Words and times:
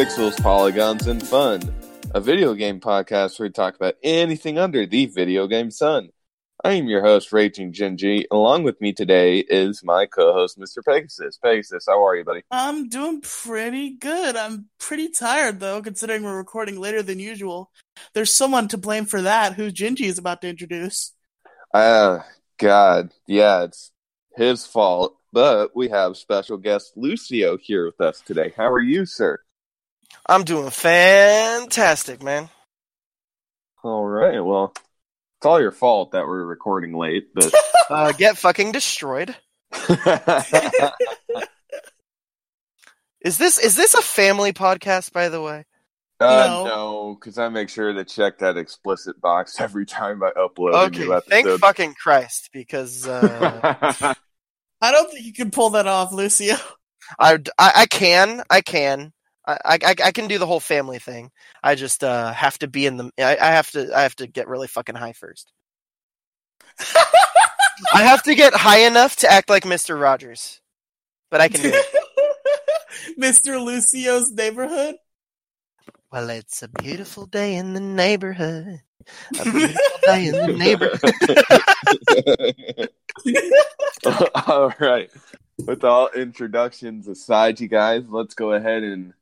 Pixels, 0.00 0.42
Polygons, 0.42 1.08
and 1.08 1.22
Fun, 1.22 1.60
a 2.14 2.22
video 2.22 2.54
game 2.54 2.80
podcast 2.80 3.38
where 3.38 3.48
we 3.48 3.52
talk 3.52 3.76
about 3.76 3.96
anything 4.02 4.56
under 4.56 4.86
the 4.86 5.04
video 5.04 5.46
game 5.46 5.70
sun. 5.70 6.08
I 6.64 6.72
am 6.72 6.86
your 6.86 7.02
host, 7.02 7.34
Raging 7.34 7.74
Genji. 7.74 8.26
Along 8.30 8.62
with 8.62 8.80
me 8.80 8.94
today 8.94 9.40
is 9.40 9.84
my 9.84 10.06
co-host, 10.06 10.58
Mr. 10.58 10.82
Pegasus. 10.82 11.36
Pegasus, 11.36 11.84
how 11.86 12.02
are 12.02 12.16
you, 12.16 12.24
buddy? 12.24 12.40
I'm 12.50 12.88
doing 12.88 13.20
pretty 13.20 13.90
good. 13.90 14.36
I'm 14.36 14.70
pretty 14.78 15.10
tired 15.10 15.60
though, 15.60 15.82
considering 15.82 16.22
we're 16.22 16.38
recording 16.38 16.80
later 16.80 17.02
than 17.02 17.18
usual. 17.18 17.70
There's 18.14 18.34
someone 18.34 18.68
to 18.68 18.78
blame 18.78 19.04
for 19.04 19.20
that, 19.20 19.52
who 19.52 19.70
Gingy 19.70 20.06
is 20.06 20.16
about 20.16 20.40
to 20.40 20.48
introduce. 20.48 21.12
Ah, 21.74 22.24
God, 22.56 23.10
yeah, 23.26 23.64
it's 23.64 23.92
his 24.34 24.64
fault. 24.64 25.18
But 25.30 25.76
we 25.76 25.90
have 25.90 26.16
special 26.16 26.56
guest 26.56 26.92
Lucio 26.96 27.58
here 27.58 27.84
with 27.84 28.00
us 28.00 28.22
today. 28.22 28.54
How 28.56 28.72
are 28.72 28.80
you, 28.80 29.04
sir? 29.04 29.40
I'm 30.26 30.44
doing 30.44 30.70
fantastic, 30.70 32.22
man. 32.22 32.48
All 33.82 34.04
right. 34.06 34.40
Well, 34.40 34.72
it's 35.38 35.46
all 35.46 35.60
your 35.60 35.72
fault 35.72 36.12
that 36.12 36.26
we're 36.26 36.44
recording 36.44 36.92
late, 36.94 37.28
but 37.34 37.52
Uh, 37.90 38.12
get 38.12 38.38
fucking 38.38 38.70
destroyed. 38.72 39.34
Is 43.20 43.36
this 43.36 43.58
is 43.58 43.76
this 43.76 43.94
a 43.94 44.00
family 44.00 44.52
podcast, 44.52 45.12
by 45.12 45.28
the 45.28 45.42
way? 45.42 45.66
Uh, 46.20 46.46
No. 46.46 46.64
no, 46.64 47.14
because 47.18 47.36
I 47.38 47.48
make 47.48 47.68
sure 47.68 47.92
to 47.92 48.04
check 48.04 48.38
that 48.38 48.56
explicit 48.56 49.20
box 49.20 49.60
every 49.60 49.84
time 49.86 50.22
I 50.22 50.30
upload 50.30 50.72
a 50.74 50.86
Okay, 50.86 51.04
new 51.04 51.20
thank 51.28 51.48
fucking 51.60 51.94
Christ, 52.02 52.50
because 52.52 53.06
uh, 53.06 54.14
I 54.80 54.90
don't 54.92 55.10
think 55.10 55.26
you 55.26 55.32
can 55.32 55.50
pull 55.50 55.70
that 55.70 55.86
off, 55.86 56.12
Lucio. 56.12 56.56
I, 57.18 57.34
I 57.58 57.72
I 57.76 57.86
can 57.86 58.42
I 58.48 58.60
can 58.60 59.12
I, 59.46 59.58
I 59.64 59.94
I 60.04 60.12
can 60.12 60.28
do 60.28 60.38
the 60.38 60.46
whole 60.46 60.60
family 60.60 60.98
thing. 60.98 61.30
I 61.62 61.74
just 61.74 62.04
uh 62.04 62.32
have 62.32 62.58
to 62.58 62.68
be 62.68 62.86
in 62.86 62.96
the 62.96 63.10
I, 63.18 63.36
I 63.40 63.50
have 63.52 63.70
to 63.72 63.90
I 63.96 64.02
have 64.02 64.16
to 64.16 64.26
get 64.26 64.48
really 64.48 64.68
fucking 64.68 64.94
high 64.94 65.12
first. 65.12 65.52
I 67.92 68.02
have 68.02 68.22
to 68.24 68.34
get 68.34 68.54
high 68.54 68.80
enough 68.80 69.16
to 69.16 69.30
act 69.30 69.48
like 69.48 69.64
Mister 69.64 69.96
Rogers, 69.96 70.60
but 71.30 71.40
I 71.40 71.48
can 71.48 71.62
do 71.62 71.70
it. 71.72 71.86
Mr. 73.18 73.62
Lucio's 73.62 74.30
neighborhood. 74.30 74.96
Well, 76.12 76.30
it's 76.30 76.62
a 76.62 76.68
beautiful 76.68 77.26
day 77.26 77.54
in 77.54 77.72
the 77.72 77.80
neighborhood. 77.80 78.80
A 79.38 79.44
beautiful 79.44 79.98
day 80.04 80.26
in 80.26 80.32
the 80.32 80.48
neighborhood. 80.58 81.10
all 84.46 84.72
right. 84.80 85.10
With 85.66 85.84
all 85.84 86.08
introductions 86.08 87.06
aside, 87.06 87.60
you 87.60 87.68
guys, 87.68 88.04
let's 88.08 88.34
go 88.34 88.52
ahead 88.52 88.82
and 88.82 89.12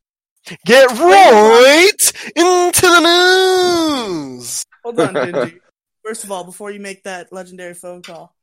Get 0.64 0.91
right 0.91 2.12
into 2.36 2.81
the 2.81 3.00
news. 4.36 4.64
Hold 4.84 5.00
on, 5.00 5.14
Gingy. 5.14 5.60
First 6.04 6.25
of 6.25 6.32
all, 6.32 6.44
before 6.44 6.70
you 6.70 6.81
make 6.81 7.03
that 7.04 7.32
legendary 7.32 7.75
phone 7.75 8.03
call, 8.03 8.34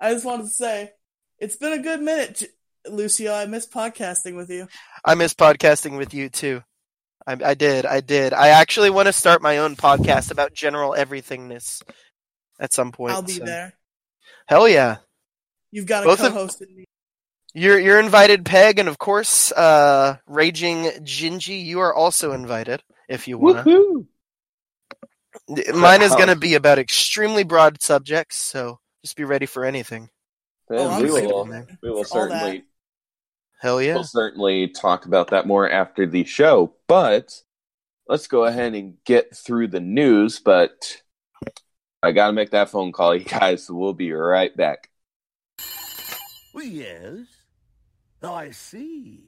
I 0.00 0.12
just 0.12 0.24
wanted 0.24 0.44
to 0.44 0.48
say 0.48 0.90
it's 1.38 1.56
been 1.56 1.72
a 1.72 1.78
good 1.78 2.00
minute, 2.00 2.42
Lucio. 2.88 3.32
I 3.32 3.46
miss 3.46 3.66
podcasting 3.66 4.34
with 4.36 4.50
you. 4.50 4.66
I 5.04 5.14
miss 5.14 5.34
podcasting 5.34 5.96
with 5.96 6.14
you 6.14 6.28
too. 6.28 6.62
I, 7.26 7.36
I 7.44 7.54
did. 7.54 7.86
I 7.86 8.00
did. 8.00 8.32
I 8.32 8.48
actually 8.48 8.90
want 8.90 9.06
to 9.06 9.12
start 9.12 9.42
my 9.42 9.58
own 9.58 9.76
podcast 9.76 10.32
about 10.32 10.52
general 10.52 10.94
everythingness 10.98 11.82
at 12.58 12.72
some 12.72 12.90
point. 12.90 13.12
I'll 13.14 13.22
be 13.22 13.32
so- 13.32 13.44
there. 13.44 13.74
Hell 14.46 14.68
yeah! 14.68 14.96
You've 15.70 15.86
got 15.86 16.02
a 16.02 16.06
Both 16.06 16.18
co-host 16.18 16.60
in 16.62 16.74
me. 16.74 16.84
You're 17.54 17.78
you're 17.78 18.00
invited, 18.00 18.44
Peg, 18.44 18.78
and 18.78 18.88
of 18.88 18.98
course, 18.98 19.52
uh, 19.52 20.16
Raging 20.26 20.84
Gingy. 21.04 21.62
You 21.64 21.80
are 21.80 21.94
also 21.94 22.32
invited 22.32 22.82
if 23.08 23.28
you 23.28 23.38
wanna. 23.38 23.64
Mine 25.74 26.02
is 26.02 26.14
gonna 26.14 26.36
be 26.36 26.54
about 26.54 26.78
extremely 26.78 27.44
broad 27.44 27.82
subjects, 27.82 28.36
so 28.36 28.80
just 29.04 29.16
be 29.16 29.24
ready 29.24 29.46
for 29.46 29.64
anything. 29.64 30.08
Then 30.68 30.78
Oh, 30.80 31.02
we 31.02 31.10
will, 31.10 31.44
we 31.82 31.90
will 31.90 32.04
For 32.04 32.22
all 32.22 32.28
that. 32.28 32.30
certainly 32.38 32.64
Hell 33.60 33.82
yeah! 33.82 33.94
we'll 33.94 34.04
certainly 34.04 34.68
talk 34.68 35.04
about 35.06 35.30
that 35.30 35.46
more 35.46 35.68
after 35.70 36.06
the 36.06 36.24
show. 36.24 36.74
But 36.88 37.42
let's 38.08 38.26
go 38.28 38.44
ahead 38.44 38.74
and 38.74 38.96
get 39.04 39.36
through 39.36 39.68
the 39.68 39.80
news. 39.80 40.40
But 40.40 41.02
I 42.02 42.12
got 42.12 42.28
to 42.28 42.32
make 42.32 42.50
that 42.50 42.70
phone 42.70 42.92
call, 42.92 43.14
you 43.14 43.24
guys. 43.24 43.66
So 43.66 43.74
we'll 43.74 43.92
be 43.92 44.10
right 44.12 44.56
back. 44.56 44.88
We 46.54 46.66
yes, 46.66 47.26
Oh, 48.22 48.34
I 48.34 48.50
see. 48.50 49.24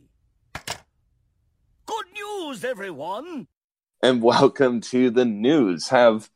Good 1.87 2.07
news, 2.15 2.65
everyone! 2.65 3.49
and 4.03 4.23
welcome 4.23 4.83
to 4.83 5.09
the 5.09 5.25
news. 5.25 5.89
Have 5.89 6.29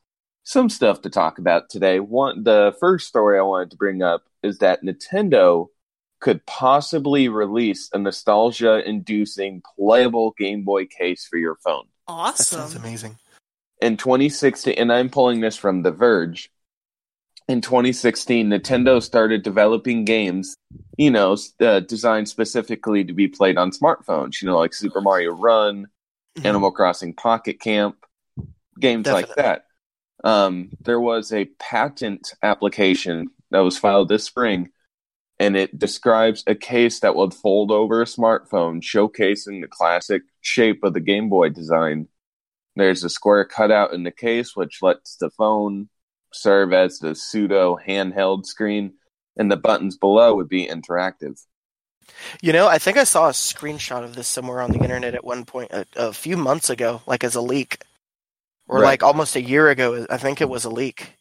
some 0.42 0.70
stuff 0.70 1.02
to 1.02 1.10
talk 1.10 1.38
about 1.38 1.68
today. 1.68 2.00
One, 2.00 2.42
the 2.44 2.74
first 2.80 3.06
story 3.06 3.38
I 3.38 3.42
wanted 3.42 3.70
to 3.72 3.76
bring 3.76 4.00
up 4.02 4.22
is 4.42 4.58
that 4.58 4.82
Nintendo 4.82 5.66
could 6.20 6.44
possibly 6.46 7.28
release 7.28 7.90
a 7.92 7.98
nostalgia-inducing 7.98 9.62
playable 9.76 10.30
Game 10.38 10.64
Boy 10.64 10.86
case 10.86 11.26
for 11.26 11.36
your 11.36 11.56
phone 11.56 11.84
That 12.08 12.38
sounds 12.38 12.72
Awesome. 12.72 12.82
amazing. 12.82 13.18
in 13.82 13.98
2016. 13.98 14.74
And 14.78 14.90
I'm 14.90 15.10
pulling 15.10 15.40
this 15.40 15.56
from 15.56 15.82
The 15.82 15.92
Verge. 15.92 16.50
In 17.48 17.62
2016, 17.62 18.50
Nintendo 18.50 19.02
started 19.02 19.42
developing 19.42 20.04
games, 20.04 20.54
you 20.98 21.10
know, 21.10 21.34
uh, 21.60 21.80
designed 21.80 22.28
specifically 22.28 23.04
to 23.04 23.14
be 23.14 23.26
played 23.26 23.56
on 23.56 23.70
smartphones. 23.70 24.42
You 24.42 24.48
know, 24.48 24.58
like 24.58 24.74
Super 24.74 25.00
Mario 25.00 25.32
Run, 25.32 25.86
Mhm. 26.36 26.44
Animal 26.44 26.70
Crossing 26.70 27.14
Pocket 27.14 27.58
Camp, 27.58 28.04
games 28.78 29.06
like 29.06 29.34
that. 29.36 29.64
Um, 30.24 30.70
there 30.82 31.00
was 31.00 31.32
a 31.32 31.46
patent 31.58 32.34
application 32.42 33.30
that 33.50 33.60
was 33.60 33.78
filed 33.78 34.08
this 34.08 34.24
spring, 34.24 34.70
and 35.38 35.56
it 35.56 35.78
describes 35.78 36.44
a 36.46 36.54
case 36.54 37.00
that 37.00 37.16
would 37.16 37.32
fold 37.32 37.70
over 37.70 38.02
a 38.02 38.04
smartphone, 38.06 38.82
showcasing 38.82 39.62
the 39.62 39.68
classic 39.68 40.22
shape 40.42 40.84
of 40.84 40.92
the 40.92 41.00
Game 41.00 41.30
Boy 41.30 41.48
design. 41.48 42.08
There's 42.76 43.04
a 43.04 43.08
square 43.08 43.44
cutout 43.46 43.94
in 43.94 44.02
the 44.02 44.12
case, 44.12 44.54
which 44.54 44.82
lets 44.82 45.16
the 45.16 45.30
phone 45.30 45.88
serve 46.42 46.72
as 46.72 46.98
the 46.98 47.14
pseudo 47.14 47.78
handheld 47.86 48.46
screen, 48.46 48.94
and 49.36 49.50
the 49.50 49.56
buttons 49.56 49.96
below 49.96 50.34
would 50.34 50.48
be 50.48 50.66
interactive. 50.66 51.44
You 52.40 52.52
know, 52.52 52.66
I 52.66 52.78
think 52.78 52.96
I 52.96 53.04
saw 53.04 53.28
a 53.28 53.32
screenshot 53.32 54.02
of 54.02 54.14
this 54.14 54.26
somewhere 54.26 54.60
on 54.60 54.72
the 54.72 54.78
internet 54.78 55.14
at 55.14 55.24
one 55.24 55.44
point 55.44 55.70
a, 55.72 55.86
a 55.96 56.12
few 56.12 56.36
months 56.36 56.70
ago, 56.70 57.02
like 57.06 57.22
as 57.22 57.34
a 57.34 57.40
leak, 57.40 57.82
or 58.66 58.80
Right. 58.80 58.86
like 58.86 59.02
almost 59.02 59.36
a 59.36 59.42
year 59.42 59.68
ago. 59.68 60.06
I 60.08 60.16
think 60.16 60.40
it 60.40 60.48
was 60.48 60.64
a 60.64 60.70
leak. 60.70 61.12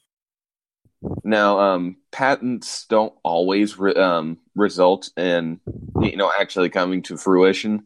Now, 1.23 1.59
um, 1.59 1.97
patents 2.11 2.85
don't 2.89 3.13
always 3.23 3.77
re- 3.77 3.93
um, 3.93 4.39
result 4.55 5.11
in 5.17 5.59
you 6.01 6.15
know 6.15 6.31
actually 6.39 6.69
coming 6.69 7.01
to 7.03 7.17
fruition, 7.17 7.83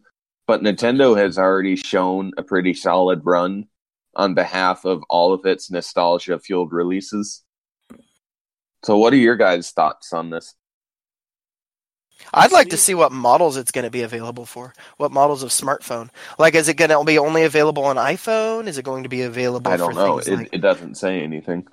but 0.47 0.61
Nintendo 0.61 1.17
has 1.17 1.37
already 1.37 1.75
shown 1.75 2.31
a 2.37 2.43
pretty 2.43 2.73
solid 2.73 3.21
run 3.25 3.67
on 4.15 4.33
behalf 4.33 4.85
of 4.85 5.03
all 5.09 5.33
of 5.33 5.45
its 5.45 5.71
nostalgia-fueled 5.71 6.71
releases. 6.71 7.43
So, 8.83 8.97
what 8.97 9.13
are 9.13 9.17
your 9.17 9.35
guys' 9.35 9.71
thoughts 9.71 10.11
on 10.13 10.29
this? 10.29 10.55
I'd 12.33 12.51
like 12.51 12.69
to 12.69 12.77
see 12.77 12.93
what 12.93 13.11
models 13.11 13.57
it's 13.57 13.71
going 13.71 13.85
to 13.85 13.91
be 13.91 14.03
available 14.03 14.45
for. 14.45 14.73
What 14.97 15.11
models 15.11 15.43
of 15.43 15.49
smartphone? 15.49 16.09
Like, 16.37 16.55
is 16.55 16.69
it 16.69 16.77
going 16.77 16.91
to 16.91 17.03
be 17.03 17.17
only 17.17 17.43
available 17.43 17.83
on 17.83 17.95
iPhone? 17.95 18.67
Is 18.67 18.77
it 18.77 18.85
going 18.85 19.03
to 19.03 19.09
be 19.09 19.23
available? 19.23 19.71
I 19.71 19.77
don't 19.77 19.93
for 19.93 19.99
know. 19.99 20.17
It, 20.19 20.27
like... 20.27 20.49
it 20.51 20.61
doesn't 20.61 20.95
say 20.95 21.21
anything. 21.21 21.67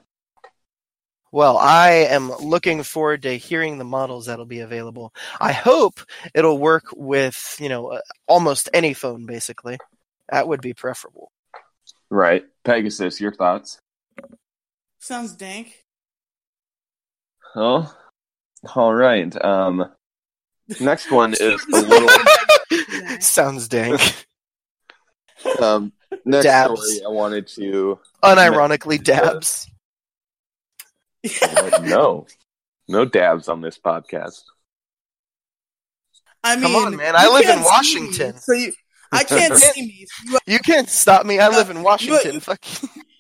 Well, 1.31 1.59
I 1.59 1.91
am 1.91 2.31
looking 2.31 2.83
forward 2.83 3.23
to 3.23 3.37
hearing 3.37 3.77
the 3.77 3.85
models 3.85 4.27
that'll 4.27 4.47
be 4.47 4.61
available. 4.61 5.13
I 5.39 5.53
hope 5.53 6.01
it'll 6.35 6.59
work 6.59 6.85
with 6.97 7.57
you 7.61 7.69
know 7.69 7.89
uh, 7.89 8.01
almost 8.27 8.71
any 8.73 8.95
phone. 8.95 9.27
Basically, 9.27 9.79
that 10.31 10.49
would 10.49 10.63
be 10.63 10.73
preferable. 10.73 11.31
Right, 12.11 12.45
Pegasus. 12.65 13.21
Your 13.21 13.33
thoughts? 13.33 13.81
Sounds 14.99 15.35
dank. 15.35 15.85
Oh, 17.55 17.93
all 18.75 18.95
right. 18.95 19.45
Um, 19.45 19.85
next 20.81 21.11
one 21.11 21.33
is 21.41 21.65
a 21.73 21.77
little. 21.81 22.09
Sounds 23.21 23.69
dank. 23.69 24.01
Um, 25.63 25.93
Next 26.25 26.47
Dabs. 26.47 26.81
story 26.97 27.05
I 27.07 27.11
wanted 27.11 27.47
to 27.47 28.01
Unironically, 28.25 29.01
dabs. 29.03 29.71
no, 31.83 32.27
no 32.89 33.05
dabs 33.05 33.49
on 33.49 33.61
this 33.61 33.79
podcast. 33.79 34.43
I 36.43 36.57
mean, 36.57 36.65
Come 36.65 36.75
on, 36.75 36.97
man, 36.97 37.15
I 37.17 37.29
live 37.29 37.43
in 37.43 37.47
can't 37.47 37.61
see 37.61 37.65
Washington. 37.67 38.35
me, 38.35 38.41
so 38.41 38.53
you, 38.53 38.73
I 39.13 39.25
can't 39.25 39.55
see 39.57 39.83
me. 39.83 40.07
so 40.27 40.39
You 40.47 40.59
can't 40.59 40.89
stop 40.89 41.25
me. 41.27 41.39
I 41.39 41.49
live 41.49 41.71
in 41.71 41.83
Washington. 41.83 42.35
you- 42.35 42.41
Fuck. 42.41 42.65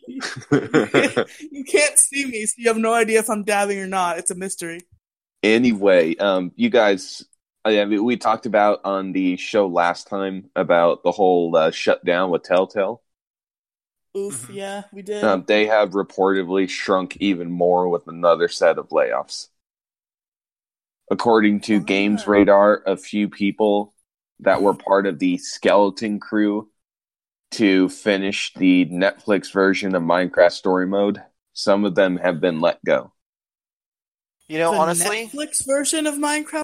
You, 0.06 0.20
you 1.52 1.64
can't 1.64 1.98
see 1.98 2.24
me, 2.26 2.46
so 2.46 2.54
you 2.56 2.68
have 2.68 2.78
no 2.78 2.94
idea 2.94 3.18
if 3.18 3.28
I'm 3.28 3.44
dabbing 3.44 3.78
or 3.78 3.86
not. 3.86 4.18
It's 4.18 4.30
a 4.30 4.34
mystery. 4.34 4.80
anyway, 5.42 6.16
um, 6.16 6.50
you 6.56 6.70
guys, 6.70 7.24
I 7.64 7.84
mean, 7.84 8.02
we 8.04 8.16
talked 8.16 8.46
about 8.46 8.80
on 8.84 9.12
the 9.12 9.36
show 9.36 9.66
last 9.66 10.08
time 10.08 10.48
about 10.56 11.02
the 11.02 11.12
whole 11.12 11.54
uh, 11.56 11.70
shutdown 11.70 12.30
with 12.30 12.42
Telltale. 12.42 13.02
Oof, 14.16 14.48
Mhm. 14.48 14.54
yeah, 14.54 14.82
we 14.92 15.02
did. 15.02 15.22
Um, 15.22 15.44
they 15.46 15.66
have 15.66 15.90
reportedly 15.90 16.68
shrunk 16.70 17.18
even 17.18 17.50
more 17.50 17.88
with 17.90 18.08
another 18.08 18.48
set 18.48 18.78
of 18.78 18.88
layoffs. 18.88 19.48
According 21.10 21.60
to 21.62 21.76
Ah. 21.76 21.80
Games 21.80 22.26
Radar, 22.26 22.82
a 22.86 22.96
few 22.96 23.28
people 23.28 23.94
that 24.40 24.62
were 24.62 24.74
part 24.74 25.06
of 25.06 25.18
the 25.18 25.38
skeleton 25.38 26.20
crew 26.20 26.68
to 27.52 27.88
finish 27.88 28.52
the 28.54 28.86
Netflix 28.86 29.52
version 29.52 29.94
of 29.94 30.02
Minecraft 30.02 30.52
Story 30.52 30.86
Mode, 30.86 31.22
some 31.52 31.84
of 31.84 31.94
them 31.94 32.16
have 32.18 32.40
been 32.40 32.60
let 32.60 32.82
go. 32.84 33.12
You 34.48 34.58
know, 34.58 34.72
the 34.72 34.78
honestly, 34.78 35.26
Netflix 35.26 35.66
version 35.66 36.06
of 36.06 36.14
Minecraft 36.14 36.62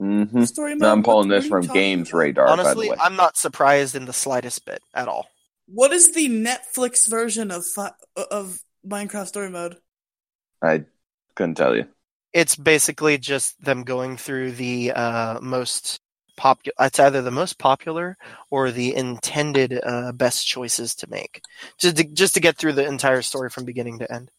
hmm 0.00 0.44
story 0.44 0.74
mode. 0.74 0.82
Now 0.82 0.92
I'm 0.92 1.02
pulling 1.02 1.28
what 1.28 1.40
this 1.40 1.48
from 1.48 1.66
Games 1.66 2.10
about? 2.10 2.18
Radar, 2.18 2.46
by 2.48 2.52
the 2.52 2.60
honestly, 2.60 2.90
way. 2.90 2.96
I'm 3.00 3.16
not 3.16 3.36
surprised 3.36 3.94
in 3.94 4.04
the 4.04 4.12
slightest 4.12 4.64
bit 4.64 4.80
at 4.94 5.08
all. 5.08 5.28
What 5.66 5.92
is 5.92 6.12
the 6.12 6.28
Netflix 6.28 7.08
version 7.08 7.50
of 7.50 7.66
fi- 7.66 7.92
of 8.16 8.60
Minecraft 8.86 9.26
Story 9.26 9.50
Mode? 9.50 9.76
I 10.62 10.84
couldn't 11.34 11.56
tell 11.56 11.76
you. 11.76 11.86
It's 12.32 12.56
basically 12.56 13.18
just 13.18 13.60
them 13.62 13.84
going 13.84 14.16
through 14.16 14.52
the 14.52 14.92
uh, 14.92 15.40
most 15.40 16.00
popular. 16.38 16.74
It's 16.80 17.00
either 17.00 17.22
the 17.22 17.32
most 17.32 17.58
popular 17.58 18.16
or 18.50 18.70
the 18.72 18.96
intended 18.96 19.78
uh, 19.84 20.12
best 20.12 20.46
choices 20.48 20.94
to 20.96 21.10
make, 21.10 21.42
just 21.78 21.98
to, 21.98 22.04
just 22.04 22.34
to 22.34 22.40
get 22.40 22.56
through 22.56 22.74
the 22.74 22.86
entire 22.86 23.22
story 23.22 23.50
from 23.50 23.66
beginning 23.66 24.00
to 24.00 24.12
end. 24.12 24.30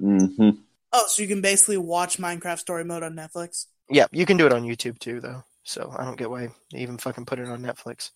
hmm 0.00 0.66
Oh, 0.92 1.06
so 1.08 1.22
you 1.22 1.28
can 1.28 1.40
basically 1.40 1.76
watch 1.76 2.18
Minecraft 2.18 2.58
Story 2.58 2.84
Mode 2.84 3.02
on 3.02 3.14
Netflix. 3.14 3.66
Yeah, 3.90 4.06
you 4.12 4.26
can 4.26 4.36
do 4.36 4.46
it 4.46 4.52
on 4.52 4.64
YouTube 4.64 4.98
too, 4.98 5.20
though. 5.20 5.44
So 5.64 5.92
I 5.98 6.04
don't 6.04 6.16
get 6.16 6.30
why 6.30 6.48
they 6.72 6.78
even 6.80 6.98
fucking 6.98 7.26
put 7.26 7.38
it 7.40 7.48
on 7.48 7.62
Netflix. 7.62 8.10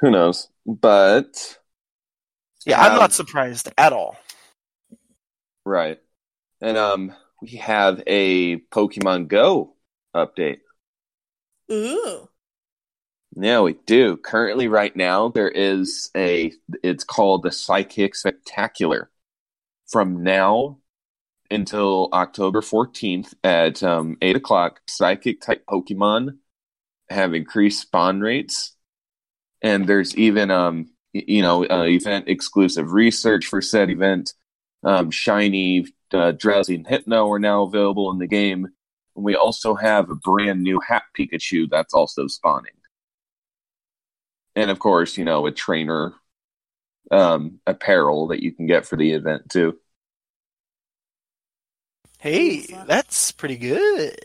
Who 0.00 0.10
knows? 0.10 0.48
But 0.66 1.58
Yeah, 2.66 2.80
I'm 2.82 2.94
Um, 2.94 3.00
not 3.00 3.12
surprised 3.12 3.68
at 3.78 3.92
all. 3.92 4.16
right, 5.64 5.98
and 6.62 6.76
um, 6.78 7.14
we 7.42 7.50
have 7.58 8.02
a 8.08 8.58
Pokemon 8.58 9.28
Go 9.28 9.74
update. 10.16 10.60
Ooh, 11.72 12.28
Yeah, 13.36 13.60
we 13.60 13.74
do. 13.86 14.16
Currently, 14.16 14.68
right 14.68 14.94
now, 14.94 15.28
there 15.28 15.48
is 15.48 16.10
a. 16.16 16.52
It's 16.82 17.04
called 17.04 17.42
the 17.42 17.52
Psychic 17.52 18.14
Spectacular. 18.14 19.10
From 19.88 20.22
now 20.22 20.78
until 21.50 22.08
October 22.12 22.62
fourteenth 22.62 23.34
at 23.44 23.82
um, 23.82 24.16
eight 24.22 24.36
o'clock, 24.36 24.80
Psychic 24.88 25.40
type 25.40 25.64
Pokemon 25.66 26.38
have 27.10 27.34
increased 27.34 27.82
spawn 27.82 28.20
rates, 28.20 28.76
and 29.62 29.86
there's 29.86 30.16
even 30.16 30.50
um, 30.50 30.90
you 31.12 31.42
know, 31.42 31.64
uh, 31.68 31.84
event 31.84 32.28
exclusive 32.28 32.92
research 32.92 33.46
for 33.46 33.60
said 33.62 33.90
event. 33.90 34.34
Um, 34.84 35.10
Shiny, 35.10 35.86
uh, 36.12 36.32
Drowzee, 36.32 36.76
and 36.76 36.86
Hypno 36.86 37.30
are 37.30 37.38
now 37.38 37.62
available 37.64 38.10
in 38.12 38.18
the 38.18 38.26
game. 38.26 38.68
And 39.20 39.24
we 39.26 39.36
also 39.36 39.74
have 39.74 40.08
a 40.08 40.14
brand 40.14 40.62
new 40.62 40.80
Hat 40.80 41.02
Pikachu 41.14 41.68
that's 41.70 41.92
also 41.92 42.26
spawning 42.26 42.72
and 44.56 44.70
of 44.70 44.78
course, 44.78 45.18
you 45.18 45.24
know, 45.26 45.46
a 45.46 45.52
trainer 45.52 46.14
um, 47.10 47.60
apparel 47.66 48.28
that 48.28 48.42
you 48.42 48.50
can 48.52 48.66
get 48.66 48.86
for 48.86 48.96
the 48.96 49.12
event 49.12 49.50
too. 49.50 49.78
Hey, 52.18 52.62
that's 52.86 53.30
pretty 53.32 53.58
good. 53.58 54.16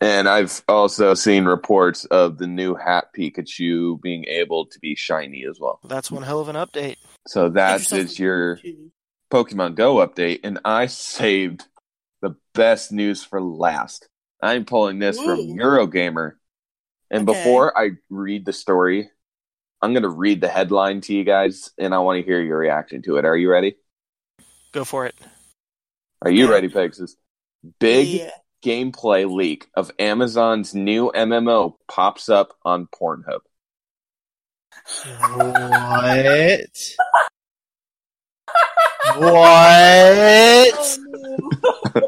And 0.00 0.28
I've 0.28 0.62
also 0.68 1.14
seen 1.14 1.44
reports 1.44 2.04
of 2.06 2.38
the 2.38 2.46
new 2.46 2.76
hat 2.76 3.08
Pikachu 3.16 4.00
being 4.00 4.24
able 4.26 4.66
to 4.66 4.78
be 4.78 4.94
shiny 4.94 5.44
as 5.44 5.58
well. 5.60 5.80
That's 5.84 6.10
one 6.10 6.22
hell 6.22 6.40
of 6.40 6.48
an 6.48 6.56
update. 6.56 6.96
So 7.26 7.48
that 7.50 7.80
yourself 7.80 8.00
is 8.02 8.20
a- 8.20 8.22
your 8.22 8.60
Pokemon 9.30 9.74
Go 9.74 9.96
update, 9.96 10.40
and 10.44 10.60
I 10.64 10.86
saved 10.86 11.66
the 12.22 12.36
best 12.54 12.92
news 12.92 13.24
for 13.24 13.40
last. 13.40 14.08
I'm 14.42 14.64
pulling 14.64 14.98
this 14.98 15.18
from 15.20 15.48
Eurogamer. 15.48 16.32
And 17.10 17.28
Okay. 17.28 17.38
before 17.38 17.78
I 17.78 17.92
read 18.10 18.44
the 18.44 18.52
story, 18.52 19.10
I'm 19.82 19.92
going 19.92 20.02
to 20.02 20.08
read 20.08 20.40
the 20.40 20.48
headline 20.48 21.00
to 21.02 21.14
you 21.14 21.24
guys, 21.24 21.70
and 21.78 21.94
I 21.94 21.98
want 21.98 22.18
to 22.18 22.24
hear 22.24 22.40
your 22.40 22.58
reaction 22.58 23.02
to 23.02 23.16
it. 23.16 23.24
Are 23.24 23.36
you 23.36 23.50
ready? 23.50 23.76
Go 24.72 24.84
for 24.84 25.06
it. 25.06 25.14
Are 26.22 26.30
you 26.30 26.44
Okay. 26.44 26.52
ready, 26.52 26.68
Pegasus? 26.68 27.16
Big 27.78 28.08
Yeah. 28.08 28.30
gameplay 28.64 29.30
leak 29.30 29.68
of 29.74 29.90
Amazon's 29.98 30.74
new 30.74 31.10
MMO 31.14 31.76
pops 31.88 32.28
up 32.28 32.56
on 32.64 32.86
Pornhub. 32.88 33.40
What? 35.20 36.96
what? 39.18 40.98
Oh, 41.48 42.02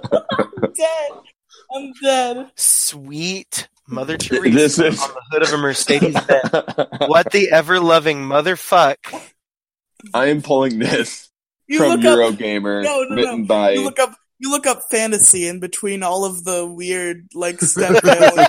No. 0.79 0.85
I'm 0.87 1.13
dead. 1.13 1.23
I'm 1.75 1.93
dead. 2.03 2.53
Sweet 2.57 3.69
Mother 3.89 4.17
Teresa 4.19 4.51
This 4.57 4.79
is 4.79 5.03
on 5.03 5.09
the 5.15 5.21
hood 5.31 5.43
of 5.43 5.53
a 5.53 5.59
Mercedes 5.59 6.15
Benz. 6.27 6.51
what 7.09 7.31
the 7.33 7.49
ever 7.51 7.81
loving 7.81 8.19
motherfuck? 8.23 8.97
I 10.15 10.27
am 10.27 10.43
pulling 10.43 10.79
this 10.79 11.31
You 11.67 11.79
from. 11.79 12.01
Eurogamer, 12.01 12.85
No, 12.85 13.03
no, 13.05 13.17
written 13.17 13.41
no. 13.43 13.47
by. 13.47 13.73
You 13.73 13.85
look 13.85 13.99
up. 13.99 14.15
You 14.41 14.51
look 14.53 14.69
up 14.69 14.83
fantasy 14.89 15.49
in 15.49 15.59
between 15.59 16.05
all 16.05 16.25
of 16.25 16.45
the 16.45 16.65
weird 16.65 17.27
like 17.35 17.61
step 17.61 18.01
family. 18.05 18.45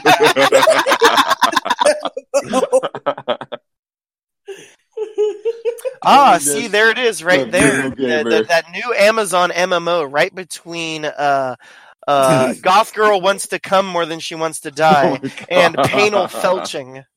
Ah, 6.02 6.38
see, 6.40 6.68
there 6.68 6.90
it 6.90 6.98
is, 6.98 7.24
right 7.24 7.42
from 7.42 7.52
there. 7.52 7.90
Eurogamer. 7.92 8.24
The- 8.24 8.30
the- 8.30 8.44
that 8.46 8.72
new 8.72 8.94
Amazon 8.98 9.50
MMO, 9.52 10.12
right 10.12 10.34
between 10.34 11.06
uh, 11.06 11.56
uh, 12.10 12.54
Goth 12.62 12.94
Girl 12.94 13.22
wants 13.22 13.48
to 13.48 13.60
come 13.60 13.86
more 13.86 14.06
than 14.06 14.20
she 14.20 14.36
wants 14.36 14.62
to 14.62 14.72
die, 14.72 15.20
Oh 15.24 15.30
and. 15.50 15.76
Panel 15.76 16.28
Felching. 16.28 17.06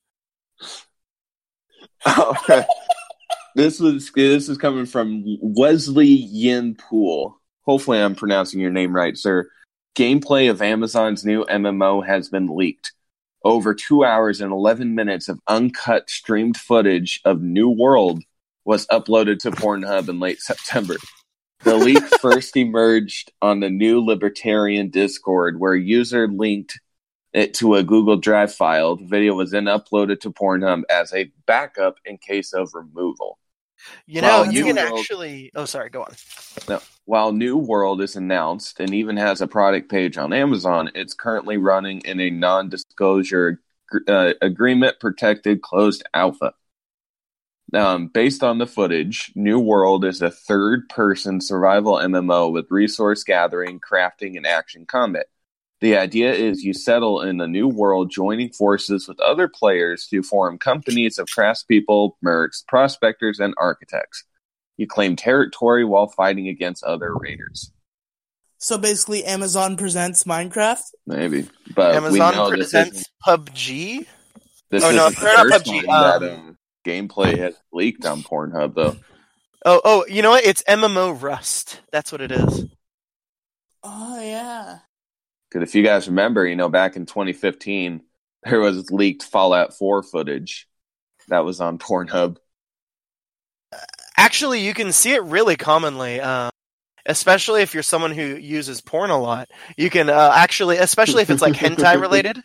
Okay. 2.18 2.64
this 3.54 3.78
was 3.78 4.10
this 4.10 4.48
is 4.48 4.58
coming 4.58 4.86
from 4.86 5.22
Wesley 5.40 6.08
Yin-Poole. 6.08 7.38
Hopefully, 7.64 8.00
I'm 8.00 8.16
pronouncing 8.16 8.58
your 8.58 8.72
name 8.72 8.92
right, 8.92 9.16
sir. 9.16 9.48
Gameplay 9.94 10.50
of 10.50 10.60
Amazon's 10.60 11.24
new 11.24 11.44
MMO 11.44 12.04
has 12.04 12.28
been 12.28 12.48
leaked. 12.56 12.92
Over 13.44 13.72
two 13.72 14.04
hours 14.04 14.40
and 14.40 14.50
11 14.52 14.96
minutes 14.96 15.28
of 15.28 15.38
uncut 15.46 16.10
streamed 16.10 16.56
footage 16.56 17.20
of 17.24 17.40
New 17.40 17.68
World 17.68 18.24
was 18.64 18.86
uploaded 18.88 19.38
to 19.40 19.52
Pornhub 19.52 20.08
in 20.08 20.18
late 20.18 20.40
September. 20.40 20.96
The 21.64 21.76
leak 21.76 22.02
first 22.20 22.56
emerged 22.56 23.32
on 23.40 23.60
the 23.60 23.70
new 23.70 24.04
Libertarian 24.04 24.90
Discord, 24.90 25.60
where 25.60 25.74
a 25.74 25.80
user 25.80 26.26
linked 26.26 26.80
it 27.32 27.54
to 27.54 27.76
a 27.76 27.82
Google 27.82 28.16
Drive 28.16 28.52
file. 28.52 28.96
The 28.96 29.06
video 29.06 29.34
was 29.34 29.52
then 29.52 29.64
uploaded 29.64 30.20
to 30.20 30.30
Pornhub 30.30 30.82
as 30.90 31.12
a 31.12 31.30
backup 31.46 31.96
in 32.04 32.18
case 32.18 32.52
of 32.52 32.70
removal. 32.74 33.38
You 34.06 34.20
know, 34.22 34.44
you 34.44 34.64
can 34.64 34.76
World- 34.76 35.00
actually. 35.00 35.50
Oh, 35.54 35.64
sorry. 35.64 35.90
Go 35.90 36.02
on. 36.02 36.80
While 37.04 37.32
New 37.32 37.56
World 37.56 38.00
is 38.00 38.16
announced 38.16 38.78
and 38.78 38.94
even 38.94 39.16
has 39.16 39.40
a 39.40 39.46
product 39.46 39.90
page 39.90 40.16
on 40.18 40.32
Amazon, 40.32 40.90
it's 40.94 41.14
currently 41.14 41.56
running 41.56 42.00
in 42.04 42.20
a 42.20 42.30
non 42.30 42.68
disclosure 42.68 43.60
uh, 44.08 44.34
agreement 44.40 45.00
protected 45.00 45.62
closed 45.62 46.02
alpha. 46.14 46.54
Um, 47.74 48.08
based 48.08 48.42
on 48.42 48.58
the 48.58 48.66
footage, 48.66 49.32
New 49.34 49.58
World 49.58 50.04
is 50.04 50.20
a 50.20 50.30
third 50.30 50.88
person 50.88 51.40
survival 51.40 51.94
MMO 51.94 52.52
with 52.52 52.66
resource 52.70 53.24
gathering, 53.24 53.80
crafting, 53.80 54.36
and 54.36 54.46
action 54.46 54.84
combat. 54.84 55.26
The 55.80 55.96
idea 55.96 56.32
is 56.32 56.62
you 56.62 56.74
settle 56.74 57.22
in 57.22 57.40
a 57.40 57.48
new 57.48 57.66
world, 57.66 58.10
joining 58.10 58.50
forces 58.50 59.08
with 59.08 59.18
other 59.20 59.48
players 59.48 60.06
to 60.08 60.22
form 60.22 60.58
companies 60.58 61.18
of 61.18 61.26
craftspeople, 61.26 62.12
mercs, 62.24 62.64
prospectors, 62.68 63.40
and 63.40 63.54
architects. 63.58 64.24
You 64.76 64.86
claim 64.86 65.16
territory 65.16 65.84
while 65.84 66.06
fighting 66.06 66.48
against 66.48 66.84
other 66.84 67.14
raiders. 67.16 67.72
So 68.58 68.78
basically, 68.78 69.24
Amazon 69.24 69.76
presents 69.76 70.22
Minecraft. 70.22 70.84
Maybe, 71.04 71.48
but 71.74 71.96
Uh, 71.96 72.00
we 72.12 72.20
Amazon 72.20 72.34
know 72.36 72.48
presents 72.50 72.98
isn't, 72.98 73.08
PUBG. 73.26 74.06
this 74.70 74.84
Oh, 74.84 74.92
no, 74.92 75.06
isn't 75.08 75.16
the 75.16 75.20
they're 75.24 75.36
not 75.36 75.46
first 75.48 75.64
PUBG, 75.64 75.86
time 75.86 76.20
that 76.20 76.32
um, 76.32 76.38
um, 76.38 76.58
gameplay 76.84 77.38
has 77.38 77.54
leaked 77.72 78.04
on 78.04 78.22
Pornhub 78.22 78.74
though. 78.74 78.96
Oh, 79.64 79.80
oh, 79.84 80.06
you 80.06 80.22
know 80.22 80.30
what? 80.30 80.44
It's 80.44 80.62
MMO 80.64 81.20
Rust. 81.20 81.80
That's 81.92 82.10
what 82.10 82.20
it 82.20 82.32
is. 82.32 82.66
Oh 83.82 84.20
yeah. 84.20 84.78
Because 85.48 85.68
if 85.68 85.74
you 85.74 85.82
guys 85.82 86.08
remember, 86.08 86.46
you 86.46 86.56
know, 86.56 86.68
back 86.68 86.96
in 86.96 87.06
2015, 87.06 88.02
there 88.44 88.60
was 88.60 88.90
leaked 88.90 89.22
Fallout 89.22 89.76
4 89.76 90.02
footage 90.02 90.66
that 91.28 91.44
was 91.44 91.60
on 91.60 91.78
Pornhub. 91.78 92.38
Actually, 94.16 94.60
you 94.60 94.74
can 94.74 94.92
see 94.92 95.12
it 95.12 95.22
really 95.22 95.56
commonly, 95.56 96.20
uh, 96.20 96.50
especially 97.06 97.62
if 97.62 97.74
you're 97.74 97.82
someone 97.82 98.12
who 98.12 98.36
uses 98.36 98.80
porn 98.80 99.10
a 99.10 99.20
lot. 99.20 99.48
You 99.76 99.90
can 99.90 100.10
uh, 100.10 100.32
actually, 100.34 100.76
especially 100.76 101.22
if 101.22 101.30
it's 101.30 101.42
like 101.42 101.54
hentai 101.54 102.00
related. 102.00 102.38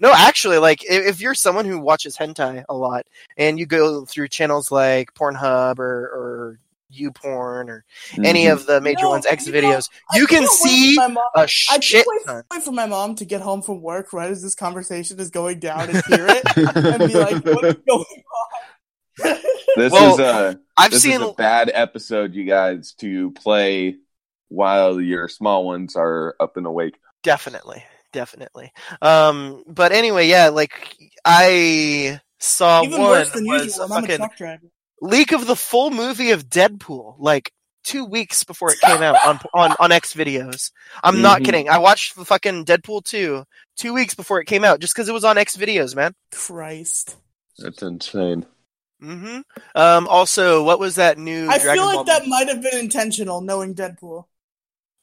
No, 0.00 0.12
actually, 0.12 0.58
like 0.58 0.82
if, 0.84 1.06
if 1.06 1.20
you're 1.20 1.34
someone 1.34 1.64
who 1.66 1.78
watches 1.78 2.16
hentai 2.16 2.64
a 2.68 2.74
lot 2.74 3.06
and 3.36 3.58
you 3.58 3.66
go 3.66 4.04
through 4.06 4.28
channels 4.28 4.70
like 4.72 5.12
Pornhub 5.14 5.78
or, 5.78 5.84
or 5.84 6.58
YouPorn 6.92 7.68
or 7.68 7.84
any 8.24 8.44
Mhm. 8.46 8.52
of 8.52 8.66
the 8.66 8.80
major 8.80 9.02
No, 9.04 9.10
ones, 9.10 9.24
X 9.26 9.46
you 9.46 9.52
know, 9.52 9.60
videos, 9.60 9.88
I 10.10 10.16
you 10.18 10.26
can 10.26 10.38
can't 10.40 10.50
wait 10.64 10.70
see 10.70 10.94
for 10.96 11.00
my 11.02 11.06
mom- 11.08 11.24
a 11.36 11.40
I 11.42 11.46
shit 11.46 12.04
can't 12.04 12.06
wait, 12.08 12.26
ton. 12.26 12.44
wait 12.50 12.62
for 12.64 12.72
my 12.72 12.86
mom 12.86 13.14
to 13.16 13.24
get 13.24 13.42
home 13.42 13.62
from 13.62 13.80
work 13.82 14.12
right 14.12 14.30
as 14.30 14.42
this 14.42 14.54
conversation 14.56 15.20
is 15.20 15.30
going 15.30 15.60
down 15.60 15.88
and 15.90 16.02
hear 16.06 16.26
it 16.28 16.42
and 16.56 17.06
be 17.06 17.14
like, 17.14 17.44
"What's 17.44 17.78
going 17.86 18.22
on?" 19.22 19.38
This 19.76 19.92
Well, 19.92 20.14
is 20.14 20.18
a 20.20 20.58
I've 20.76 20.90
this 20.90 21.02
seen 21.02 21.20
is 21.20 21.28
a 21.28 21.32
bad 21.34 21.70
episode, 21.72 22.34
you 22.34 22.44
guys, 22.44 22.92
to 23.00 23.30
play 23.32 23.96
while 24.48 25.00
your 25.00 25.28
small 25.28 25.64
ones 25.66 25.94
are 25.94 26.34
up 26.40 26.56
and 26.56 26.66
awake. 26.66 26.96
Definitely, 27.22 27.84
definitely. 28.12 28.72
Um, 29.02 29.62
but 29.66 29.92
anyway, 29.92 30.28
yeah, 30.28 30.48
like 30.48 30.96
I 31.24 32.20
saw 32.38 32.82
Even 32.84 33.00
one 33.00 33.10
worse 33.10 33.30
than 33.30 33.44
was 33.46 33.64
usual. 33.66 33.84
I'm 33.92 34.04
a 34.04 34.08
truck 34.16 34.36
driver. 34.36 34.66
leak 35.00 35.32
of 35.32 35.46
the 35.46 35.56
full 35.56 35.90
movie 35.90 36.30
of 36.30 36.48
Deadpool, 36.48 37.16
like 37.18 37.52
two 37.84 38.04
weeks 38.04 38.44
before 38.44 38.72
it 38.72 38.80
came 38.80 39.02
out 39.02 39.18
on 39.24 39.38
on 39.54 39.74
on 39.80 39.92
X 39.92 40.14
videos. 40.14 40.70
I'm 41.02 41.22
not 41.22 41.40
Mhm. 41.40 41.44
kidding. 41.46 41.68
I 41.68 41.78
watched 41.78 42.16
the 42.16 42.24
fucking 42.24 42.64
Deadpool 42.64 43.04
two 43.04 43.44
two 43.76 43.92
weeks 43.94 44.14
before 44.14 44.40
it 44.40 44.46
came 44.46 44.64
out 44.64 44.80
just 44.80 44.94
because 44.94 45.08
it 45.08 45.12
was 45.14 45.24
on 45.24 45.38
X 45.38 45.56
videos, 45.56 45.94
man. 45.96 46.14
Christ. 46.32 47.16
That's 47.58 47.82
insane. 47.82 48.46
hmm 49.00 49.40
Um. 49.74 50.08
Also, 50.08 50.62
what 50.64 50.78
was 50.78 50.96
that 50.96 51.18
new? 51.18 51.48
I 51.48 51.58
Dragon 51.58 51.74
feel 51.76 51.86
Ball 51.86 51.96
like 51.96 52.06
that 52.06 52.26
might 52.26 52.48
have 52.48 52.62
been 52.62 52.78
intentional, 52.78 53.40
knowing 53.40 53.74
Deadpool. 53.74 54.24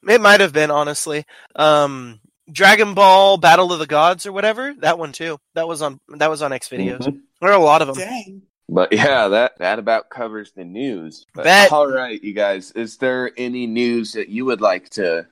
It 0.08 0.20
might 0.20 0.40
have 0.40 0.52
been 0.52 0.70
honestly. 0.70 1.24
Um, 1.56 2.20
Dragon 2.50 2.94
Ball 2.94 3.36
Battle 3.38 3.72
of 3.72 3.78
the 3.78 3.86
Gods 3.86 4.26
or 4.26 4.32
whatever. 4.32 4.74
That 4.78 4.98
one 4.98 5.12
too. 5.12 5.38
That 5.54 5.68
was 5.68 5.82
on. 5.82 6.00
That 6.08 6.30
was 6.30 6.42
on 6.42 6.52
X 6.52 6.68
videos. 6.68 7.00
Mhm. 7.00 7.20
There 7.40 7.50
are 7.50 7.54
a 7.58 7.62
lot 7.62 7.82
of 7.82 7.88
them. 7.88 7.96
Dang. 7.96 8.42
But 8.68 8.92
yeah, 8.92 9.28
that 9.28 9.58
that 9.58 9.78
about 9.78 10.10
covers 10.10 10.52
the 10.52 10.64
news. 10.64 11.24
But, 11.34 11.44
Bet. 11.44 11.72
all 11.72 11.86
right, 11.90 12.22
you 12.22 12.34
guys, 12.34 12.70
is 12.72 12.98
there 12.98 13.30
any 13.36 13.66
news 13.66 14.12
that 14.12 14.28
you 14.28 14.44
would 14.44 14.60
like 14.60 14.90
to 14.90 15.26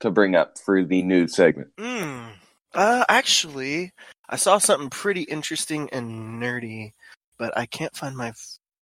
to 0.00 0.10
bring 0.10 0.34
up 0.34 0.58
for 0.58 0.84
the 0.84 1.02
news 1.02 1.34
segment? 1.34 1.68
Hmm. 1.78 2.26
Uh, 2.74 3.04
actually, 3.08 3.92
I 4.28 4.36
saw 4.36 4.58
something 4.58 4.90
pretty 4.90 5.22
interesting 5.22 5.88
and 5.92 6.42
nerdy, 6.42 6.92
but 7.38 7.56
I 7.56 7.66
can't 7.66 7.94
find 7.96 8.16
my 8.16 8.32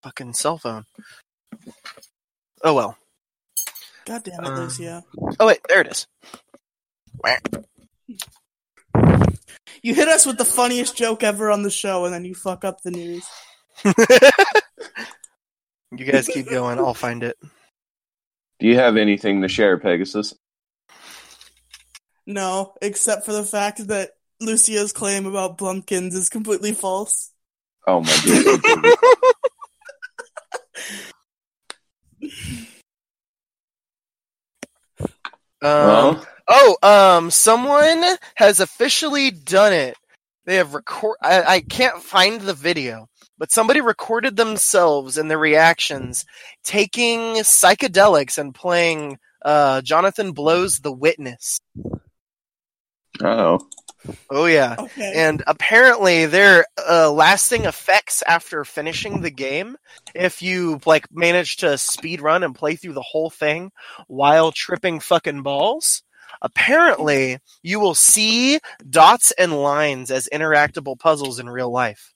fucking 0.01 0.33
cell 0.33 0.57
phone. 0.57 0.85
Oh 2.63 2.73
well. 2.73 2.97
God 4.05 4.23
damn 4.23 4.43
it, 4.43 4.47
Um, 4.47 4.55
Lucio. 4.55 5.03
Oh 5.39 5.47
wait, 5.47 5.59
there 5.69 5.79
it 5.81 5.87
is. 5.87 6.07
You 9.83 9.93
hit 9.93 10.07
us 10.07 10.25
with 10.25 10.37
the 10.37 10.45
funniest 10.45 10.95
joke 10.95 11.23
ever 11.23 11.51
on 11.51 11.61
the 11.61 11.69
show, 11.69 12.05
and 12.05 12.13
then 12.13 12.23
you 12.23 12.33
fuck 12.33 12.63
up 12.63 12.81
the 12.81 12.91
news. 12.91 13.27
you 15.91 16.05
guys 16.05 16.27
keep 16.27 16.49
going. 16.49 16.79
I'll 16.79 16.93
find 16.93 17.21
it. 17.21 17.37
Do 18.59 18.67
you 18.67 18.77
have 18.77 18.95
anything 18.95 19.41
to 19.41 19.49
share, 19.49 19.77
Pegasus? 19.77 20.33
No, 22.25 22.73
except 22.81 23.25
for 23.25 23.33
the 23.33 23.43
fact 23.43 23.87
that 23.87 24.11
Lucio's 24.39 24.93
claim 24.93 25.25
about 25.25 25.57
Blumpkins 25.57 26.13
is 26.13 26.29
completely 26.29 26.71
false. 26.71 27.31
Oh 27.85 28.01
my 28.01 28.17
goodness. 28.23 28.95
Um, 35.63 35.87
well, 35.87 36.27
oh, 36.53 36.77
um, 36.83 37.31
someone 37.31 38.03
has 38.35 38.59
officially 38.59 39.31
done 39.31 39.73
it. 39.73 39.97
They 40.45 40.55
have 40.55 40.73
record. 40.73 41.17
I, 41.21 41.43
I 41.43 41.59
can't 41.61 42.01
find 42.01 42.41
the 42.41 42.53
video, 42.53 43.07
but 43.37 43.51
somebody 43.51 43.81
recorded 43.81 44.35
themselves 44.35 45.17
and 45.17 45.29
their 45.29 45.37
reactions 45.37 46.25
taking 46.63 47.35
psychedelics 47.37 48.37
and 48.37 48.53
playing 48.53 49.17
uh, 49.43 49.81
Jonathan 49.81 50.33
Blow's 50.33 50.79
The 50.79 50.91
Witness. 50.91 51.59
oh, 53.21 53.59
Oh 54.29 54.45
yeah. 54.45 54.75
Okay. 54.77 55.13
And 55.15 55.43
apparently, 55.47 56.25
there 56.25 56.65
are 56.77 57.05
uh, 57.07 57.11
lasting 57.11 57.65
effects 57.65 58.21
after 58.27 58.65
finishing 58.65 59.21
the 59.21 59.31
game. 59.31 59.77
If 60.13 60.41
you 60.41 60.81
like 60.85 61.07
manage 61.11 61.57
to 61.57 61.77
speed 61.77 62.21
run 62.21 62.43
and 62.43 62.55
play 62.55 62.75
through 62.75 62.93
the 62.93 63.01
whole 63.01 63.29
thing 63.29 63.71
while 64.07 64.51
tripping 64.51 64.99
fucking 64.99 65.43
balls, 65.43 66.02
apparently 66.43 67.39
you 67.63 67.79
will 67.79 67.95
see 67.95 68.59
dots 68.89 69.31
and 69.31 69.53
lines 69.53 70.11
as 70.11 70.29
interactable 70.31 70.99
puzzles 70.99 71.39
in 71.39 71.49
real 71.49 71.71
life. 71.71 72.13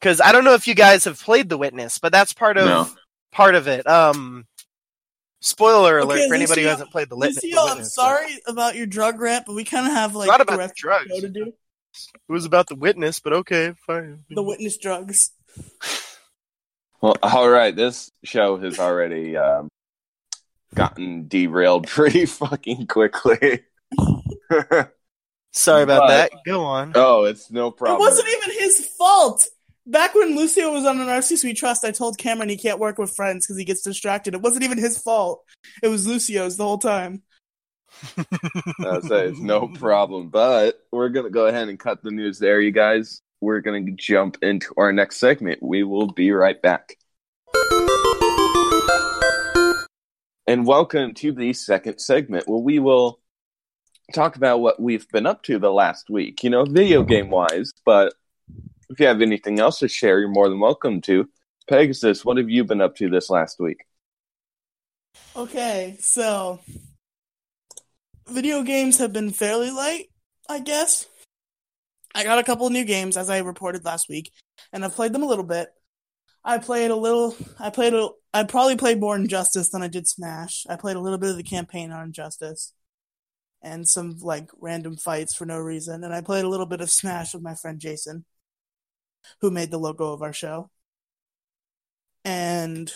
Because 0.00 0.20
I 0.20 0.32
don't 0.32 0.44
know 0.44 0.52
if 0.54 0.68
you 0.68 0.74
guys 0.74 1.04
have 1.06 1.18
played 1.22 1.48
The 1.48 1.56
Witness, 1.56 1.98
but 1.98 2.12
that's 2.12 2.32
part 2.34 2.58
of 2.58 2.66
No. 2.66 2.88
part 3.32 3.54
of 3.54 3.66
it. 3.68 3.86
Um, 3.86 4.46
spoiler 5.40 5.98
alert 5.98 6.16
Okay, 6.18 6.28
for 6.28 6.34
anybody 6.34 6.62
who 6.62 6.68
hasn't 6.68 6.90
played 6.90 7.08
The 7.08 7.16
Witness. 7.16 7.42
Lucio, 7.42 7.54
The 7.56 7.60
I'm 7.62 7.68
Witness, 7.76 7.94
but- 7.96 8.02
sorry 8.02 8.38
about 8.46 8.74
your 8.74 8.86
drug 8.86 9.18
rant, 9.20 9.46
but 9.46 9.54
we 9.54 9.64
kind 9.64 9.86
of 9.86 9.92
have 9.94 10.14
like 10.14 10.26
not 10.28 10.46
the 10.46 10.56
rest 10.58 10.74
drugs. 10.76 11.04
of 11.04 11.08
the 11.08 11.14
show 11.16 11.20
to 11.22 11.28
do. 11.28 11.44
It 12.28 12.32
was 12.32 12.44
about 12.44 12.66
The 12.66 12.74
Witness, 12.74 13.20
but 13.20 13.32
okay, 13.32 13.72
fine. 13.86 14.24
The 14.28 14.42
witness 14.42 14.76
drugs. 14.78 15.30
well, 17.00 17.14
all 17.22 17.48
right. 17.48 17.74
This 17.74 18.10
show 18.24 18.58
has 18.58 18.78
already 18.80 19.36
um, 19.36 19.68
gotten 20.74 21.28
derailed 21.28 21.86
pretty 21.88 22.26
fucking 22.26 22.86
quickly. 22.86 23.60
Sorry 25.52 25.82
about 25.82 26.02
But- 26.02 26.08
that. 26.08 26.32
Go 26.44 26.62
on. 26.64 26.92
oh, 26.94 27.24
it's 27.24 27.50
no 27.50 27.70
problem. 27.70 27.96
It 28.00 28.10
wasn't 28.10 28.28
even 28.28 28.58
his 28.58 28.86
fault. 28.98 29.46
Back 29.86 30.14
when 30.14 30.34
Lucio 30.34 30.72
was 30.72 30.86
on 30.86 30.98
an 30.98 31.08
RC 31.08 31.36
Suite 31.38 31.58
Trust, 31.58 31.84
I 31.84 31.90
told 31.90 32.16
Cameron 32.16 32.48
he 32.48 32.56
can't 32.56 32.78
work 32.78 32.96
with 32.96 33.14
friends 33.14 33.44
because 33.46 33.58
he 33.58 33.64
gets 33.66 33.82
distracted. 33.82 34.32
It 34.34 34.40
wasn't 34.40 34.64
even 34.64 34.78
his 34.78 34.96
fault. 34.96 35.44
It 35.82 35.88
was 35.88 36.06
Lucio's 36.06 36.56
the 36.56 36.64
whole 36.64 36.78
time. 36.78 37.22
I 38.16 39.00
say 39.00 39.26
it's 39.28 39.38
no 39.38 39.68
problem. 39.68 40.30
But 40.30 40.80
we're 40.90 41.10
gonna 41.10 41.28
go 41.30 41.46
ahead 41.46 41.68
and 41.68 41.78
cut 41.78 42.02
the 42.02 42.10
news 42.10 42.38
there, 42.38 42.60
you 42.62 42.70
guys. 42.72 43.20
We're 43.42 43.60
gonna 43.60 43.90
jump 43.92 44.38
into 44.42 44.72
our 44.78 44.90
next 44.90 45.18
segment. 45.18 45.62
We 45.62 45.82
will 45.84 46.06
be 46.08 46.32
right 46.32 46.60
back. 46.60 46.96
And 50.46 50.66
welcome 50.66 51.14
to 51.14 51.32
the 51.32 51.54
second 51.54 52.00
segment 52.00 52.46
where 52.46 52.60
we 52.60 52.78
will 52.78 53.18
talk 54.12 54.36
about 54.36 54.60
what 54.60 54.78
we've 54.78 55.08
been 55.08 55.24
up 55.24 55.42
to 55.44 55.58
the 55.58 55.72
last 55.72 56.10
week, 56.10 56.44
you 56.44 56.50
know, 56.50 56.66
video 56.66 57.02
game 57.02 57.30
wise. 57.30 57.72
But 57.86 58.12
if 58.90 59.00
you 59.00 59.06
have 59.06 59.22
anything 59.22 59.58
else 59.58 59.78
to 59.78 59.88
share, 59.88 60.20
you're 60.20 60.28
more 60.28 60.50
than 60.50 60.60
welcome 60.60 61.00
to. 61.02 61.30
Pegasus, 61.66 62.26
what 62.26 62.36
have 62.36 62.50
you 62.50 62.62
been 62.62 62.82
up 62.82 62.94
to 62.96 63.08
this 63.08 63.30
last 63.30 63.58
week? 63.58 63.86
Okay, 65.34 65.96
so 66.00 66.60
video 68.28 68.62
games 68.62 68.98
have 68.98 69.14
been 69.14 69.30
fairly 69.30 69.70
light, 69.70 70.10
I 70.46 70.58
guess. 70.58 71.06
I 72.14 72.22
got 72.22 72.38
a 72.38 72.44
couple 72.44 72.66
of 72.66 72.72
new 72.72 72.84
games 72.84 73.16
as 73.16 73.30
I 73.30 73.38
reported 73.38 73.86
last 73.86 74.10
week, 74.10 74.30
and 74.74 74.84
I've 74.84 74.94
played 74.94 75.14
them 75.14 75.22
a 75.22 75.26
little 75.26 75.42
bit. 75.42 75.72
I 76.44 76.58
played 76.58 76.90
a 76.90 76.96
little. 76.96 77.36
I 77.58 77.70
played 77.70 77.94
a. 77.94 78.08
I 78.32 78.44
probably 78.44 78.76
played 78.76 79.00
more 79.00 79.16
Injustice 79.16 79.70
than 79.70 79.82
I 79.82 79.88
did 79.88 80.08
Smash. 80.08 80.66
I 80.68 80.76
played 80.76 80.96
a 80.96 81.00
little 81.00 81.18
bit 81.18 81.30
of 81.30 81.36
the 81.36 81.42
campaign 81.42 81.90
on 81.90 82.04
Injustice, 82.06 82.74
and 83.62 83.88
some 83.88 84.18
like 84.20 84.50
random 84.60 84.96
fights 84.96 85.34
for 85.34 85.46
no 85.46 85.58
reason. 85.58 86.04
And 86.04 86.12
I 86.12 86.20
played 86.20 86.44
a 86.44 86.48
little 86.48 86.66
bit 86.66 86.80
of 86.80 86.90
Smash 86.90 87.34
with 87.34 87.42
my 87.42 87.54
friend 87.54 87.80
Jason, 87.80 88.24
who 89.40 89.50
made 89.50 89.70
the 89.70 89.78
logo 89.78 90.12
of 90.12 90.22
our 90.22 90.32
show. 90.32 90.70
And 92.24 92.92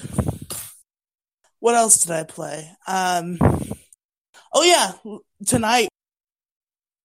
what 1.60 1.74
else 1.74 2.00
did 2.02 2.12
I 2.12 2.24
play? 2.24 2.70
Um, 2.86 3.38
oh 4.52 4.62
yeah, 4.62 4.92
tonight 5.46 5.88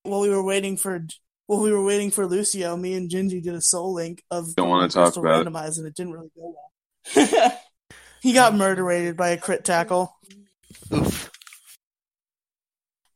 while 0.04 0.22
we 0.22 0.30
were 0.30 0.44
waiting 0.44 0.78
for 0.78 1.06
while 1.48 1.62
we 1.62 1.72
were 1.72 1.84
waiting 1.84 2.12
for 2.12 2.26
Lucio, 2.26 2.76
me 2.78 2.94
and 2.96 3.10
Gingy 3.10 3.42
did 3.44 3.54
a 3.54 3.62
Soul 3.62 3.94
Link 3.94 4.24
of 4.32 4.56
Don't 4.56 4.70
wanna 4.70 4.88
talk 4.90 5.14
Crystal 5.14 5.24
about 5.26 5.42
it. 5.48 5.78
and 5.78 5.88
it 5.88 5.96
didn't 5.96 6.14
really 6.14 6.32
go 6.36 6.56
well. 7.16 7.60
he 8.22 8.34
got 8.34 8.56
murderated 8.56 9.18
by 9.18 9.30
a 9.30 9.38
crit 9.38 9.66
tackle, 9.66 10.16
Oof. 10.94 11.30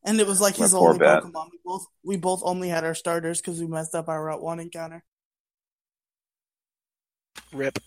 and 0.03 0.19
it 0.19 0.27
was 0.27 0.41
like 0.41 0.57
My 0.59 0.65
his 0.65 0.73
poor 0.73 0.89
only 0.89 0.99
bat. 0.99 1.23
Pokemon. 1.23 1.49
We 1.51 1.59
both 1.63 1.85
we 2.03 2.17
both 2.17 2.41
only 2.43 2.69
had 2.69 2.83
our 2.83 2.95
starters 2.95 3.39
because 3.41 3.59
we 3.59 3.67
messed 3.67 3.95
up 3.95 4.09
our 4.09 4.21
Route 4.23 4.41
One 4.43 4.59
encounter. 4.59 5.03
Rip. 7.53 7.79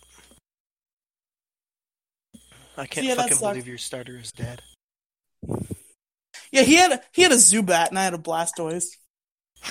I 2.78 2.87
can't 2.87 3.06
Yeah, 3.06 3.14
fucking 3.16 3.37
believe 3.38 3.66
your 3.68 3.76
starter 3.76 4.16
is 4.16 4.32
dead. 4.32 4.62
Yeah, 6.50 6.62
he 6.62 6.76
had 6.76 6.92
a, 6.92 7.00
he 7.12 7.23
had 7.23 7.32
a 7.32 7.37
Zubat 7.37 7.88
and 7.90 7.99
I 7.99 8.04
had 8.04 8.14
a 8.14 8.18
Blastoise. 8.18 8.87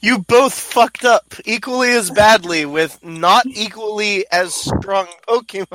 You 0.00 0.20
both 0.20 0.54
fucked 0.54 1.04
up 1.04 1.34
equally 1.44 1.90
as 1.90 2.10
badly 2.10 2.64
with 2.66 3.02
not 3.02 3.46
equally 3.46 4.24
as 4.30 4.54
strong 4.54 5.08
Pokemon. 5.28 5.66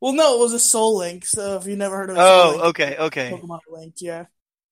well, 0.00 0.12
no, 0.12 0.36
it 0.36 0.38
was 0.40 0.52
a 0.52 0.60
Soul 0.60 0.98
Link. 0.98 1.26
So 1.26 1.56
if 1.56 1.66
you 1.66 1.74
never 1.76 1.96
heard 1.96 2.10
of 2.10 2.16
a 2.16 2.20
Soul 2.20 2.28
Oh, 2.28 2.50
Link, 2.52 2.64
okay, 2.64 2.96
okay. 2.98 3.30
Pokemon 3.32 3.60
Link, 3.68 3.94
yeah. 3.98 4.26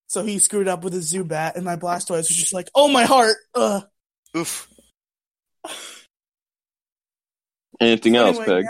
So 0.07 0.23
he 0.23 0.39
screwed 0.39 0.69
up 0.69 0.85
with 0.85 0.93
his 0.93 1.13
Zubat, 1.13 1.57
and 1.57 1.65
my 1.65 1.77
Blastoise 1.77 2.29
was 2.29 2.29
just 2.29 2.53
like, 2.53 2.69
"Oh 2.75 2.87
my 2.89 3.05
heart!" 3.05 3.37
Ugh. 3.55 3.83
Oof. 4.37 4.69
Anything 7.81 8.17
else, 8.17 8.39
Anyway, 8.39 8.63
Peg? 8.63 8.65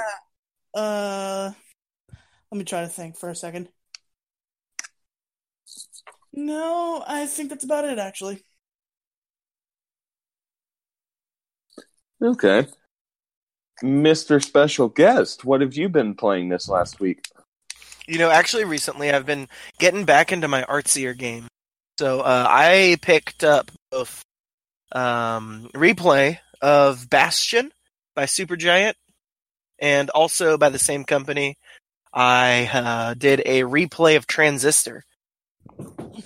yeah. 0.74 0.80
Uh, 0.80 1.52
let 2.50 2.58
me 2.58 2.64
try 2.64 2.82
to 2.82 2.88
think 2.88 3.16
for 3.18 3.28
a 3.28 3.34
second. 3.34 3.68
No, 6.32 7.04
I 7.06 7.26
think 7.26 7.50
that's 7.50 7.64
about 7.64 7.84
it. 7.84 7.98
Actually, 7.98 8.42
Okay. 12.22 12.66
Mr. 13.82 14.42
Special 14.42 14.88
Guest, 14.88 15.44
what 15.44 15.60
have 15.60 15.74
you 15.74 15.88
been 15.88 16.14
playing 16.14 16.48
this 16.48 16.68
last 16.68 17.00
week? 17.00 17.24
You 18.06 18.18
know, 18.18 18.30
actually, 18.30 18.64
recently 18.64 19.10
I've 19.10 19.26
been 19.26 19.48
getting 19.78 20.04
back 20.04 20.32
into 20.32 20.46
my 20.46 20.62
artsier 20.62 21.16
game. 21.16 21.48
So 21.98 22.20
uh, 22.20 22.46
I 22.48 22.96
picked 23.02 23.44
up 23.44 23.70
both 23.90 24.22
um, 24.92 25.68
replay 25.74 26.38
of 26.60 27.08
Bastion 27.10 27.72
by 28.14 28.24
Supergiant, 28.24 28.94
and 29.78 30.10
also 30.10 30.56
by 30.58 30.68
the 30.68 30.78
same 30.78 31.04
company, 31.04 31.56
I 32.12 32.70
uh, 32.72 33.14
did 33.14 33.42
a 33.44 33.62
replay 33.62 34.16
of 34.16 34.26
Transistor. 34.26 35.02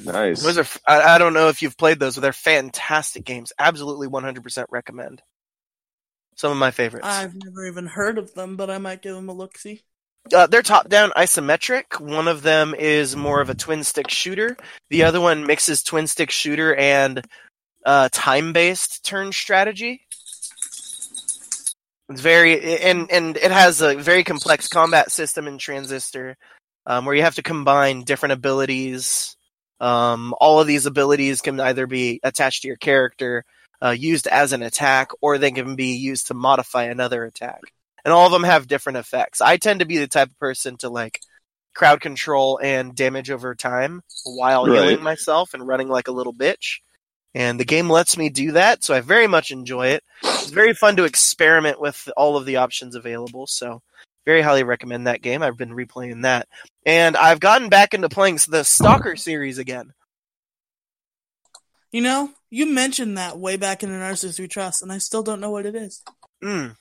Nice. 0.04 0.42
Those 0.42 0.58
are 0.58 0.66
I, 0.86 1.14
I 1.14 1.18
don't 1.18 1.34
know 1.34 1.48
if 1.48 1.62
you've 1.62 1.76
played 1.76 1.98
those, 1.98 2.16
but 2.16 2.22
they're 2.22 2.32
fantastic 2.32 3.24
games. 3.24 3.52
Absolutely, 3.58 4.08
100% 4.08 4.64
recommend. 4.70 5.22
Some 6.36 6.52
of 6.52 6.58
my 6.58 6.70
favorites. 6.70 7.06
I've 7.08 7.34
never 7.34 7.66
even 7.66 7.86
heard 7.86 8.18
of 8.18 8.34
them, 8.34 8.56
but 8.56 8.70
I 8.70 8.78
might 8.78 9.02
give 9.02 9.14
them 9.14 9.28
a 9.28 9.32
look. 9.32 9.58
See, 9.58 9.82
Uh, 10.34 10.46
they're 10.46 10.62
top 10.62 10.88
down 10.88 11.10
isometric. 11.16 12.00
One 12.00 12.28
of 12.28 12.42
them 12.42 12.74
is 12.74 13.16
more 13.16 13.40
of 13.40 13.48
a 13.48 13.54
twin 13.54 13.84
stick 13.84 14.10
shooter. 14.10 14.56
The 14.90 15.04
other 15.04 15.20
one 15.20 15.46
mixes 15.46 15.82
twin 15.82 16.06
stick 16.06 16.30
shooter 16.30 16.74
and 16.74 17.24
uh, 17.84 18.08
time 18.12 18.52
based 18.52 19.04
turn 19.04 19.32
strategy. 19.32 20.02
It's 22.08 22.20
very 22.20 22.78
and 22.82 23.10
and 23.10 23.36
it 23.36 23.50
has 23.50 23.80
a 23.80 23.96
very 23.96 24.22
complex 24.24 24.68
combat 24.68 25.10
system 25.10 25.46
in 25.48 25.58
Transistor, 25.58 26.36
um, 26.84 27.04
where 27.04 27.14
you 27.14 27.22
have 27.22 27.34
to 27.36 27.42
combine 27.42 28.02
different 28.02 28.32
abilities. 28.32 29.36
Um, 29.80 30.34
all 30.40 30.60
of 30.60 30.66
these 30.66 30.86
abilities 30.86 31.40
can 31.40 31.58
either 31.60 31.86
be 31.86 32.20
attached 32.22 32.62
to 32.62 32.68
your 32.68 32.76
character, 32.76 33.44
uh, 33.82 33.90
used 33.90 34.26
as 34.26 34.52
an 34.52 34.62
attack, 34.62 35.10
or 35.20 35.38
they 35.38 35.50
can 35.50 35.76
be 35.76 35.96
used 35.96 36.28
to 36.28 36.34
modify 36.34 36.84
another 36.84 37.24
attack 37.24 37.60
and 38.06 38.12
all 38.12 38.24
of 38.26 38.32
them 38.32 38.44
have 38.44 38.68
different 38.68 38.98
effects. 38.98 39.40
I 39.40 39.56
tend 39.56 39.80
to 39.80 39.84
be 39.86 39.98
the 39.98 40.06
type 40.06 40.30
of 40.30 40.38
person 40.38 40.76
to 40.76 40.88
like 40.88 41.20
crowd 41.74 42.00
control 42.00 42.60
and 42.62 42.94
damage 42.94 43.32
over 43.32 43.56
time 43.56 44.00
while 44.24 44.64
Right. 44.64 44.74
healing 44.74 45.02
myself 45.02 45.54
and 45.54 45.66
running 45.66 45.88
like 45.88 46.06
a 46.06 46.12
little 46.12 46.32
bitch. 46.32 46.78
And 47.34 47.58
the 47.58 47.64
game 47.64 47.90
lets 47.90 48.16
me 48.16 48.28
do 48.28 48.52
that, 48.52 48.84
so 48.84 48.94
I 48.94 49.00
very 49.00 49.26
much 49.26 49.50
enjoy 49.50 49.88
it. 49.88 50.04
It's 50.40 50.52
very 50.52 50.72
fun 50.72 50.94
to 50.96 51.04
experiment 51.04 51.80
with 51.80 52.08
all 52.16 52.36
of 52.36 52.46
the 52.46 52.58
options 52.58 52.94
available, 52.94 53.48
so 53.48 53.82
very 54.24 54.40
highly 54.40 54.62
recommend 54.62 55.08
that 55.08 55.20
game. 55.20 55.42
I've 55.42 55.56
been 55.56 55.74
replaying 55.74 56.22
that. 56.22 56.46
And 56.86 57.16
I've 57.16 57.40
gotten 57.40 57.68
back 57.68 57.92
into 57.92 58.08
playing 58.08 58.38
the 58.46 58.62
Stalker 58.62 59.16
series 59.16 59.58
again. 59.58 59.92
you 61.90 62.02
know, 62.02 62.30
you 62.56 62.64
mentioned 62.64 63.18
that 63.18 63.38
way 63.38 63.58
back 63.58 63.82
in 63.82 63.90
the 63.90 63.98
Narcissus 63.98 64.38
We 64.38 64.48
Trust, 64.48 64.82
and 64.82 64.90
I 64.90 64.96
still 64.96 65.22
don't 65.22 65.40
know 65.40 65.50
what 65.50 65.66
it 65.66 65.74
is. 65.74 66.02
Mm. 66.42 66.74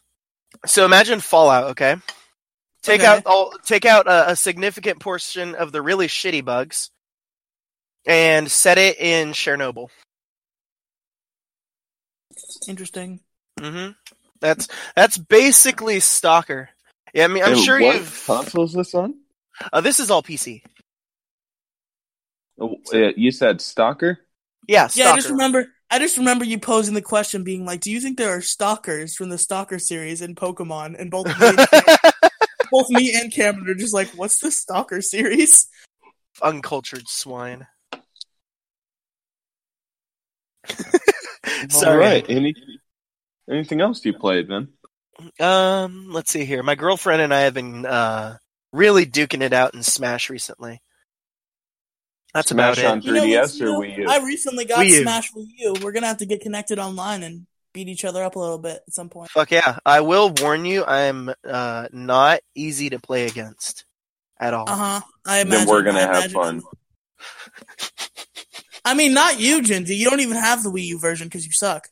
So 0.66 0.86
imagine 0.86 1.20
Fallout, 1.20 1.72
okay? 1.72 1.98
Take 2.82 3.02
Okay. 3.02 3.08
out 3.08 3.26
all 3.26 3.52
take 3.66 3.84
out 3.84 4.08
a, 4.08 4.32
a 4.32 4.36
significant 4.38 5.02
portion 5.02 5.54
of 5.54 5.74
the 5.74 5.82
really 5.82 6.08
shitty 6.08 6.46
bugs 6.46 6.92
and 8.08 8.50
set 8.50 8.78
it 8.78 9.00
in 9.02 9.34
Chernobyl. 9.34 9.90
Interesting. 12.70 13.20
hmm 13.60 13.90
That's 14.40 14.70
that's 14.96 15.18
basically 15.18 16.00
Stalker. 16.00 16.70
Yeah, 17.14 17.26
I 17.26 17.28
mean, 17.28 17.44
I'm 17.44 17.52
And 17.54 17.60
sure 17.60 17.82
what 17.82 17.98
you've. 17.98 18.26
console 18.28 18.64
is 18.64 18.72
this 18.74 18.96
on? 18.96 19.16
Uh, 19.74 19.82
this 19.82 20.00
is 20.00 20.10
all 20.10 20.24
PC. 20.24 20.62
Oh, 22.62 22.78
you 22.94 23.32
said 23.32 23.60
Stalker? 23.60 24.20
Yeah, 24.68 24.88
Yeah, 24.94 25.12
I 25.12 25.16
just 25.16 25.30
remember. 25.30 25.68
I 25.92 26.00
just 26.00 26.18
remember 26.18 26.46
you 26.46 26.60
posing 26.60 26.96
the 26.96 27.02
question, 27.02 27.44
being 27.44 27.66
like, 27.66 27.82
"Do 27.82 27.92
you 27.92 28.00
think 28.00 28.18
there 28.18 28.36
are 28.36 28.42
stalkers 28.42 29.16
from 29.16 29.30
the 29.30 29.38
Stalker 29.38 29.78
series 29.80 30.22
in 30.22 30.36
Pokemon?" 30.36 31.00
And 31.00 31.12
both 31.12 31.28
me 31.28 31.34
and, 31.48 31.58
both 32.72 32.90
me 32.90 33.14
and 33.16 33.32
Cameron 33.32 33.70
are 33.70 33.76
just 33.76 33.94
like, 33.94 34.10
"What's 34.16 34.40
the 34.40 34.52
Stalker 34.52 35.02
series?" 35.02 35.68
Uncultured 36.42 37.08
swine. 37.08 37.68
All 40.70 41.70
Sorry. 41.70 41.98
right. 41.98 42.26
Any, 42.28 42.54
anything 43.50 43.80
else 43.82 44.04
you 44.04 44.14
played, 44.14 44.50
then? 44.50 44.70
Um, 45.40 46.08
let's 46.12 46.32
see 46.32 46.46
here. 46.46 46.64
My 46.64 46.76
girlfriend 46.76 47.22
and 47.22 47.34
I 47.34 47.42
have 47.42 47.54
been 47.54 47.86
uh 47.86 48.38
really 48.74 49.06
duking 49.06 49.42
it 49.42 49.54
out 49.54 49.74
in 49.74 49.84
Smash 49.84 50.30
recently. 50.30 50.82
That's 52.36 52.50
Smash 52.50 52.78
about 52.78 52.92
on 52.92 52.98
it. 53.00 53.04
You 53.06 53.14
3DS 53.14 53.40
what's- 53.42 53.60
you 53.60 53.74
or 53.74 53.80
Wii 53.82 53.98
U? 53.98 54.06
I 54.10 54.18
recently 54.20 54.66
got 54.66 54.80
Wii 54.80 54.90
U. 54.90 55.02
Smash 55.04 55.32
Wii 55.34 55.48
U. 55.58 55.74
We're 55.82 55.92
gonna 55.94 56.08
have 56.08 56.18
to 56.18 56.26
get 56.28 56.42
connected 56.42 56.78
online 56.78 57.24
and 57.24 57.48
beat 57.74 57.88
each 57.88 58.04
other 58.06 58.24
up 58.24 58.36
a 58.36 58.40
little 58.40 58.60
bit 58.60 58.82
at 58.88 58.94
some 58.94 59.10
point. 59.10 59.32
Fuck 59.32 59.50
yeah! 59.52 59.80
I 59.86 60.02
will 60.02 60.30
warn 60.42 60.66
you, 60.66 60.84
I'm 60.86 61.34
uh 61.48 61.88
not 61.94 62.42
easy 62.54 62.90
to 62.92 63.00
play 63.00 63.26
against 63.26 63.86
at 64.40 64.54
all. 64.54 64.70
Uh 64.70 64.76
huh. 64.76 65.02
I 65.26 65.40
imagine. 65.40 65.66
Then 65.66 65.68
we're 65.70 65.82
gonna 65.84 66.00
I 66.00 66.02
have 66.02 66.32
imagine- 66.32 66.62
fun. 66.62 66.64
I 68.86 68.94
mean, 68.94 69.14
not 69.14 69.40
you, 69.40 69.62
Gingy. 69.62 69.96
You 69.98 70.10
don't 70.10 70.20
even 70.20 70.38
have 70.38 70.62
the 70.62 70.70
Wii 70.70 70.84
U 70.88 71.00
version 71.00 71.28
because 71.28 71.46
you 71.46 71.52
suck. 71.54 71.88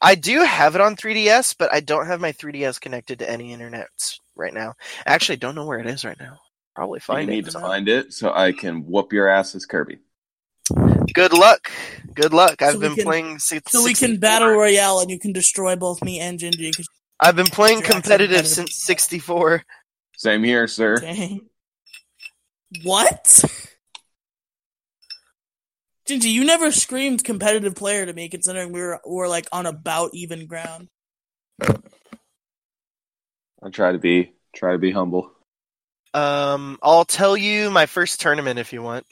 I 0.00 0.16
do 0.16 0.42
have 0.42 0.74
it 0.74 0.80
on 0.80 0.96
3DS, 0.96 1.54
but 1.56 1.72
I 1.72 1.78
don't 1.80 2.06
have 2.06 2.20
my 2.20 2.32
3DS 2.32 2.80
connected 2.80 3.20
to 3.20 3.30
any 3.30 3.52
internet 3.52 3.86
right 4.34 4.52
now. 4.52 4.74
I 5.06 5.12
actually 5.12 5.36
don't 5.36 5.54
know 5.54 5.64
where 5.64 5.78
it 5.78 5.86
is 5.86 6.04
right 6.04 6.18
now. 6.18 6.38
Probably 6.74 6.96
You 6.96 7.00
find 7.00 7.28
need 7.28 7.48
it. 7.48 7.50
to 7.52 7.60
find 7.60 7.88
it 7.88 8.12
so 8.12 8.32
I 8.32 8.52
can 8.52 8.86
whoop 8.86 9.12
your 9.12 9.28
ass 9.28 9.54
as 9.54 9.66
Kirby. 9.66 9.98
Good 11.14 11.32
luck. 11.34 11.70
Good 12.14 12.32
luck. 12.32 12.62
I've 12.62 12.74
we 12.74 12.80
been 12.80 12.94
can- 12.94 13.04
playing. 13.04 13.38
si- 13.38 13.60
So 13.68 13.84
we 13.84 13.94
can 13.94 14.18
battle 14.18 14.48
royale 14.48 15.00
and 15.00 15.10
you 15.10 15.18
can 15.18 15.32
destroy 15.32 15.76
both 15.76 16.02
me 16.02 16.18
and 16.20 16.38
Gingy. 16.38 16.74
'cause- 16.74 16.88
I've 17.20 17.36
been 17.36 17.46
playing 17.46 17.82
competitive 17.82 18.36
competitive. 18.36 18.46
since 18.48 18.76
64. 18.84 19.64
Same 20.16 20.42
here, 20.42 20.66
sir. 20.66 20.96
Dang. 20.96 21.48
What? 22.84 23.24
Gingy, 26.08 26.32
you 26.32 26.44
never 26.44 26.72
screamed 26.72 27.22
competitive 27.22 27.74
player 27.74 28.06
to 28.06 28.12
me, 28.12 28.28
considering 28.28 28.72
we 28.72 28.80
were 28.80 29.00
we 29.06 29.14
were 29.14 29.28
like 29.28 29.46
on 29.52 29.66
about 29.66 30.10
even 30.14 30.46
ground. 30.46 30.88
I 31.62 31.74
try 33.70 33.92
to 33.92 33.98
be 33.98 34.32
try 34.54 34.72
to 34.72 34.78
be 34.78 34.90
humble. 34.90 35.30
Um, 36.14 36.78
I'll 36.82 37.04
tell 37.04 37.36
you 37.36 37.70
my 37.70 37.86
first 37.86 38.20
tournament 38.20 38.58
if 38.58 38.72
you 38.72 38.82
want. 38.82 39.06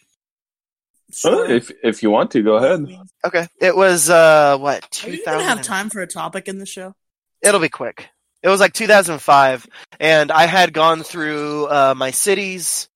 Oh, 1.25 1.49
if 1.51 1.73
if 1.83 2.03
you 2.03 2.11
want 2.11 2.31
to, 2.33 2.43
go 2.43 2.57
ahead. 2.57 2.87
Okay. 3.25 3.49
It 3.61 3.75
was 3.75 4.09
uh 4.09 4.57
what 4.59 4.85
Are 5.05 5.11
you 5.11 5.17
2000. 5.17 5.25
gonna 5.25 5.45
have 5.49 5.63
time 5.63 5.91
for 5.91 6.01
a 6.03 6.07
topic 6.07 6.47
in 6.47 6.59
the 6.59 6.67
show? 6.67 6.95
It'll 7.43 7.61
be 7.61 7.69
quick. 7.69 8.09
It 8.43 8.49
was 8.49 8.61
like 8.61 8.73
2005, 8.73 9.67
and 9.99 10.31
I 10.33 10.47
had 10.47 10.73
gone 10.73 11.03
through 11.03 11.67
uh, 11.67 11.95
my 11.97 12.11
cities. 12.11 12.89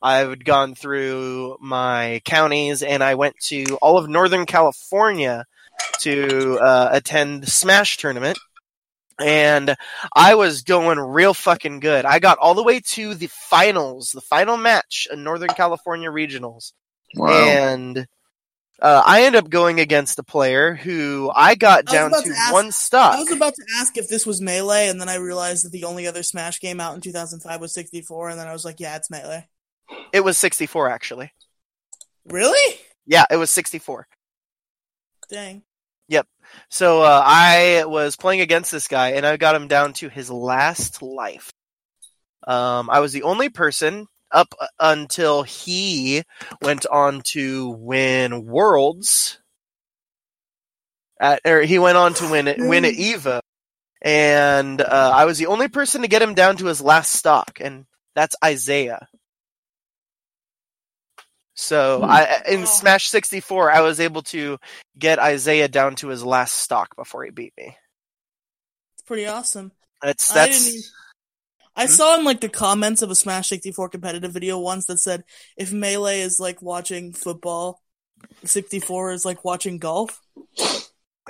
I 0.00 0.18
had 0.18 0.44
gone 0.44 0.74
through 0.76 1.56
my 1.60 2.20
counties, 2.24 2.82
and 2.82 3.02
I 3.02 3.14
went 3.16 3.36
to 3.46 3.64
all 3.82 3.98
of 3.98 4.08
Northern 4.08 4.46
California 4.46 5.44
to 6.00 6.58
uh, 6.60 6.88
attend 6.92 7.42
the 7.42 7.50
Smash 7.50 7.96
tournament. 7.96 8.38
And 9.20 9.76
I 10.14 10.34
was 10.34 10.62
going 10.62 10.98
real 10.98 11.34
fucking 11.34 11.80
good. 11.80 12.04
I 12.04 12.18
got 12.18 12.38
all 12.38 12.54
the 12.54 12.62
way 12.62 12.80
to 12.80 13.14
the 13.14 13.28
finals, 13.28 14.10
the 14.12 14.20
final 14.20 14.56
match 14.56 15.06
in 15.12 15.22
Northern 15.24 15.50
California 15.50 16.10
regionals 16.10 16.72
Wow. 17.14 17.28
and 17.30 18.06
uh, 18.80 19.02
I 19.06 19.22
ended 19.24 19.44
up 19.44 19.50
going 19.50 19.78
against 19.78 20.18
a 20.18 20.24
player 20.24 20.74
who 20.74 21.30
I 21.32 21.54
got 21.54 21.88
I 21.88 21.92
down 21.92 22.08
about 22.08 22.24
to 22.24 22.30
to 22.30 22.36
ask- 22.36 22.52
one 22.52 22.72
stock. 22.72 23.14
I 23.16 23.20
was 23.20 23.30
about 23.30 23.54
to 23.54 23.64
ask 23.78 23.96
if 23.96 24.08
this 24.08 24.26
was 24.26 24.40
Melee, 24.40 24.88
and 24.88 25.00
then 25.00 25.08
I 25.08 25.16
realized 25.16 25.64
that 25.64 25.70
the 25.70 25.84
only 25.84 26.08
other 26.08 26.24
Smash 26.24 26.58
game 26.58 26.80
out 26.80 26.94
in 26.96 27.00
2005 27.00 27.60
was 27.60 27.72
64, 27.74 28.30
and 28.30 28.40
then 28.40 28.48
I 28.48 28.52
was 28.52 28.64
like, 28.64 28.80
yeah, 28.80 28.96
it's 28.96 29.08
Melee. 29.08 29.46
It 30.12 30.24
was 30.24 30.36
64, 30.36 30.88
actually. 30.90 31.32
Really? 32.26 32.76
Yeah, 33.06 33.24
it 33.30 33.36
was 33.36 33.50
64. 33.50 34.08
Dang. 35.30 35.62
So 36.68 37.02
uh, 37.02 37.22
I 37.24 37.84
was 37.84 38.16
playing 38.16 38.40
against 38.40 38.72
this 38.72 38.88
guy, 38.88 39.10
and 39.10 39.26
I 39.26 39.36
got 39.36 39.54
him 39.54 39.68
down 39.68 39.92
to 39.94 40.08
his 40.08 40.30
last 40.30 41.02
life. 41.02 41.52
Um, 42.46 42.90
I 42.90 43.00
was 43.00 43.12
the 43.12 43.22
only 43.22 43.48
person 43.48 44.06
up 44.30 44.54
until 44.80 45.42
he 45.42 46.22
went 46.62 46.86
on 46.86 47.22
to 47.32 47.70
win 47.70 48.46
Worlds. 48.46 49.38
At, 51.20 51.40
or 51.46 51.62
he 51.62 51.78
went 51.78 51.98
on 51.98 52.14
to 52.14 52.30
win 52.30 52.52
win 52.68 52.84
at 52.84 52.94
Evo, 52.94 53.40
and 54.00 54.80
uh, 54.80 55.12
I 55.14 55.24
was 55.24 55.38
the 55.38 55.46
only 55.46 55.68
person 55.68 56.02
to 56.02 56.08
get 56.08 56.22
him 56.22 56.34
down 56.34 56.56
to 56.56 56.66
his 56.66 56.80
last 56.80 57.12
stock, 57.12 57.58
and 57.60 57.86
that's 58.16 58.34
Isaiah. 58.44 59.06
So 61.54 61.98
Hmm. 61.98 62.04
I 62.10 62.42
in 62.48 62.60
Wow. 62.60 62.66
Smash 62.66 63.08
64, 63.08 63.70
I 63.70 63.80
was 63.80 64.00
able 64.00 64.22
to 64.24 64.58
get 64.98 65.18
Isaiah 65.18 65.68
down 65.68 65.96
to 65.96 66.08
his 66.08 66.24
last 66.24 66.54
stock 66.58 66.96
before 66.96 67.24
he 67.24 67.30
beat 67.30 67.52
me. 67.58 67.76
It's 68.94 69.02
pretty 69.02 69.26
awesome. 69.26 69.72
That's 70.00 70.30
I 70.30 70.34
that's 70.34 70.64
didn't 70.64 70.78
even- 70.78 70.90
I 71.74 71.86
Hmm? 71.86 71.92
saw 71.92 72.18
in 72.18 72.24
like 72.24 72.40
the 72.40 72.48
comments 72.50 73.00
of 73.02 73.10
a 73.10 73.14
Smash 73.14 73.48
64 73.48 73.88
competitive 73.88 74.32
video 74.32 74.58
once 74.58 74.86
that 74.86 74.98
said 74.98 75.24
if 75.56 75.72
Melee 75.72 76.20
is 76.20 76.38
like 76.38 76.60
watching 76.60 77.12
football, 77.14 77.80
64 78.44 79.12
is 79.12 79.24
like 79.24 79.44
watching 79.44 79.78
golf. 79.78 80.20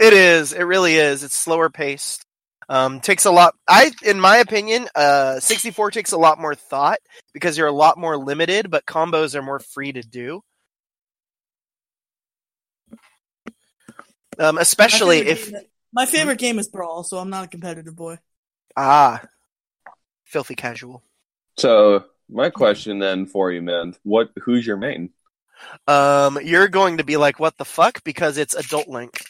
It 0.00 0.12
is. 0.12 0.52
It 0.52 0.62
really 0.62 0.96
is. 0.96 1.22
It's 1.22 1.36
slower 1.36 1.68
paced. 1.70 2.24
Um, 2.68 3.00
takes 3.00 3.24
a 3.24 3.30
lot. 3.30 3.54
I, 3.68 3.92
in 4.04 4.20
my 4.20 4.38
opinion, 4.38 4.88
uh, 4.94 5.40
64 5.40 5.90
takes 5.90 6.12
a 6.12 6.18
lot 6.18 6.40
more 6.40 6.54
thought 6.54 6.98
because 7.32 7.58
you're 7.58 7.66
a 7.66 7.72
lot 7.72 7.98
more 7.98 8.16
limited, 8.16 8.70
but 8.70 8.86
combos 8.86 9.34
are 9.34 9.42
more 9.42 9.58
free 9.58 9.92
to 9.92 10.02
do. 10.02 10.42
Um, 14.38 14.58
especially 14.58 15.22
my 15.22 15.30
if 15.30 15.50
game, 15.50 15.60
my 15.92 16.06
favorite 16.06 16.38
game 16.38 16.58
is 16.58 16.68
Brawl, 16.68 17.04
so 17.04 17.18
I'm 17.18 17.30
not 17.30 17.44
a 17.44 17.48
competitive 17.48 17.94
boy. 17.94 18.18
ah, 18.76 19.20
filthy 20.24 20.54
casual. 20.54 21.02
So 21.58 22.04
my 22.30 22.48
question 22.50 22.98
then 22.98 23.26
for 23.26 23.52
you, 23.52 23.60
man, 23.60 23.94
what 24.02 24.30
who's 24.42 24.66
your 24.66 24.78
main? 24.78 25.10
Um, 25.86 26.38
you're 26.42 26.68
going 26.68 26.96
to 26.96 27.04
be 27.04 27.16
like, 27.16 27.38
what 27.38 27.56
the 27.58 27.64
fuck? 27.64 28.02
Because 28.04 28.38
it's 28.38 28.54
Adult 28.54 28.88
Link. 28.88 29.22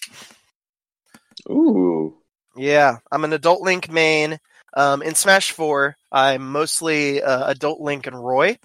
Ooh. 1.50 2.21
Yeah, 2.56 2.98
I'm 3.10 3.24
an 3.24 3.32
Adult 3.32 3.62
Link 3.62 3.90
main. 3.90 4.38
Um, 4.74 5.02
in 5.02 5.14
Smash 5.14 5.52
4, 5.52 5.96
I'm 6.10 6.50
mostly 6.50 7.22
uh, 7.22 7.50
Adult 7.50 7.80
Link 7.80 8.06
and 8.06 8.22
Roy. 8.22 8.58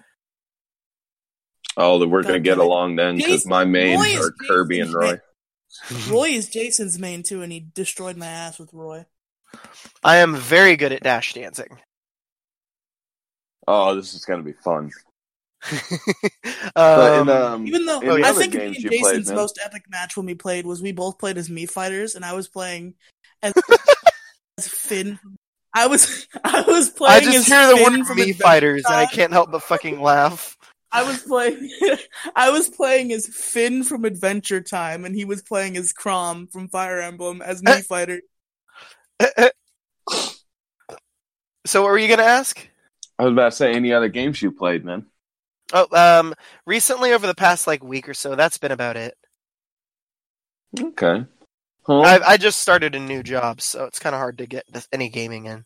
Oh, 1.76 1.98
then 1.98 2.10
we're 2.10 2.22
gonna 2.22 2.40
get 2.40 2.58
along 2.58 2.96
then 2.96 3.16
because 3.16 3.46
my 3.46 3.64
mains 3.64 4.02
Roy 4.02 4.20
are 4.20 4.32
Kirby 4.48 4.80
and 4.80 4.92
Roy. 4.92 5.06
main. 5.12 6.10
Roy 6.10 6.28
is 6.30 6.48
Jason's 6.48 6.98
main 6.98 7.22
too, 7.22 7.42
and 7.42 7.52
he 7.52 7.60
destroyed 7.72 8.16
my 8.16 8.26
ass 8.26 8.58
with 8.58 8.72
Roy. 8.72 9.06
I 10.02 10.16
am 10.16 10.34
very 10.34 10.76
good 10.76 10.92
at 10.92 11.02
dash 11.02 11.34
dancing. 11.34 11.78
Oh, 13.68 13.94
this 13.94 14.14
is 14.14 14.24
gonna 14.24 14.42
be 14.42 14.54
fun. 14.54 14.90
But 16.74 17.12
um, 17.12 17.28
in, 17.28 17.34
um, 17.34 17.66
Even 17.66 17.86
though 17.86 18.00
in 18.00 18.08
the 18.08 18.26
I 18.26 18.30
other 18.30 18.40
think 18.40 18.54
me 18.54 18.66
and 18.66 18.76
you 18.76 18.88
played, 18.88 19.00
Jason's 19.00 19.32
most 19.32 19.58
epic 19.64 19.84
match 19.88 20.16
when 20.16 20.26
we 20.26 20.34
played 20.34 20.64
was 20.66 20.80
we 20.80 20.92
both 20.92 21.18
played 21.18 21.36
as 21.36 21.48
Mii 21.48 21.68
fighters, 21.68 22.14
and 22.14 22.24
I 22.24 22.32
was 22.32 22.48
playing 22.48 22.94
as, 23.42 23.54
as 24.58 24.68
Finn. 24.68 25.18
I 25.74 25.86
was 25.86 26.26
I 26.44 26.62
was 26.62 26.90
playing. 26.90 27.12
I 27.14 27.20
playing 27.20 27.32
just 27.32 27.50
as 27.50 27.58
hear 27.58 27.68
the 27.68 27.76
Finn 27.76 27.98
word 27.98 28.06
from 28.06 28.16
me 28.16 28.22
Adventure 28.22 28.42
fighters 28.42 28.84
and 28.86 28.94
I 28.94 29.06
can't 29.06 29.32
help 29.32 29.50
but 29.50 29.62
fucking 29.62 30.00
laugh. 30.00 30.56
I 30.90 31.02
was 31.02 31.22
playing 31.22 31.70
I 32.36 32.50
was 32.50 32.68
playing 32.68 33.12
as 33.12 33.26
Finn 33.26 33.84
from 33.84 34.04
Adventure 34.04 34.60
Time, 34.60 35.04
and 35.04 35.14
he 35.14 35.24
was 35.24 35.42
playing 35.42 35.76
as 35.76 35.92
Chrom 35.92 36.50
from 36.50 36.68
Fire 36.68 37.00
Emblem 37.00 37.42
as 37.42 37.62
Eh. 37.64 37.80
Mii 37.80 37.84
fighter. 37.84 38.20
so 41.66 41.82
what 41.82 41.90
were 41.90 41.98
you 41.98 42.08
gonna 42.08 42.22
ask? 42.22 42.66
I 43.18 43.24
was 43.24 43.32
about 43.32 43.50
to 43.50 43.56
say 43.56 43.72
any 43.72 43.92
other 43.92 44.08
games 44.08 44.40
you 44.40 44.52
played, 44.52 44.84
man. 44.84 45.06
Oh, 45.72 45.86
um, 45.92 46.34
recently 46.66 47.12
over 47.12 47.26
the 47.26 47.34
past 47.34 47.66
like 47.66 47.84
week 47.84 48.08
or 48.08 48.14
so, 48.14 48.34
that's 48.34 48.58
been 48.58 48.72
about 48.72 48.96
it. 48.96 49.14
Okay. 50.78 51.24
Huh? 51.88 52.00
I, 52.00 52.32
I 52.32 52.36
just 52.36 52.58
started 52.58 52.94
a 52.94 53.00
new 53.00 53.22
job, 53.22 53.62
so 53.62 53.86
it's 53.86 53.98
kind 53.98 54.14
of 54.14 54.18
hard 54.18 54.38
to 54.38 54.46
get 54.46 54.66
any 54.92 55.08
gaming 55.08 55.46
in. 55.46 55.64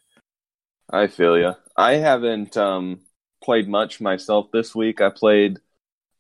I 0.89 1.09
feel 1.09 1.37
you. 1.37 1.55
I 1.77 1.95
haven't 1.95 2.57
um, 2.57 3.01
played 3.43 3.69
much 3.69 4.01
myself 4.01 4.47
this 4.53 4.73
week. 4.73 5.01
I 5.01 5.11
played 5.11 5.59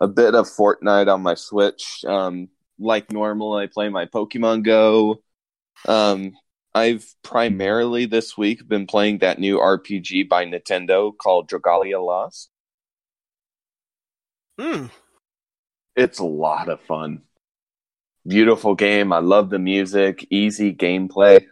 a 0.01 0.09
bit 0.09 0.35
of 0.35 0.49
Fortnite 0.49 1.13
on 1.13 1.23
my 1.23 1.35
Switch. 1.35 2.05
Um, 2.05 2.49
like 2.81 3.13
normal, 3.13 3.55
I 3.55 3.69
play 3.69 3.91
my 3.91 4.07
Pokemon 4.07 4.65
Go. 4.65 5.23
Um, 5.87 6.33
I've 6.75 7.07
primarily 7.23 8.07
this 8.07 8.37
week 8.37 8.67
been 8.67 8.89
playing 8.89 9.19
that 9.19 9.39
new 9.39 9.59
RPG 9.59 10.29
by 10.29 10.47
Nintendo 10.47 11.17
called 11.17 11.49
Dragalia 11.49 12.05
Lost. 12.05 12.51
Hmm. 14.59 14.87
It's 15.95 16.19
a 16.19 16.25
lot 16.25 16.69
of 16.69 16.81
fun. 16.81 17.23
Beautiful 18.27 18.75
game. 18.75 19.13
I 19.13 19.19
love 19.19 19.51
the 19.51 19.59
music. 19.59 20.27
Easy 20.31 20.73
gameplay. 20.75 21.45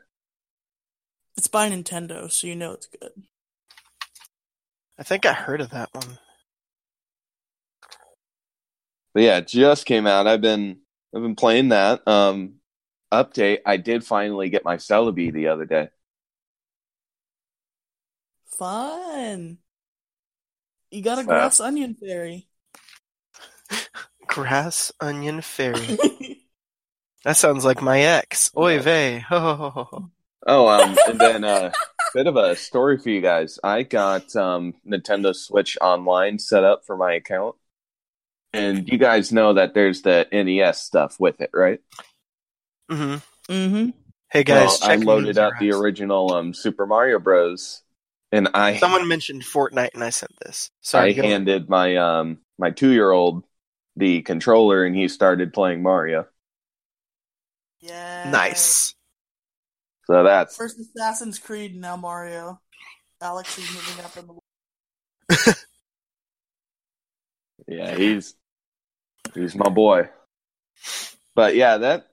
It's 1.36 1.48
by 1.48 1.68
Nintendo, 1.70 2.30
so 2.30 2.46
you 2.46 2.54
know 2.54 2.72
it's 2.72 2.86
good. 2.86 3.12
I 4.98 5.02
think 5.02 5.26
I 5.26 5.32
heard 5.32 5.60
of 5.60 5.70
that 5.70 5.88
one. 5.92 6.18
But 9.14 9.22
yeah, 9.22 9.38
it 9.38 9.48
just 9.48 9.86
came 9.86 10.06
out. 10.06 10.26
I've 10.26 10.40
been 10.40 10.80
I've 11.14 11.22
been 11.22 11.34
playing 11.36 11.70
that. 11.70 12.06
Um 12.06 12.60
update, 13.12 13.60
I 13.66 13.76
did 13.76 14.04
finally 14.04 14.50
get 14.50 14.64
my 14.64 14.76
Celebi 14.76 15.32
the 15.32 15.48
other 15.48 15.64
day. 15.64 15.88
Fun. 18.58 19.58
You 20.90 21.02
got 21.02 21.18
a 21.18 21.22
Uh, 21.22 21.24
grass 21.24 21.60
onion 21.60 21.94
fairy. 21.94 22.46
Grass 24.26 24.92
Onion 25.00 25.40
Fairy. 25.40 25.98
that 27.24 27.36
sounds 27.36 27.64
like 27.64 27.82
my 27.82 28.00
ex. 28.00 28.50
Oy 28.56 28.78
vey. 28.80 29.18
Ho, 29.20 29.38
ho, 29.38 29.54
ho, 29.54 29.70
ho, 29.70 29.84
ho. 29.84 30.10
Oh, 30.46 30.68
um 30.68 30.96
and 31.08 31.20
then 31.20 31.44
uh 31.44 31.72
bit 32.14 32.26
of 32.26 32.36
a 32.36 32.56
story 32.56 32.98
for 32.98 33.10
you 33.10 33.20
guys. 33.20 33.58
I 33.62 33.82
got 33.82 34.34
um 34.36 34.74
Nintendo 34.86 35.34
Switch 35.34 35.76
Online 35.80 36.38
set 36.38 36.64
up 36.64 36.84
for 36.86 36.96
my 36.96 37.12
account. 37.14 37.56
And 38.52 38.88
you 38.88 38.98
guys 38.98 39.32
know 39.32 39.54
that 39.54 39.74
there's 39.74 40.02
the 40.02 40.26
NES 40.32 40.80
stuff 40.80 41.20
with 41.20 41.40
it, 41.40 41.50
right? 41.52 41.80
Mhm. 42.90 43.22
mm-hmm. 43.48 43.90
Hey 44.32 44.44
guys, 44.44 44.78
well, 44.80 44.90
I 44.90 44.96
loaded 44.96 45.38
up 45.38 45.54
the 45.60 45.72
original 45.72 46.32
um 46.32 46.54
Super 46.54 46.86
Mario 46.86 47.18
Bros. 47.18 47.82
And 48.32 48.48
I 48.54 48.78
Someone 48.78 49.08
mentioned 49.08 49.42
Fortnite, 49.42 49.94
and 49.94 50.04
I 50.04 50.10
sent 50.10 50.32
this. 50.44 50.70
I 50.72 50.86
Sorry, 50.86 51.14
go 51.14 51.22
on. 51.22 51.28
handed 51.28 51.68
my 51.68 51.96
um 51.96 52.38
my 52.58 52.70
two 52.70 52.90
year 52.90 53.10
old 53.10 53.44
the 53.96 54.22
controller 54.22 54.84
and 54.84 54.96
he 54.96 55.08
started 55.08 55.52
playing 55.52 55.82
Mario. 55.82 56.26
Yeah. 57.80 58.30
nice. 58.30 58.94
So 60.06 60.24
that's 60.24 60.56
First 60.56 60.78
Assassin's 60.80 61.38
Creed, 61.38 61.76
now 61.76 61.96
Mario. 61.96 62.60
Alex 63.22 63.56
is 63.58 63.70
moving 63.72 64.04
up 64.04 64.16
in 64.16 64.26
the 64.26 64.32
world. 64.32 65.56
yeah, 67.68 67.94
he's 67.96 68.34
he's 69.34 69.54
my 69.54 69.68
boy. 69.68 70.08
But 71.34 71.54
yeah, 71.54 71.78
that 71.78 72.08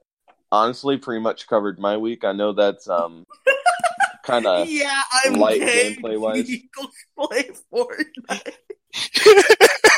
honestly 0.52 0.98
pretty 0.98 1.22
much 1.22 1.48
covered 1.48 1.80
my 1.80 1.98
week. 1.98 2.24
I 2.24 2.34
know 2.34 2.54
that's 2.54 2.88
um 2.88 3.26
kind 4.24 4.46
of 4.46 4.70
Yeah, 4.70 5.02
I'm 5.26 5.34
light 5.34 5.60
gay. 5.60 5.96
gameplay-wise. 5.96 6.50
Go 6.76 6.88
play 7.28 7.50
Fortnite. 7.74 8.54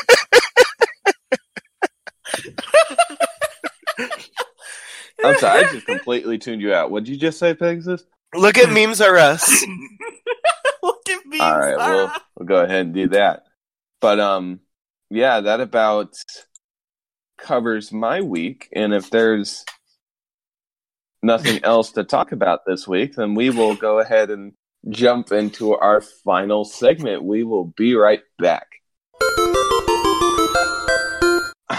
I'm 5.24 5.38
sorry, 5.38 5.64
I 5.64 5.72
just 5.72 5.86
completely 5.86 6.38
tuned 6.38 6.62
you 6.62 6.72
out. 6.72 6.90
What'd 6.90 7.08
you 7.08 7.16
just 7.16 7.38
say, 7.38 7.54
Pegasus? 7.54 8.04
Look 8.34 8.58
at 8.58 8.70
memes 8.70 9.00
are 9.00 9.16
us. 9.16 9.64
Look 10.82 11.08
at 11.08 11.26
me. 11.26 11.40
All 11.40 11.58
right, 11.58 11.78
Sarah. 11.78 11.96
we'll 11.96 12.12
we'll 12.36 12.46
go 12.46 12.62
ahead 12.62 12.86
and 12.86 12.94
do 12.94 13.08
that. 13.08 13.44
But 14.00 14.20
um, 14.20 14.60
yeah, 15.10 15.40
that 15.40 15.60
about 15.60 16.14
covers 17.40 17.92
my 17.92 18.20
week. 18.20 18.68
And 18.72 18.94
if 18.94 19.10
there's 19.10 19.64
nothing 21.22 21.60
else 21.64 21.92
to 21.92 22.04
talk 22.04 22.32
about 22.32 22.60
this 22.66 22.86
week, 22.86 23.16
then 23.16 23.34
we 23.34 23.50
will 23.50 23.74
go 23.74 23.98
ahead 23.98 24.30
and 24.30 24.52
jump 24.88 25.32
into 25.32 25.74
our 25.74 26.00
final 26.00 26.64
segment. 26.64 27.24
We 27.24 27.44
will 27.44 27.64
be 27.64 27.94
right 27.94 28.22
back. 28.38 28.66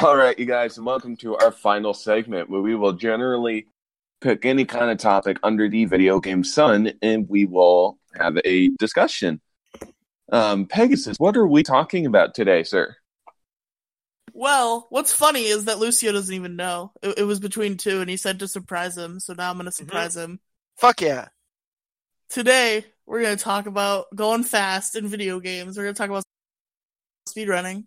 All 0.03 0.15
right, 0.15 0.37
you 0.39 0.45
guys, 0.45 0.77
and 0.77 0.85
welcome 0.85 1.15
to 1.17 1.35
our 1.37 1.51
final 1.51 1.93
segment 1.93 2.49
where 2.49 2.61
we 2.61 2.73
will 2.75 2.93
generally 2.93 3.67
pick 4.19 4.45
any 4.45 4.65
kind 4.65 4.89
of 4.89 4.97
topic 4.97 5.37
under 5.43 5.69
the 5.69 5.85
video 5.85 6.19
game 6.19 6.43
sun 6.43 6.93
and 7.03 7.29
we 7.29 7.45
will 7.45 7.99
have 8.15 8.37
a 8.43 8.69
discussion. 8.79 9.41
Um, 10.31 10.65
Pegasus, 10.65 11.17
what 11.19 11.37
are 11.37 11.45
we 11.45 11.61
talking 11.61 12.07
about 12.07 12.33
today, 12.33 12.63
sir? 12.63 12.95
Well, 14.33 14.87
what's 14.89 15.13
funny 15.13 15.45
is 15.45 15.65
that 15.65 15.77
Lucio 15.77 16.11
doesn't 16.13 16.33
even 16.33 16.55
know. 16.55 16.93
It, 17.03 17.19
it 17.19 17.23
was 17.23 17.39
between 17.39 17.77
two, 17.77 17.99
and 18.01 18.09
he 18.09 18.17
said 18.17 18.39
to 18.39 18.47
surprise 18.47 18.97
him. 18.97 19.19
So 19.19 19.33
now 19.33 19.49
I'm 19.49 19.53
Mm-hmm. 19.53 19.57
going 19.59 19.65
to 19.65 19.71
surprise 19.71 20.15
him. 20.15 20.39
Fuck 20.77 21.01
yeah. 21.01 21.27
today 22.29 22.85
we're 23.05 23.21
gonna 23.21 23.35
talk 23.35 23.65
about 23.67 24.05
going 24.15 24.43
fast 24.43 24.95
in 24.95 25.07
video 25.07 25.39
games. 25.41 25.77
We're 25.77 25.83
gonna 25.83 25.93
talk 25.93 26.09
about 26.09 26.23
speedrunning. 27.27 27.83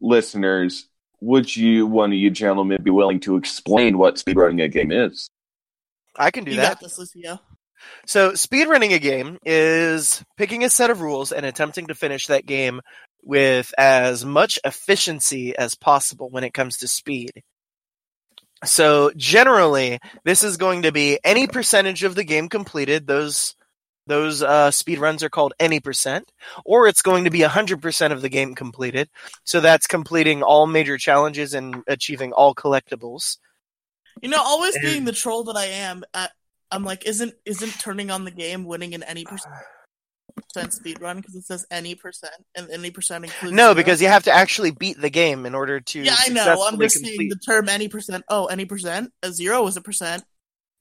listeners, 0.01 0.89
would 1.21 1.55
you 1.57 1.87
one 1.87 2.13
of 2.13 2.19
you 2.19 2.31
gentlemen 2.31 2.83
be 2.83 2.91
willing 2.91 3.21
to 3.21 3.37
explain 3.37 3.99
what 3.99 4.17
speedrunning 4.17 4.63
a 4.65 4.69
game 4.69 4.93
is? 4.93 5.29
I 6.17 6.31
can 6.31 6.45
do 6.45 6.53
You 6.53 6.59
that. 6.59 6.71
got 6.71 6.81
this, 6.81 6.99
Lucio. 6.99 7.41
So, 8.07 8.33
speedrunning 8.33 8.95
a 8.95 8.99
game 9.01 9.39
is 9.45 10.25
picking 10.37 10.65
a 10.65 10.71
set 10.71 10.91
of 10.91 11.01
rules 11.01 11.33
and 11.33 11.45
attempting 11.47 11.89
to 11.89 11.95
finish 11.95 12.29
that 12.29 12.47
game 12.47 12.81
with 13.23 13.75
as 13.79 14.25
much 14.25 14.59
efficiency 14.65 15.57
as 15.57 15.75
possible 15.75 16.31
when 16.31 16.45
it 16.45 16.55
comes 16.55 16.79
to 16.79 16.89
speed. 16.89 17.43
So, 18.65 19.13
generally, 19.17 19.99
this 20.25 20.45
is 20.45 20.57
going 20.57 20.83
to 20.83 20.93
be 20.93 21.19
any 21.25 21.49
percentage 21.49 22.05
of 22.05 22.15
the 22.15 22.25
game 22.25 22.49
completed. 22.49 23.07
Those 23.07 23.56
those 24.07 24.43
uh, 24.43 24.71
speed 24.71 24.99
runs 24.99 25.23
are 25.23 25.29
called 25.29 25.53
any 25.59 25.81
percent, 25.81 26.31
or 26.65 26.87
it's 26.87 27.03
going 27.03 27.25
to 27.25 27.31
be 27.31 27.41
100% 27.41 28.13
of 28.13 28.23
the 28.23 28.29
game 28.29 28.55
completed. 28.55 29.09
So 29.45 29.61
that's 29.61 29.87
completing 29.87 30.43
all 30.43 30.67
major 30.67 30.97
challenges 30.99 31.55
and 31.55 31.83
achieving 31.89 32.33
all 32.33 32.55
collectibles. 32.55 33.39
You 34.23 34.29
know, 34.31 34.41
always 34.43 34.75
And- 34.77 34.83
being 34.85 35.05
the 35.05 35.13
troll 35.13 35.45
that 35.45 35.57
I 35.57 35.67
am, 35.67 36.05
I, 36.15 36.29
I'm 36.71 36.85
like, 36.85 37.07
isn't 37.07 37.35
isn't 37.45 37.79
turning 37.81 38.11
on 38.11 38.25
the 38.25 38.31
game 38.31 38.65
winning 38.65 38.93
in 38.93 39.03
any 39.03 39.25
percent 39.25 39.53
speed 40.71 41.01
run 41.01 41.17
because 41.19 41.35
it 41.35 41.45
says 41.45 41.67
any 41.71 41.95
percent 41.95 42.33
and 42.57 42.69
any 42.71 42.91
percent 42.91 43.25
includes 43.25 43.55
No, 43.55 43.67
zero? 43.67 43.75
because 43.75 44.01
you 44.03 44.09
have 44.09 44.25
to 44.25 44.33
actually 44.33 44.71
beat 44.71 45.01
the 45.01 45.11
game 45.11 45.47
in 45.47 45.55
order 45.55 45.81
to 45.81 46.03
yeah, 46.03 46.17
I 46.19 46.29
know. 46.31 46.67
I'm 46.67 46.79
just 46.81 46.97
saying 46.97 47.07
complete 47.07 47.31
the 47.31 47.37
term 47.47 47.69
any 47.69 47.89
percent. 47.89 48.25
Oh, 48.29 48.47
any 48.47 48.65
percent. 48.65 49.13
A 49.23 49.33
zero 49.33 49.67
is 49.67 49.77
a 49.77 49.81
percent. 49.81 50.25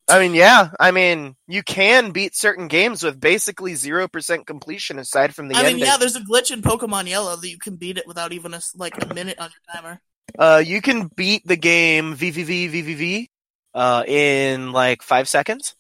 I 0.08 0.20
mean, 0.20 0.36
yeah. 0.36 0.70
I 0.80 0.92
mean, 0.92 1.36
you 1.48 1.64
can 1.64 2.12
beat 2.12 2.36
certain 2.36 2.68
games 2.68 3.02
with 3.04 3.20
basically 3.20 3.74
zero 3.76 4.08
percent 4.08 4.46
completion, 4.46 5.00
aside 5.00 5.34
from 5.34 5.48
the 5.48 5.56
I 5.56 5.64
mean, 5.64 5.80
yeah, 5.80 5.98
there's 5.98 6.16
a 6.16 6.22
glitch 6.22 6.52
in 6.52 6.62
Pokemon 6.62 7.08
Yellow 7.08 7.36
that 7.36 7.50
you 7.50 7.58
can 7.58 7.76
beat 7.76 7.98
it 7.98 8.08
without 8.08 8.32
even 8.32 8.54
a 8.54 8.62
like 8.76 9.02
a 9.02 9.14
minute 9.14 9.40
on 9.40 9.50
your 9.50 9.76
timer. 9.76 10.02
Uh, 10.38 10.62
you 10.66 10.82
can 10.82 11.08
beat 11.16 11.46
the 11.48 11.56
game 11.56 12.16
VVVVVV 12.16 13.30
uh, 13.74 14.04
in 14.08 14.72
like 14.72 15.02
five 15.02 15.28
seconds, 15.28 15.76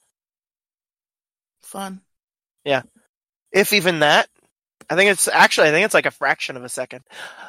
Fun. 1.62 2.02
Yeah, 2.64 2.84
if 3.52 3.74
even 3.74 4.00
that. 4.00 4.30
I 4.90 4.96
think 4.96 5.12
it's 5.12 5.28
actually, 5.28 5.70
I 5.70 5.72
think 5.72 5.86
it's 5.86 5.94
like 5.96 6.06
a 6.06 6.12
fraction 6.12 6.58
of 6.58 6.64
a 6.64 6.70
second. 6.70 7.04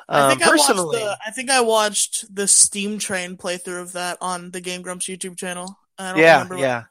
I 0.08 0.20
Um, 0.20 0.30
think 0.30 0.42
I 0.42 0.50
watched 0.52 0.68
personally, 0.68 0.98
the. 0.98 1.18
I 1.26 1.30
think 1.32 1.50
I 1.50 1.60
watched 1.60 2.34
the 2.34 2.48
Steam 2.48 2.98
Train 2.98 3.36
playthrough 3.36 3.82
of 3.82 3.92
that 3.92 4.18
on 4.20 4.50
the 4.52 4.60
Game 4.60 4.82
Grumps 4.82 5.06
YouTube 5.06 5.36
channel. 5.36 5.78
I 5.98 6.12
don't 6.12 6.20
yeah, 6.20 6.35
remember. 6.44 6.56
yeah. 6.56 6.85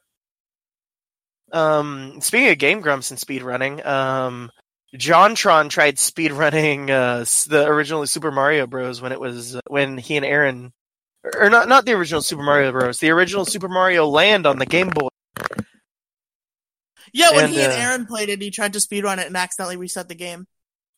Um, 1.52 2.20
speaking 2.22 2.50
of 2.50 2.58
Game 2.58 2.82
Grumps 2.82 3.12
and 3.12 3.20
speedrunning, 3.20 3.86
um, 3.86 4.52
JonTron 4.96 5.70
tried 5.70 5.96
speedrunning 5.98 6.90
uh, 6.90 7.20
the 7.50 7.66
original 7.68 8.06
Super 8.08 8.32
Mario 8.32 8.68
Bros. 8.68 9.02
when 9.02 9.12
it 9.12 9.20
was 9.20 9.60
when 9.68 9.98
he 9.98 10.18
and 10.18 10.26
Arin, 10.26 10.72
or 11.38 11.50
not 11.50 11.68
not 11.70 11.86
the 11.86 11.94
original 11.94 12.22
Super 12.22 12.44
Mario 12.44 12.72
Bros. 12.72 13.00
The 13.00 13.12
original 13.12 13.46
Super 13.46 13.70
Mario 13.70 14.08
Land 14.08 14.46
on 14.48 14.60
the 14.60 14.66
Game 14.66 14.90
Boy. 14.90 15.08
Yeah, 17.14 17.32
when 17.32 17.46
And, 17.46 17.54
he 17.54 17.62
and 17.62 17.72
uh, 17.72 17.76
Arin 17.76 18.08
played 18.08 18.30
it, 18.30 18.42
he 18.42 18.52
tried 18.52 18.74
to 18.74 18.80
speedrun 18.80 19.20
it 19.20 19.28
and 19.28 19.38
accidentally 19.38 19.78
reset 19.78 20.08
the 20.10 20.16
game. 20.16 20.48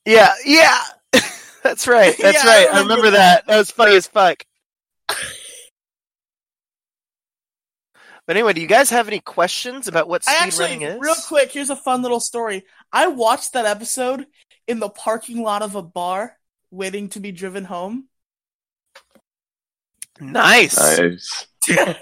Yeah, 0.05 0.33
yeah. 0.45 0.79
That's 1.63 1.87
right. 1.87 2.15
That's 2.21 2.43
Yeah, 2.43 2.49
I 2.49 2.65
right. 2.65 2.67
I 2.71 2.79
remember 2.81 2.95
remember 2.95 3.11
that. 3.11 3.45
That 3.47 3.57
was 3.57 3.71
funny 3.71 3.95
as 3.95 4.07
fuck. 4.07 4.43
But 8.27 8.35
anyway, 8.35 8.53
do 8.53 8.61
you 8.61 8.67
guys 8.67 8.89
have 8.89 9.07
any 9.07 9.21
questions 9.21 9.87
about 9.87 10.09
what 10.09 10.23
I 10.27 10.35
actually, 10.39 10.67
speedrunning 10.67 10.95
is? 10.95 10.99
real 10.99 11.15
quick, 11.27 11.51
here's 11.51 11.69
a 11.69 11.75
fun 11.77 12.01
little 12.01 12.19
story. 12.19 12.65
I 12.91 13.07
watched 13.07 13.53
that 13.53 13.65
episode 13.65 14.27
in 14.67 14.79
the 14.79 14.89
parking 14.89 15.41
lot 15.41 15.61
of 15.61 15.75
a 15.75 15.81
bar, 15.81 16.37
waiting 16.69 17.07
to 17.09 17.21
be 17.21 17.31
driven 17.31 17.63
home. 17.63 18.09
Nice. 20.19 20.77
Nice. 20.77 21.47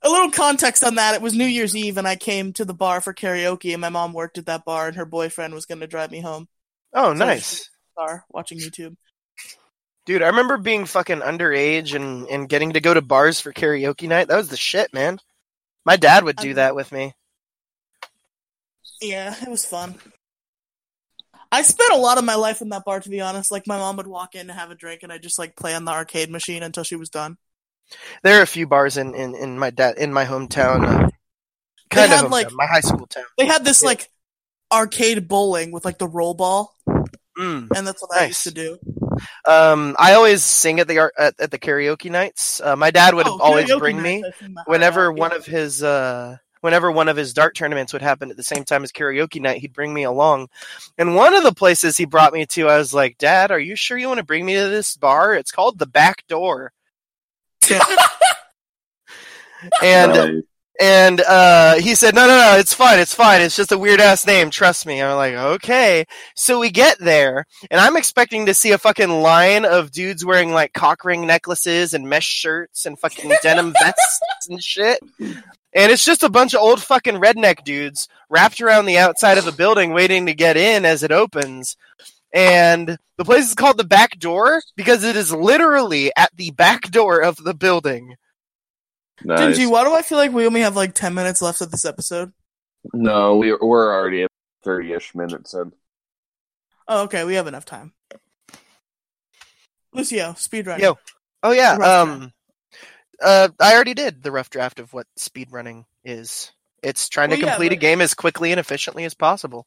A 0.00 0.08
little 0.08 0.30
context 0.30 0.84
on 0.84 0.94
that: 0.94 1.16
it 1.16 1.20
was 1.20 1.34
New 1.34 1.44
Year's 1.44 1.74
Eve, 1.74 1.98
and 1.98 2.06
I 2.06 2.14
came 2.14 2.52
to 2.54 2.64
the 2.64 2.72
bar 2.72 3.00
for 3.00 3.12
karaoke, 3.12 3.72
and 3.72 3.80
my 3.80 3.88
mom 3.88 4.12
worked 4.12 4.38
at 4.38 4.46
that 4.46 4.64
bar, 4.64 4.86
and 4.86 4.96
her 4.96 5.04
boyfriend 5.04 5.52
was 5.52 5.66
going 5.66 5.80
to 5.80 5.88
drive 5.88 6.12
me 6.12 6.20
home. 6.20 6.48
Oh, 6.94 7.12
So- 7.12 7.18
nice. 7.18 7.68
Bar 7.96 8.24
watching 8.30 8.58
YouTube. 8.58 8.96
Dude, 10.08 10.22
I 10.22 10.28
remember 10.28 10.56
being 10.56 10.86
fucking 10.86 11.20
underage 11.20 11.94
and, 11.94 12.26
and 12.28 12.48
getting 12.48 12.72
to 12.72 12.80
go 12.80 12.94
to 12.94 13.02
bars 13.02 13.40
for 13.42 13.52
karaoke 13.52 14.08
night. 14.08 14.28
That 14.28 14.38
was 14.38 14.48
the 14.48 14.56
shit, 14.56 14.94
man. 14.94 15.18
My 15.84 15.96
dad 15.96 16.24
would 16.24 16.36
do 16.36 16.48
I'm- 16.48 16.56
that 16.56 16.74
with 16.74 16.90
me. 16.92 17.12
Yeah, 19.02 19.34
it 19.42 19.50
was 19.50 19.66
fun. 19.66 19.96
I 21.52 21.60
spent 21.60 21.92
a 21.92 21.98
lot 21.98 22.16
of 22.16 22.24
my 22.24 22.36
life 22.36 22.62
in 22.62 22.70
that 22.70 22.86
bar, 22.86 23.00
to 23.00 23.08
be 23.10 23.20
honest. 23.20 23.50
Like, 23.52 23.66
my 23.66 23.76
mom 23.76 23.98
would 23.98 24.06
walk 24.06 24.34
in 24.34 24.46
to 24.46 24.54
have 24.54 24.70
a 24.70 24.74
drink, 24.74 25.02
and 25.02 25.12
I'd 25.12 25.22
just, 25.22 25.38
like, 25.38 25.54
play 25.56 25.74
on 25.74 25.84
the 25.84 25.92
arcade 25.92 26.30
machine 26.30 26.62
until 26.62 26.84
she 26.84 26.96
was 26.96 27.10
done. 27.10 27.36
There 28.22 28.38
are 28.38 28.42
a 28.42 28.46
few 28.46 28.66
bars 28.66 28.96
in, 28.96 29.14
in, 29.14 29.34
in 29.34 29.58
my 29.58 29.68
dad 29.68 29.98
in 29.98 30.10
my 30.10 30.24
hometown. 30.24 30.86
Uh, 30.86 31.08
They 31.90 31.96
kind 31.96 32.12
of 32.14 32.20
hometown, 32.20 32.30
like- 32.30 32.52
my 32.52 32.66
high 32.66 32.80
school 32.80 33.06
town. 33.06 33.24
They 33.36 33.44
had 33.44 33.62
this, 33.62 33.82
Yeah. 33.82 33.88
like, 33.88 34.08
arcade 34.72 35.28
bowling 35.28 35.70
with, 35.70 35.84
like, 35.84 35.98
the 35.98 36.08
roll 36.08 36.32
ball, 36.32 36.74
Mm. 37.38 37.68
and 37.76 37.86
that's 37.86 38.00
what 38.00 38.18
I 38.18 38.24
used 38.26 38.44
to 38.44 38.52
do. 38.52 38.78
Um, 39.46 39.96
I 39.98 40.14
always 40.14 40.44
sing 40.44 40.80
at 40.80 40.88
the 40.88 41.10
at, 41.18 41.34
at 41.38 41.50
the 41.50 41.58
karaoke 41.58 42.10
nights. 42.10 42.60
Uh, 42.60 42.76
my 42.76 42.90
dad 42.90 43.14
would 43.14 43.26
Oh, 43.26 43.38
always 43.40 43.74
bring 43.76 44.00
me 44.00 44.22
nights, 44.22 44.36
I 44.36 44.44
sing 44.44 44.54
the 44.54 44.60
high 44.60 44.64
whenever 44.66 45.08
rock, 45.10 45.18
one 45.18 45.32
of 45.32 45.46
his 45.46 45.82
uh 45.82 46.36
whenever 46.60 46.90
one 46.90 47.08
of 47.08 47.16
his 47.16 47.32
dart 47.32 47.54
tournaments 47.54 47.92
would 47.92 48.02
happen 48.02 48.30
at 48.30 48.36
the 48.36 48.42
same 48.42 48.64
time 48.64 48.82
as 48.82 48.90
karaoke 48.92 49.40
night 49.40 49.60
he'd 49.60 49.72
bring 49.72 49.94
me 49.94 50.02
along 50.02 50.48
and 50.96 51.14
one 51.14 51.32
of 51.34 51.44
the 51.44 51.54
places 51.54 51.96
he 51.96 52.04
brought 52.04 52.32
me 52.32 52.44
to 52.46 52.68
i 52.68 52.76
was 52.76 52.92
like 52.92 53.16
dad 53.16 53.52
are 53.52 53.60
you 53.60 53.76
sure 53.76 53.96
you 53.96 54.08
want 54.08 54.18
to 54.18 54.24
bring 54.24 54.44
me 54.44 54.54
to 54.54 54.68
this 54.68 54.96
bar 54.96 55.34
it's 55.34 55.52
called 55.52 55.78
the 55.78 55.86
back 55.86 56.26
door 56.26 56.72
and 59.82 60.12
Nice. 60.12 60.42
And 60.80 61.20
uh 61.22 61.74
he 61.76 61.94
said 61.94 62.14
no 62.14 62.26
no 62.26 62.36
no 62.36 62.56
it's 62.58 62.72
fine 62.72 63.00
it's 63.00 63.14
fine 63.14 63.40
it's 63.40 63.56
just 63.56 63.72
a 63.72 63.78
weird 63.78 64.00
ass 64.00 64.26
name 64.26 64.50
trust 64.50 64.86
me. 64.86 65.02
I'm 65.02 65.16
like 65.16 65.34
okay. 65.34 66.04
So 66.34 66.60
we 66.60 66.70
get 66.70 66.98
there 66.98 67.46
and 67.70 67.80
i'm 67.80 67.96
expecting 67.96 68.46
to 68.46 68.54
see 68.54 68.72
a 68.72 68.78
fucking 68.78 69.10
line 69.10 69.64
of 69.64 69.90
dudes 69.90 70.24
wearing 70.24 70.52
like 70.52 70.72
cock 70.72 71.04
ring 71.04 71.26
necklaces 71.26 71.94
and 71.94 72.08
mesh 72.08 72.26
shirts 72.26 72.86
and 72.86 72.98
fucking 72.98 73.32
denim 73.42 73.72
vests 73.72 74.20
and 74.48 74.62
shit. 74.62 75.00
And 75.74 75.92
it's 75.92 76.04
just 76.04 76.22
a 76.22 76.30
bunch 76.30 76.54
of 76.54 76.60
old 76.60 76.82
fucking 76.82 77.16
redneck 77.16 77.64
dudes 77.64 78.08
wrapped 78.30 78.60
around 78.60 78.86
the 78.86 78.98
outside 78.98 79.38
of 79.38 79.44
the 79.44 79.52
building 79.52 79.92
waiting 79.92 80.26
to 80.26 80.34
get 80.34 80.56
in 80.56 80.84
as 80.84 81.02
it 81.02 81.12
opens. 81.12 81.76
And 82.32 82.98
the 83.16 83.24
place 83.24 83.48
is 83.48 83.54
called 83.54 83.76
the 83.76 83.84
back 83.84 84.18
door 84.18 84.62
because 84.76 85.04
it 85.04 85.16
is 85.16 85.32
literally 85.32 86.10
at 86.16 86.34
the 86.36 86.50
back 86.52 86.90
door 86.90 87.20
of 87.20 87.36
the 87.36 87.54
building 87.54 88.16
Nice. 89.24 89.56
Dingy, 89.56 89.70
why 89.70 89.84
do 89.84 89.94
I 89.94 90.02
feel 90.02 90.18
like 90.18 90.32
we 90.32 90.46
only 90.46 90.60
have, 90.60 90.76
like, 90.76 90.94
10 90.94 91.14
minutes 91.14 91.42
left 91.42 91.60
of 91.60 91.70
this 91.70 91.84
episode? 91.84 92.32
No, 92.92 93.36
we, 93.36 93.52
we're 93.52 93.92
already 93.94 94.22
at 94.22 94.30
30 94.64 94.92
ish 94.92 95.14
minutes 95.14 95.54
in. 95.54 95.72
Oh, 96.86 97.04
okay, 97.04 97.24
we 97.24 97.34
have 97.34 97.46
enough 97.46 97.64
time. 97.64 97.92
Lucio, 99.92 100.32
speedrun. 100.32 100.78
Yo. 100.78 100.98
Oh 101.42 101.52
yeah. 101.52 101.72
Um 101.74 102.32
uh 103.22 103.48
I 103.58 103.74
already 103.74 103.94
did 103.94 104.22
the 104.22 104.30
rough 104.30 104.50
draft 104.50 104.80
of 104.80 104.92
what 104.92 105.06
speedrunning 105.18 105.84
is. 106.04 106.52
It's 106.82 107.08
trying 107.08 107.30
Well, 107.30 107.38
to 107.38 107.44
yeah, 107.44 107.50
complete 107.52 107.72
a 107.72 107.76
game 107.76 108.00
as 108.00 108.14
quickly 108.14 108.52
and 108.52 108.60
efficiently 108.60 109.04
as 109.04 109.14
possible. 109.14 109.66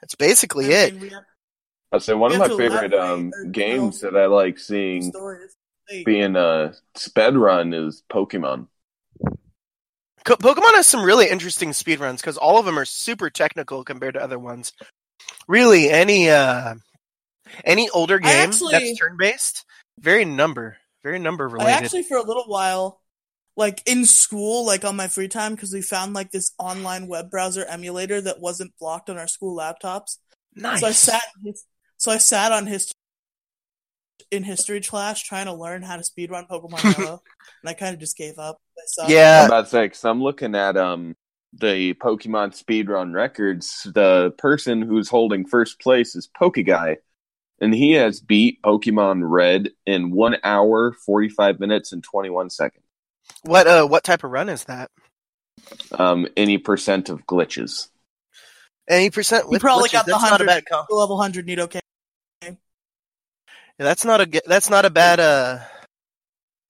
That's 0.00 0.14
basically 0.14 0.74
I 0.74 0.78
it. 0.78 0.92
mean, 0.94 1.02
we 1.02 1.08
have 1.10 1.24
I 1.92 1.98
say 1.98 2.14
one 2.14 2.32
of 2.32 2.38
my 2.38 2.48
favorite 2.48 2.92
um, 2.92 3.32
games 3.50 4.00
that 4.00 4.16
I 4.16 4.26
like 4.26 4.58
seeing 4.58 5.02
stories. 5.02 5.54
Hey, 5.88 6.02
being 6.04 6.36
a 6.36 6.74
sped 6.94 7.36
run 7.36 7.74
is 7.74 8.02
Pokemon. 8.10 8.68
Pokemon 10.24 10.74
has 10.74 10.86
some 10.86 11.04
really 11.04 11.28
interesting 11.28 11.70
speedruns 11.70 12.16
because 12.16 12.38
all 12.38 12.58
of 12.58 12.64
them 12.64 12.78
are 12.78 12.86
super 12.86 13.28
technical 13.28 13.84
compared 13.84 14.14
to 14.14 14.22
other 14.22 14.38
ones. 14.38 14.72
Really, 15.46 15.90
any 15.90 16.30
uh 16.30 16.74
any 17.64 17.90
older 17.90 18.16
I 18.16 18.18
game 18.20 18.48
actually- 18.48 18.72
that's 18.72 18.98
turn 18.98 19.16
based, 19.18 19.64
very 20.00 20.24
number, 20.24 20.78
very 21.02 21.18
number 21.18 21.48
I 21.48 21.52
related. 21.52 21.72
actually, 21.84 22.02
for 22.04 22.16
a 22.16 22.22
little 22.22 22.44
while, 22.46 23.02
like 23.56 23.82
in 23.86 24.06
school, 24.06 24.64
like 24.64 24.84
on 24.84 24.96
my 24.96 25.08
free 25.08 25.28
time, 25.28 25.54
because 25.54 25.72
we 25.72 25.82
found 25.82 26.14
like 26.14 26.30
this 26.30 26.52
online 26.58 27.06
web 27.06 27.30
browser 27.30 27.64
emulator 27.66 28.20
that 28.22 28.40
wasn't 28.40 28.72
blocked 28.78 29.10
on 29.10 29.18
our 29.18 29.28
school 29.28 29.56
laptops. 29.56 30.16
nice. 30.54 30.80
So 30.80 30.86
I 30.86 30.92
sat, 30.92 31.22
so 31.98 32.10
I 32.12 32.16
sat 32.18 32.50
on 32.50 32.66
his 32.66 32.90
in 34.30 34.44
history 34.44 34.80
class 34.80 35.22
trying 35.22 35.46
to 35.46 35.52
learn 35.52 35.82
how 35.82 35.96
to 35.96 36.02
speedrun 36.02 36.48
Pokemon 36.48 36.82
Yellow, 36.98 37.22
and 37.62 37.70
I 37.70 37.74
kind 37.74 37.94
of 37.94 38.00
just 38.00 38.16
gave 38.16 38.38
up. 38.38 38.58
That 38.76 38.88
sucked. 38.88 39.10
I'm 39.10 39.14
yeah, 39.14 39.46
about 39.46 39.64
to 39.64 39.70
say, 39.70 39.86
because 39.86 40.04
I'm 40.04 40.22
looking 40.22 40.54
at 40.54 40.76
um 40.76 41.16
the 41.52 41.94
Pokemon 41.94 42.60
speedrun 42.62 43.14
records. 43.14 43.86
The 43.94 44.32
person 44.38 44.82
who's 44.82 45.08
holding 45.08 45.46
first 45.46 45.80
place 45.80 46.16
is 46.16 46.28
Pokeguy, 46.28 46.96
and 47.60 47.74
he 47.74 47.92
has 47.92 48.20
beat 48.20 48.62
Pokemon 48.62 49.20
Red 49.22 49.70
in 49.86 50.10
one 50.10 50.36
hour, 50.44 50.92
forty 50.92 51.28
five 51.28 51.60
minutes, 51.60 51.92
and 51.92 52.02
twenty 52.02 52.30
one 52.30 52.50
seconds. 52.50 52.84
What 53.42 53.66
uh 53.66 53.86
what 53.86 54.04
type 54.04 54.24
of 54.24 54.30
run 54.30 54.48
is 54.48 54.64
that? 54.64 54.90
Um, 55.92 56.26
any 56.36 56.58
percent 56.58 57.08
of 57.08 57.26
glitches. 57.26 57.88
Any 58.88 59.10
percent 59.10 59.48
with 59.48 59.60
probably 59.60 59.88
glitches, 59.88 59.92
got 59.92 60.06
the 60.06 60.12
that's 60.12 60.22
not 60.22 60.40
a 60.40 60.44
100. 60.44 60.46
bad 60.46 60.64
comp. 60.66 60.90
Level 60.90 61.16
100 61.16 61.46
need 61.46 61.58
That's 63.78 64.04
not 64.04 64.20
a 64.20 64.42
that's 64.46 64.70
not 64.70 64.84
a 64.84 64.90
bad 64.90 65.20
uh 65.20 65.58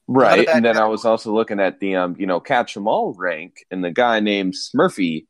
Right, 0.06 0.46
bad 0.46 0.56
and 0.56 0.64
then 0.64 0.76
I 0.76 0.86
was 0.86 1.04
also 1.04 1.32
looking 1.32 1.60
at 1.60 1.80
the 1.80 1.96
um, 1.96 2.16
you 2.18 2.26
know, 2.26 2.38
catch 2.38 2.76
'em 2.76 2.86
all 2.86 3.14
rank, 3.14 3.64
and 3.70 3.82
the 3.82 3.90
guy 3.90 4.20
named 4.20 4.54
Smurfy 4.54 5.26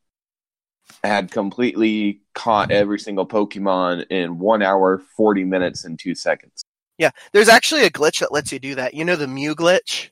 had 1.04 1.30
completely 1.30 2.22
caught 2.34 2.70
every 2.72 2.98
single 2.98 3.26
Pokemon 3.26 4.06
in 4.10 4.38
one 4.38 4.62
hour, 4.62 5.02
forty 5.16 5.44
minutes, 5.44 5.84
and 5.84 5.98
two 5.98 6.14
seconds. 6.14 6.64
yeah. 6.98 7.10
There's 7.32 7.48
actually 7.48 7.84
a 7.84 7.90
glitch 7.90 8.20
that 8.20 8.32
lets 8.32 8.52
you 8.52 8.58
do 8.58 8.74
that. 8.74 8.94
You 8.94 9.04
know 9.04 9.16
the 9.16 9.28
Mew 9.28 9.54
glitch? 9.54 10.10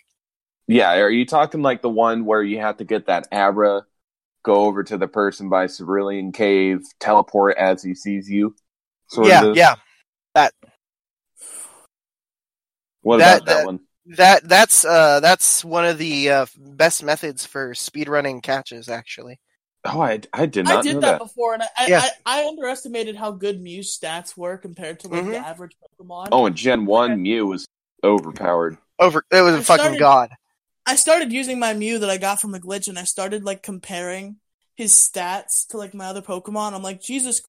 Yeah, 0.68 0.92
are 0.94 1.11
you 1.11 1.27
talking 1.27 1.62
like 1.62 1.83
the 1.83 1.90
one 1.90 2.25
where 2.25 2.42
you 2.42 2.61
have 2.61 2.77
to 2.79 2.85
get 2.85 3.07
that 3.07 3.27
Abra, 3.33 3.83
go 4.44 4.55
over 4.55 4.85
to 4.85 4.96
the 4.96 5.09
person 5.09 5.48
by 5.48 5.66
Cerulean 5.66 6.33
Cave, 6.33 6.83
teleport 7.01 7.57
as 7.57 7.83
he 7.83 7.94
sees 7.94 8.31
you? 8.31 8.55
Sort 9.09 9.29
yeah, 9.29 9.53
yeah. 9.55 9.75
What 13.03 13.19
That- 13.19 13.43
about 13.43 13.47
that, 13.47 13.57
that- 13.59 13.67
one? 13.67 13.81
That 14.17 14.49
that's 14.49 14.85
uh 14.85 15.21
that's 15.21 15.65
one 15.65 15.85
of 15.85 15.97
the 15.97 16.29
uh, 16.29 16.47
best 16.59 17.05
methods 17.05 17.47
for 17.47 17.71
speedrunning 17.73 18.43
catches 18.43 18.88
actually. 18.88 19.38
Oh, 19.85 20.01
I, 20.01 20.21
I 20.33 20.47
did 20.47 20.65
not 20.65 20.79
I 20.79 20.83
did 20.83 20.95
know 20.95 21.01
that, 21.03 21.11
that. 21.12 21.19
before, 21.21 21.55
and 21.55 21.62
I, 21.62 21.67
I, 21.79 21.87
Yeah. 21.87 22.09
I, 22.27 22.41
I 22.43 22.49
underestimated 22.49 23.15
how 23.15 23.31
good 23.31 23.61
Mew's 23.61 23.97
stats 23.97 24.37
were 24.37 24.57
compared 24.57 24.99
to 25.01 25.09
like 25.09 25.25
the 25.25 25.31
Mhm. 25.33 25.43
average 25.45 25.77
Pokemon. 26.01 26.29
Oh, 26.33 26.47
and 26.47 26.57
Gen 26.57 26.85
One 26.85 27.12
Okay. 27.12 27.21
Mew 27.21 27.47
was 27.47 27.65
overpowered. 28.03 28.77
Over 28.99 29.25
it 29.31 29.41
was 29.41 29.55
a 29.55 29.59
I 29.59 29.62
fucking 29.62 29.81
started- 29.83 29.99
god. 30.01 30.31
I 30.85 30.97
started 30.97 31.33
using 31.33 31.61
my 31.61 31.73
Mew 31.73 32.01
that 32.01 32.11
I 32.11 32.17
got 32.17 32.41
from 32.41 32.57
a 32.57 32.59
glitch, 32.61 32.88
and 32.88 32.99
I 32.99 33.05
started 33.05 33.45
like 33.45 33.62
comparing 33.62 34.37
his 34.75 34.93
stats 34.95 35.65
to 35.69 35.77
like 35.77 35.95
my 35.95 36.07
other 36.07 36.23
Pokemon. 36.23 36.73
I'm 36.75 36.83
like, 36.83 37.01
Jesus 37.01 37.41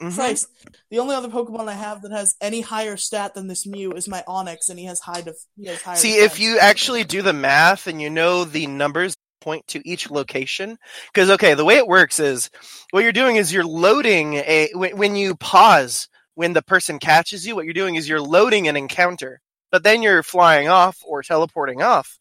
Mhm. 0.00 0.14
Christ! 0.14 0.48
The 0.90 0.98
only 0.98 1.14
other 1.14 1.28
Pokemon 1.28 1.68
I 1.68 1.74
have 1.74 2.02
that 2.02 2.12
has 2.12 2.34
any 2.40 2.60
higher 2.60 2.96
stat 2.96 3.34
than 3.34 3.46
this 3.46 3.66
Mew 3.66 3.92
is 3.92 4.08
my 4.08 4.24
Onix, 4.28 4.68
and 4.68 4.78
he 4.78 4.86
has 4.86 5.00
high 5.00 5.20
def- 5.20 5.46
he 5.56 5.66
has 5.66 5.80
higher. 5.82 5.96
See, 5.96 6.14
if 6.14 6.38
you 6.40 6.58
actually 6.58 7.04
do 7.04 7.22
the 7.22 7.32
math 7.32 7.86
and 7.86 8.00
you 8.00 8.10
know 8.10 8.44
the 8.44 8.66
numbers 8.66 9.16
point 9.40 9.66
to 9.68 9.86
each 9.88 10.10
location, 10.10 10.78
because 11.12 11.30
okay, 11.30 11.54
the 11.54 11.64
way 11.64 11.76
it 11.76 11.86
works 11.86 12.18
is 12.20 12.50
what 12.90 13.02
you're 13.02 13.12
doing 13.12 13.36
is 13.36 13.52
you're 13.52 13.64
loading 13.64 14.34
a 14.34 14.70
when, 14.74 14.96
when 14.96 15.16
you 15.16 15.34
pause 15.36 16.08
when 16.34 16.52
the 16.52 16.62
person 16.62 16.98
catches 16.98 17.46
you. 17.46 17.54
What 17.54 17.64
you're 17.64 17.74
doing 17.74 17.96
is 17.96 18.08
you're 18.08 18.20
loading 18.20 18.68
an 18.68 18.76
encounter, 18.76 19.40
but 19.70 19.82
then 19.82 20.02
you're 20.02 20.22
flying 20.22 20.68
off 20.68 20.98
or 21.04 21.22
teleporting 21.22 21.82
off. 21.82 22.18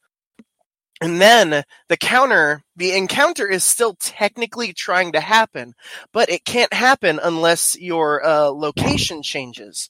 And 1.01 1.19
then 1.19 1.63
the 1.89 1.97
counter, 1.97 2.61
the 2.75 2.95
encounter 2.95 3.47
is 3.47 3.63
still 3.63 3.95
technically 3.99 4.71
trying 4.71 5.13
to 5.13 5.19
happen, 5.19 5.73
but 6.13 6.29
it 6.29 6.45
can't 6.45 6.71
happen 6.71 7.19
unless 7.21 7.75
your 7.79 8.23
uh, 8.23 8.49
location 8.49 9.23
changes. 9.23 9.89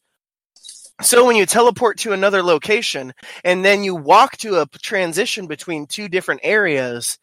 So 1.02 1.26
when 1.26 1.36
you 1.36 1.46
teleport 1.46 1.98
to 2.00 2.14
another 2.14 2.44
location 2.44 3.14
and 3.44 3.66
then 3.66 3.84
you 3.84 3.96
walk 3.96 4.38
to 4.38 4.62
a 4.62 4.68
transition 4.68 5.48
between 5.48 5.86
two 5.86 6.08
different 6.08 6.42
areas, 6.44 7.18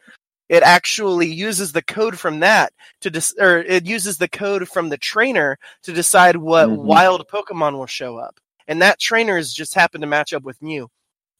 it 0.49 0.63
actually 0.63 1.29
uses 1.33 1.73
the 1.73 1.83
code 1.83 2.19
from 2.19 2.41
that 2.41 2.73
to 3.03 3.11
dis- 3.11 3.35
or 3.39 3.59
it 3.59 3.87
uses 3.87 4.19
the 4.19 4.29
code 4.29 4.69
from 4.69 4.89
the 4.89 4.99
trainer 4.99 5.59
to 5.85 5.93
decide 5.93 6.37
what 6.37 6.69
Mhm. 6.69 6.77
wild 6.83 7.27
Pokemon 7.29 7.79
will 7.79 7.87
show 7.87 8.19
up. 8.19 8.41
And 8.67 8.83
that 8.83 8.99
trainers 8.99 9.53
just 9.53 9.75
happened 9.75 10.03
to 10.03 10.09
match 10.09 10.33
up 10.33 10.43
with 10.43 10.61
Mew. 10.61 10.91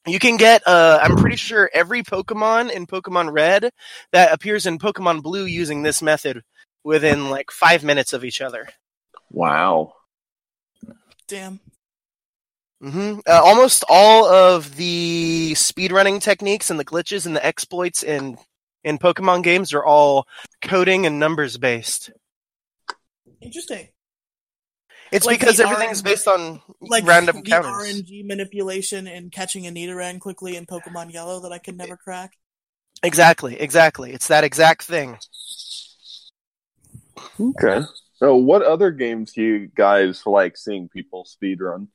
You 0.09 0.19
can 0.19 0.37
get 0.37 0.67
uh 0.67 0.99
I'm 1.03 1.17
pretty 1.17 1.37
sure 1.37 1.71
every 1.75 2.03
Pokemon 2.03 2.71
in 2.71 2.87
Pokemon 2.87 3.33
Red 3.33 3.71
that 4.13 4.33
appears 4.33 4.67
in 4.67 4.79
Pokemon 4.79 5.23
Blue 5.23 5.45
using 5.45 5.83
this 5.83 6.03
method 6.03 6.43
within 6.85 7.31
like 7.31 7.51
5 7.51 7.85
minutes 7.85 8.13
of 8.13 8.25
each 8.25 8.41
other. 8.41 8.69
Wow. 9.31 9.95
damn, 11.29 11.61
hmm 12.81 13.19
Uh, 13.27 13.43
almost 13.45 13.85
all 13.89 14.27
of 14.27 14.77
the 14.77 15.53
speedrunning 15.55 16.21
techniques 16.23 16.71
and 16.71 16.79
the 16.81 16.85
glitches 16.85 17.27
and 17.27 17.37
the 17.37 17.45
exploits 17.45 18.03
in 18.03 18.39
in 18.85 18.99
Pokemon 18.99 19.43
games 19.43 19.73
are 19.73 19.85
all 19.85 20.27
coding 20.63 21.05
and 21.07 21.19
numbers 21.19 21.57
based. 21.59 22.11
interesting. 23.41 23.89
It's 25.13 25.27
Like 25.27 25.41
because 25.41 25.57
the 25.57 25.65
everything's 25.69 26.03
RNG 26.03 26.05
based 26.05 26.29
on 26.29 26.61
Like 26.81 27.07
random 27.07 27.43
the 27.43 27.51
counters. 27.51 27.73
RNG 27.73 28.27
manipulation 28.27 29.07
and 29.07 29.33
catching 29.33 29.67
a 29.67 29.71
Nidoran 29.71 30.21
quickly 30.21 30.57
in 30.57 30.67
Pokemon 30.67 31.13
Yellow 31.13 31.41
that 31.41 31.53
I 31.53 31.59
could 31.59 31.77
never 31.77 31.97
crack. 31.97 32.33
Exactly, 33.03 33.59
exactly. 33.61 34.13
It's 34.13 34.29
that 34.29 34.45
exact 34.45 34.83
thing. 34.83 35.19
Okay. 37.41 37.87
So, 38.17 38.37
what 38.37 38.63
other 38.63 38.91
games 38.91 39.33
do 39.33 39.43
you 39.43 39.69
guys 39.69 40.27
like 40.27 40.57
seeing 40.57 40.89
people 40.89 41.25
speedrun? 41.25 41.89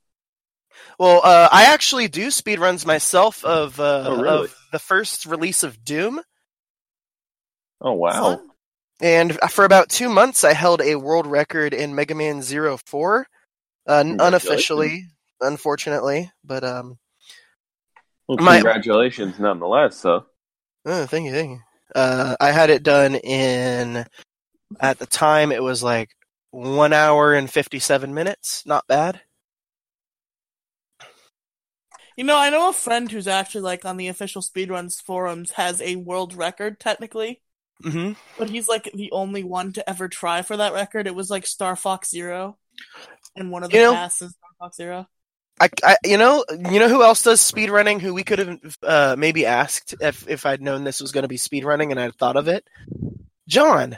Well, 0.98 1.22
uh, 1.24 1.50
I 1.52 1.66
actually 1.66 2.08
do 2.08 2.28
speedruns 2.28 2.86
myself 2.86 3.44
of 3.44 3.80
uh, 3.80 4.04
Oh, 4.06 4.22
really? 4.22 4.46
of 4.46 4.56
the 4.72 4.80
first 4.80 5.26
release 5.26 5.64
of 5.64 5.84
Doom, 5.84 6.22
Oh, 7.84 7.94
wow. 7.94 8.38
Fun. 8.38 8.50
And 9.02 9.38
for 9.50 9.66
about 9.66 9.90
two 9.90 10.10
months 10.10 10.44
I 10.44 10.54
held 10.54 10.82
a 10.82 10.96
world 10.96 11.28
record 11.28 11.74
in 11.74 11.96
Mega 11.96 12.16
Man 12.16 12.42
Zero 12.42 12.78
Four, 12.86 13.28
uh, 13.88 14.04
unofficially, 14.20 15.06
unfortunately, 15.42 16.32
but 16.44 16.64
um, 16.64 16.98
Well, 18.28 18.38
My- 18.38 18.56
congratulations, 18.56 19.40
nonetheless. 19.40 19.98
So, 19.98 20.26
Oh, 20.86 21.06
thank 21.06 21.26
you, 21.26 21.32
thank 21.32 21.52
you. 21.52 21.60
Uh, 21.96 22.36
I 22.40 22.52
had 22.52 22.70
it 22.70 22.84
done 22.84 23.16
in, 23.16 24.06
at 24.80 25.00
the 25.00 25.06
time, 25.06 25.52
it 25.52 25.64
was 25.64 25.82
like 25.84 26.10
one 26.52 26.94
hour 26.94 27.34
and 27.34 27.50
57 27.50 28.14
minutes. 28.14 28.66
Not 28.66 28.88
bad. 28.88 29.22
You 32.16 32.24
know, 32.24 32.38
I 32.38 32.50
know 32.50 32.70
a 32.70 32.74
friend 32.74 33.10
who's 33.10 33.28
actually 33.28 33.62
like 33.62 33.86
on 33.86 33.98
the 33.98 34.08
official 34.08 34.42
speedruns 34.42 35.02
forums 35.02 35.52
has 35.52 35.82
a 35.82 35.96
world 35.96 36.36
record 36.36 36.80
technically, 36.80 37.42
hmm 37.82 38.14
but 38.38 38.50
he's 38.50 38.68
like 38.70 38.90
the 38.94 39.12
only 39.12 39.44
one 39.44 39.74
to 39.74 39.90
ever 39.90 40.08
try 40.08 40.42
for 40.42 40.58
that 40.58 40.74
record. 40.74 41.08
It 41.08 41.16
was 41.16 41.30
like 41.30 41.46
Star 41.48 41.76
Fox 41.76 42.10
Zero, 42.10 42.58
and 43.36 43.52
one 43.52 43.64
of 43.64 43.72
the 43.72 43.78
You 43.78 43.84
know- 43.84 44.06
is 44.06 44.14
Star 44.16 44.30
Fox 44.60 44.78
Zero. 44.78 45.08
I, 45.62 45.70
I, 45.84 45.98
you 46.04 46.18
know, 46.18 46.44
you 46.50 46.80
know 46.80 46.90
who 46.90 47.04
else 47.04 47.22
does 47.22 47.40
speedrunning 47.40 48.02
who 48.02 48.12
we 48.14 48.24
could 48.24 48.40
have 48.40 48.78
uh, 48.82 49.16
maybe 49.18 49.46
asked 49.46 49.94
if, 50.02 50.28
if 50.28 50.48
I'd 50.48 50.64
known 50.64 50.84
this 50.84 51.00
was 51.00 51.12
going 51.12 51.22
to 51.22 51.28
be 51.28 51.38
speedrunning 51.38 51.92
and 51.92 52.00
I'd 52.00 52.16
thought 52.16 52.38
of 52.38 52.48
it? 52.48 52.66
John. 53.48 53.98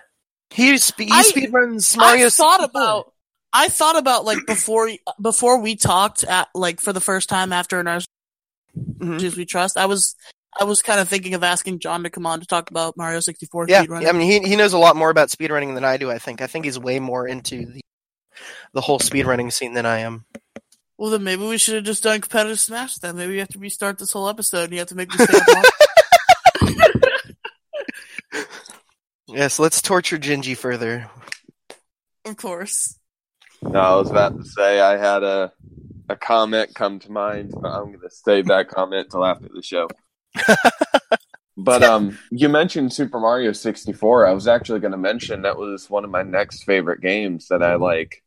He, 0.50 0.78
spe- 0.78 1.00
he 1.00 1.10
I- 1.12 1.24
speedruns 1.24 1.96
Mario 1.96 2.26
I 2.28 2.30
thought 2.30 2.60
64. 2.60 2.66
about. 2.66 3.14
I 3.54 3.70
thought 3.70 3.98
about 3.98 4.26
like 4.26 4.40
before 4.46 4.90
before 5.22 5.62
we 5.62 5.78
talked 5.78 6.26
at 6.26 6.50
like 6.54 6.82
for 6.82 6.92
the 6.92 7.00
first 7.00 7.30
time 7.30 7.54
after 7.54 7.80
an 7.80 7.86
Mhm. 9.00 9.24
As 9.24 9.38
We 9.38 9.46
Trust. 9.46 9.78
I 9.78 9.86
was 9.86 10.16
I 10.60 10.64
was 10.64 10.82
kind 10.82 11.00
of 11.00 11.10
thinking 11.10 11.34
of 11.34 11.44
asking 11.44 11.80
John 11.80 12.04
to 12.04 12.10
come 12.10 12.26
on 12.26 12.40
to 12.40 12.46
talk 12.46 12.70
about 12.70 12.96
Mario 12.96 13.20
64 13.20 13.66
Yeah, 13.68 13.84
speedrunning. 13.84 14.08
I 14.08 14.12
mean, 14.14 14.44
he, 14.44 14.50
he 14.50 14.56
knows 14.56 14.74
a 14.74 14.78
lot 14.78 14.96
more 14.96 15.10
about 15.10 15.30
speedrunning 15.30 15.76
than 15.76 15.84
I 15.84 15.98
do, 15.98 16.10
I 16.10 16.18
think. 16.18 16.42
I 16.42 16.48
think 16.48 16.66
he's 16.66 16.80
way 16.80 17.00
more 17.00 17.28
into 17.28 17.66
the, 17.66 17.82
the 18.74 18.82
whole 18.82 19.00
speedrunning 19.00 19.52
scene 19.52 19.74
than 19.74 19.86
I 19.86 20.00
am. 20.00 20.26
Well, 20.98 21.10
then 21.10 21.24
maybe 21.24 21.46
we 21.46 21.58
should 21.58 21.76
have 21.76 21.84
just 21.84 22.04
done 22.04 22.22
competitive 22.22 22.60
Smash. 22.60 22.96
Then 22.96 23.18
maybe 23.18 23.34
we 23.34 23.40
have 23.40 23.50
to 23.50 23.60
restart 23.60 24.00
this 24.00 24.14
whole 24.14 24.30
episode. 24.30 24.66
and 24.66 24.74
You 24.74 24.80
have 24.80 24.88
to 24.90 24.96
make 24.96 25.10
me 25.10 25.18
stay 25.18 25.38
up 25.38 25.48
long. 25.48 25.64
Yes, 29.28 29.60
let's 29.60 29.82
torture 29.82 30.18
Gingy 30.18 30.56
further. 30.56 31.10
Of 32.24 32.38
course. 32.38 32.98
no, 33.62 33.80
I 33.80 33.96
was 33.96 34.10
about 34.10 34.38
to 34.38 34.46
say 34.46 34.80
I 34.80 34.98
had 34.98 35.24
a 35.24 35.52
a 36.08 36.16
comment 36.16 36.74
come 36.76 37.00
to 37.00 37.12
mind, 37.12 37.52
but 37.52 37.70
I'm 37.70 37.86
going 37.86 38.00
to 38.00 38.10
save 38.10 38.46
that 38.48 38.70
comment 38.70 39.10
till 39.12 39.26
after 39.26 39.50
the 39.54 39.62
show. 39.62 39.88
But 41.58 41.84
um, 41.84 42.18
you 42.32 42.50
mentioned 42.50 42.92
Super 42.92 43.20
Mario 43.20 43.54
64. 43.54 44.28
I 44.28 44.34
was 44.34 44.48
actually 44.48 44.82
going 44.82 44.92
to 44.92 44.98
mention 44.98 45.44
that 45.44 45.58
was 45.58 45.90
one 45.90 46.04
of 46.04 46.12
my 46.12 46.24
next 46.24 46.64
favorite 46.64 47.02
games 47.02 47.48
that 47.48 47.64
I 47.64 47.76
like 47.76 48.24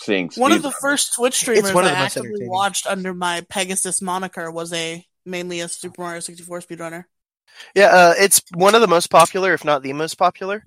seeing. 0.00 0.30
One 0.36 0.52
of 0.52 0.62
the 0.62 0.70
speedrun. 0.70 0.80
first 0.80 1.14
Twitch 1.14 1.34
streamers 1.34 1.74
one 1.74 1.84
of 1.84 1.90
I 1.90 1.94
the 1.94 2.00
most 2.00 2.16
actively 2.16 2.48
watched 2.48 2.86
under 2.86 3.12
my 3.12 3.44
Pegasus 3.48 4.00
moniker 4.00 4.50
was 4.50 4.72
a 4.72 5.04
mainly 5.24 5.60
a 5.60 5.68
Super 5.68 6.02
Mario 6.02 6.20
64 6.20 6.60
speedrunner. 6.60 7.04
Yeah, 7.74 7.86
uh, 7.86 8.14
it's 8.18 8.42
one 8.54 8.74
of 8.74 8.80
the 8.80 8.86
most 8.86 9.10
popular, 9.10 9.52
if 9.52 9.64
not 9.64 9.82
the 9.82 9.92
most 9.92 10.16
popular. 10.16 10.64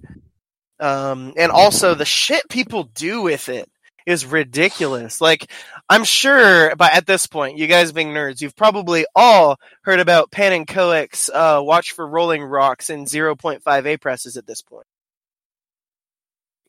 Um, 0.82 1.34
and 1.38 1.52
also 1.52 1.94
the 1.94 2.06
shit 2.06 2.50
people 2.50 2.84
do 2.84 3.22
with 3.22 3.48
it 3.48 3.70
is 4.06 4.26
ridiculous. 4.26 5.22
Like, 5.22 5.50
I'm 5.90 6.04
sure, 6.04 6.76
but 6.76 6.94
at 6.94 7.08
this 7.08 7.26
point, 7.26 7.58
you 7.58 7.66
guys 7.66 7.92
being 7.92 8.14
nerds, 8.14 8.42
you've 8.42 8.56
probably 8.56 9.06
all 9.16 9.58
heard 9.82 10.00
about 10.00 10.30
Pannenkoek's, 10.30 11.32
uh, 11.34 11.62
Watch 11.64 11.94
for 11.94 12.08
Rolling 12.08 12.44
Rocks 12.44 12.92
and 12.92 13.08
0.5 13.08 13.86
A 13.86 13.98
presses 13.98 14.38
at 14.38 14.46
this 14.46 14.62
point. 14.62 14.86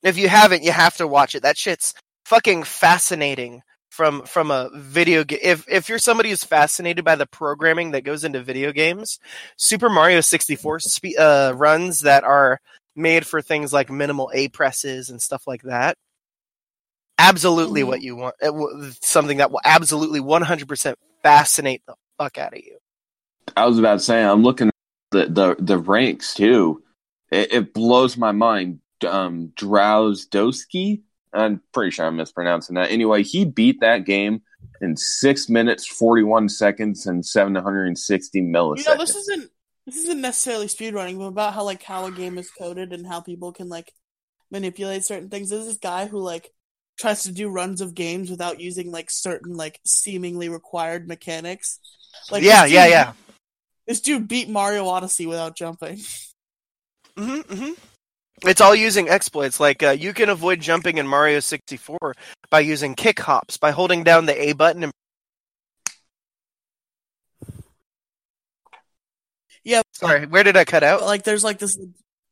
If 0.03 0.17
you 0.17 0.29
haven't, 0.29 0.63
you 0.63 0.73
have 0.73 0.97
to 0.97 1.07
watch 1.07 1.35
it. 1.35 1.43
That 1.43 1.59
shit's 1.59 1.93
fucking 2.25 2.63
fascinating 2.63 3.63
from 3.91 4.23
from 4.23 4.51
a 4.51 4.71
video 4.75 5.25
game. 5.25 5.41
If 5.43 5.67
if 5.69 5.89
you're 5.91 5.99
somebody 5.99 6.31
who's 6.31 6.45
fascinated 6.45 7.05
by 7.05 7.17
the 7.17 7.27
programming 7.27 7.91
that 7.91 8.05
goes 8.05 8.25
into 8.25 8.43
video 8.43 8.73
games, 8.73 9.19
Super 9.57 9.91
Mario 9.91 10.23
64 10.23 10.81
spe- 10.81 11.19
uh, 11.19 11.53
runs 11.55 12.01
that 12.01 12.25
are 12.25 12.61
made 12.97 13.27
for 13.27 13.43
things 13.43 13.73
like 13.73 13.91
minimal 13.91 14.31
A 14.33 14.49
presses 14.49 15.11
and 15.11 15.21
stuff 15.21 15.47
like 15.47 15.63
that. 15.63 15.99
Absolutely, 17.21 17.83
Mhm. 17.83 17.87
what 17.87 18.03
you 18.03 18.17
want. 18.17 18.35
it 18.41 18.47
w- 18.47 18.93
Something 19.03 19.37
that 19.39 19.51
will 19.51 19.61
absolutely 19.65 20.21
100% 20.21 20.97
fascinate 21.23 21.83
the 21.87 21.95
fuck 22.19 22.39
out 22.39 22.55
of 22.55 22.61
you. 22.61 22.79
I 23.57 23.67
was 23.67 23.79
about 23.79 23.95
to 23.95 24.01
say 24.01 24.23
I'm 24.23 24.43
looking 24.43 24.69
at 24.69 24.75
the 25.11 25.27
the, 25.27 25.57
the 25.59 25.79
ranks 25.79 26.35
too. 26.35 26.83
It, 27.31 27.53
it 27.53 27.75
blows 27.75 28.17
my 28.17 28.33
mind. 28.33 28.81
Um, 29.07 29.53
Drowsdowski. 29.57 31.03
I'm 31.33 31.61
pretty 31.73 31.91
sure 31.93 32.07
I'm 32.07 32.17
mispronouncing 32.17 32.75
that. 32.75 32.91
Anyway, 32.91 33.23
he 33.23 33.45
beat 33.45 33.81
that 33.81 34.05
game 34.05 34.43
in 34.81 34.97
six 34.97 35.49
minutes, 35.49 35.87
forty 35.87 36.23
one 36.23 36.49
seconds, 36.49 37.07
and 37.07 37.25
seven 37.25 37.55
hundred 37.55 37.87
and 37.87 37.99
sixty 37.99 38.41
milliseconds. 38.41 38.79
You 38.79 38.85
know, 38.85 38.97
this 38.99 39.15
isn't 39.15 39.51
this 39.87 39.97
isn't 39.97 40.21
necessarily 40.21 40.67
speedrunning, 40.67 41.19
but 41.19 41.25
about 41.27 41.55
how 41.55 41.65
like 41.65 41.83
how 41.83 42.07
a 42.07 42.11
game 42.11 42.39
is 42.39 42.51
coded 42.51 42.93
and 42.93 43.07
how 43.07 43.21
people 43.21 43.53
can 43.53 43.69
like 43.69 43.93
manipulate 44.51 45.05
certain 45.05 45.29
things. 45.29 45.51
There's 45.51 45.67
this 45.67 45.79
guy 45.79 46.07
who 46.07 46.19
like 46.19 46.51
tries 47.01 47.23
to 47.25 47.33
do 47.33 47.49
runs 47.49 47.81
of 47.81 47.95
games 47.95 48.31
without 48.31 48.61
using 48.61 48.93
like 48.93 49.11
certain 49.11 49.57
like 49.57 49.81
seemingly 49.87 50.49
required 50.49 51.09
mechanics. 51.09 51.81
Like 52.31 52.43
yeah, 52.43 52.65
yeah, 52.67 52.85
dude- 52.85 52.91
yeah. 52.93 53.13
This 53.87 54.01
dude 54.01 54.29
beat 54.29 54.49
Mario 54.49 54.87
Odyssey 54.87 55.27
without 55.27 55.57
jumping. 55.57 55.99
hmm 57.19 57.41
hmm 57.41 57.71
It's 58.45 58.61
all 58.61 58.75
using 58.75 59.09
exploits. 59.09 59.59
Like 59.59 59.83
uh, 59.83 59.91
you 59.91 60.13
can 60.13 60.29
avoid 60.29 60.61
jumping 60.61 60.99
in 60.99 61.09
Mario 61.09 61.41
64 61.41 61.99
by 62.51 62.61
using 62.61 62.95
kick 62.95 63.19
hops, 63.19 63.57
by 63.57 63.71
holding 63.73 64.05
down 64.05 64.27
the 64.27 64.41
A 64.41 64.53
button 64.53 64.85
and 64.85 64.93
Yeah. 69.65 69.83
Sorry, 69.93 70.27
where 70.27 70.43
did 70.45 70.57
I 70.57 70.65
cut 70.65 70.83
out? 70.83 71.03
like 71.03 71.25
there's 71.25 71.45
like 71.45 71.59
this 71.59 71.79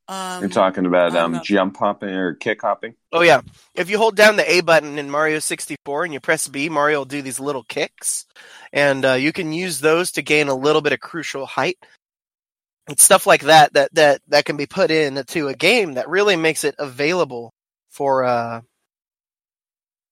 um 0.08 0.42
You're 0.42 0.50
talking 0.50 0.86
about 0.86 1.14
I 1.14 1.20
um 1.20 1.40
jump 1.42 1.76
hopping 1.76 2.10
or 2.10 2.34
kick 2.34 2.62
hopping. 2.62 2.94
Oh 3.12 3.20
yeah, 3.20 3.42
if 3.74 3.90
you 3.90 3.98
hold 3.98 4.16
down 4.16 4.36
the 4.36 4.50
A 4.50 4.60
button 4.60 4.98
in 4.98 5.10
Mario 5.10 5.38
64 5.38 6.04
and 6.04 6.14
you 6.14 6.20
press 6.20 6.48
B, 6.48 6.68
Mario 6.68 6.98
will 6.98 7.04
do 7.04 7.22
these 7.22 7.38
little 7.38 7.64
kicks, 7.64 8.26
and 8.72 9.04
uh, 9.04 9.12
you 9.14 9.32
can 9.32 9.52
use 9.52 9.80
those 9.80 10.12
to 10.12 10.22
gain 10.22 10.48
a 10.48 10.54
little 10.54 10.80
bit 10.80 10.92
of 10.92 11.00
crucial 11.00 11.46
height. 11.46 11.78
It's 12.88 13.02
stuff 13.02 13.26
like 13.26 13.42
that 13.42 13.74
that 13.74 13.94
that 13.94 14.22
that 14.28 14.44
can 14.46 14.56
be 14.56 14.66
put 14.66 14.90
into 14.90 15.48
a 15.48 15.54
game 15.54 15.94
that 15.94 16.08
really 16.08 16.36
makes 16.36 16.64
it 16.64 16.74
available 16.78 17.52
for 17.90 18.24
uh 18.24 18.62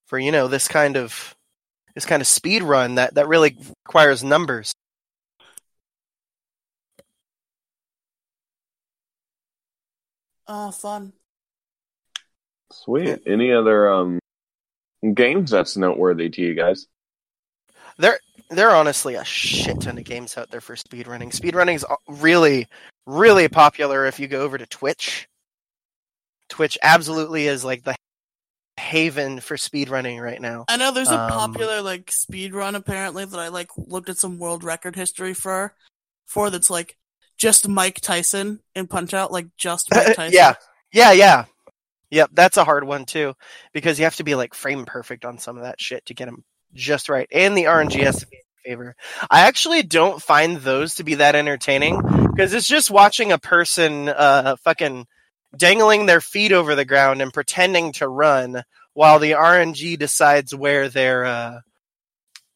for 0.07 0.18
you 0.18 0.32
know 0.32 0.49
this 0.49 0.68
kind 0.68 0.97
of 0.97 1.34
this 1.94 2.05
kind 2.05 2.20
of 2.20 2.26
speed 2.26 2.62
run 2.62 2.97
that 2.97 3.14
that 3.14 3.28
really 3.28 3.57
requires 3.86 4.22
numbers. 4.22 4.74
Uh 10.49 10.70
fun. 10.70 11.12
Sweet. 12.72 13.22
Any 13.26 13.53
other 13.53 13.92
um 13.92 14.18
games 15.14 15.51
that's 15.51 15.76
noteworthy 15.76 16.28
to 16.30 16.42
you 16.42 16.55
guys? 16.55 16.86
There 17.99 18.18
there 18.51 18.70
are 18.70 18.76
honestly 18.76 19.14
a 19.14 19.24
shit 19.24 19.80
ton 19.80 19.99
of 19.99 20.05
games 20.05 20.36
out 20.36 20.51
there 20.51 20.61
for 20.61 20.76
speedrunning. 20.76 21.32
Speedrunning 21.32 21.74
is 21.74 21.84
really, 22.09 22.68
really 23.07 23.49
popular 23.49 24.07
if 24.07 24.20
you 24.20 24.28
go 24.28 24.42
over 24.42 24.59
to 24.59 24.66
Twitch. 24.66 25.28
Twitch 26.49 26.78
absolutely 26.82 27.47
is 27.47 27.64
like 27.64 27.82
the 27.82 27.97
haven 28.78 29.40
for 29.40 29.57
speedrunning 29.57 30.22
right 30.22 30.40
now. 30.40 30.64
I 30.68 30.76
know 30.76 30.92
there's 30.92 31.09
a 31.09 31.18
Um, 31.18 31.30
popular 31.30 31.82
like 31.82 32.12
speed 32.12 32.55
run 32.55 32.74
apparently 32.74 33.24
that 33.24 33.40
I 33.40 33.49
like 33.49 33.70
looked 33.76 34.09
at 34.09 34.18
some 34.18 34.38
world 34.38 34.62
record 34.62 34.94
history 34.94 35.34
for 35.34 35.74
for 36.26 36.51
that's 36.51 36.70
like 36.70 36.97
just 37.37 37.68
Mike 37.68 38.01
Tyson 38.01 38.61
in 38.74 38.87
Punch 38.87 39.14
Out, 39.14 39.32
like 39.32 39.49
just 39.57 39.89
Mike 39.93 40.14
Tyson. 40.16 40.32
yeah, 40.32 40.55
yeah, 40.93 41.12
yeah. 41.12 41.45
Yep, 42.11 42.30
that's 42.32 42.57
a 42.57 42.64
hard 42.64 42.84
one 42.84 43.05
too 43.05 43.34
because 43.72 43.99
you 43.99 44.05
have 44.05 44.16
to 44.16 44.24
be 44.24 44.34
like 44.34 44.55
frame 44.55 44.84
perfect 44.84 45.24
on 45.24 45.39
some 45.39 45.57
of 45.57 45.64
that 45.64 45.80
shit 45.80 46.07
to 46.07 46.14
get 46.14 46.26
them 46.26 46.45
just 46.72 47.09
right, 47.09 47.28
and 47.32 47.57
the 47.57 47.64
RNG 47.64 48.03
has 48.05 48.20
to 48.20 48.26
be 48.26 48.37
in 48.37 48.70
favor. 48.70 48.97
I 49.30 49.41
actually 49.43 49.82
don't 49.82 50.22
find 50.22 50.59
those 50.59 50.97
to 50.97 51.05
be 51.05 51.16
that 51.16 51.34
entertaining 51.34 52.01
because 52.30 52.55
it's 52.55 52.68
just 52.68 52.91
watching 52.91 53.32
a 53.32 53.39
person 53.39 54.09
uh 54.09 54.57
fucking 54.62 55.07
dangling 55.57 56.07
their 56.07 56.20
feet 56.20 56.53
over 56.53 56.74
the 56.74 56.84
ground 56.84 57.22
and 57.22 57.32
pretending 57.32 57.93
to 57.95 58.09
run 58.09 58.62
while 58.95 59.18
the 59.18 59.32
RNG 59.32 59.99
decides 59.99 60.55
where 60.55 60.89
their 60.89 61.24
uh 61.24 61.61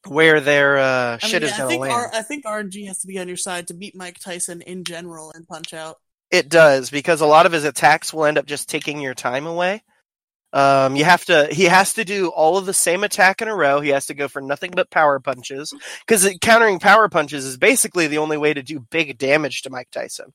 where 0.06 0.40
their 0.40 0.78
uh 0.78 1.18
I 1.22 1.26
shit 1.26 1.42
mean, 1.42 1.48
is 1.50 1.54
I 1.54 1.58
gonna 1.58 1.68
think 1.68 1.80
land. 1.82 1.92
R- 1.92 2.10
I 2.14 2.22
think 2.22 2.44
RNG 2.44 2.86
has 2.86 3.00
to 3.00 3.06
be 3.06 3.18
on 3.18 3.28
your 3.28 3.36
side 3.36 3.68
to 3.68 3.74
beat 3.74 3.94
Mike 3.96 4.18
Tyson 4.18 4.62
in 4.62 4.84
general 4.84 5.32
and 5.34 5.46
Punch 5.46 5.74
Out. 5.74 5.96
It 6.30 6.48
does 6.48 6.90
because 6.90 7.20
a 7.20 7.26
lot 7.26 7.46
of 7.46 7.52
his 7.52 7.64
attacks 7.64 8.12
will 8.12 8.24
end 8.24 8.38
up 8.38 8.46
just 8.46 8.68
taking 8.68 9.00
your 9.00 9.14
time 9.14 9.46
away. 9.46 9.82
Um, 10.52 10.96
you 10.96 11.04
have 11.04 11.24
to. 11.26 11.48
He 11.50 11.64
has 11.64 11.94
to 11.94 12.04
do 12.04 12.28
all 12.28 12.56
of 12.56 12.66
the 12.66 12.74
same 12.74 13.04
attack 13.04 13.40
in 13.40 13.48
a 13.48 13.54
row. 13.54 13.80
He 13.80 13.90
has 13.90 14.06
to 14.06 14.14
go 14.14 14.26
for 14.26 14.40
nothing 14.40 14.72
but 14.74 14.90
power 14.90 15.20
punches 15.20 15.72
because 16.06 16.28
countering 16.40 16.80
power 16.80 17.08
punches 17.08 17.44
is 17.44 17.56
basically 17.56 18.08
the 18.08 18.18
only 18.18 18.36
way 18.36 18.52
to 18.52 18.62
do 18.62 18.80
big 18.90 19.16
damage 19.16 19.62
to 19.62 19.70
Mike 19.70 19.90
Tyson. 19.92 20.32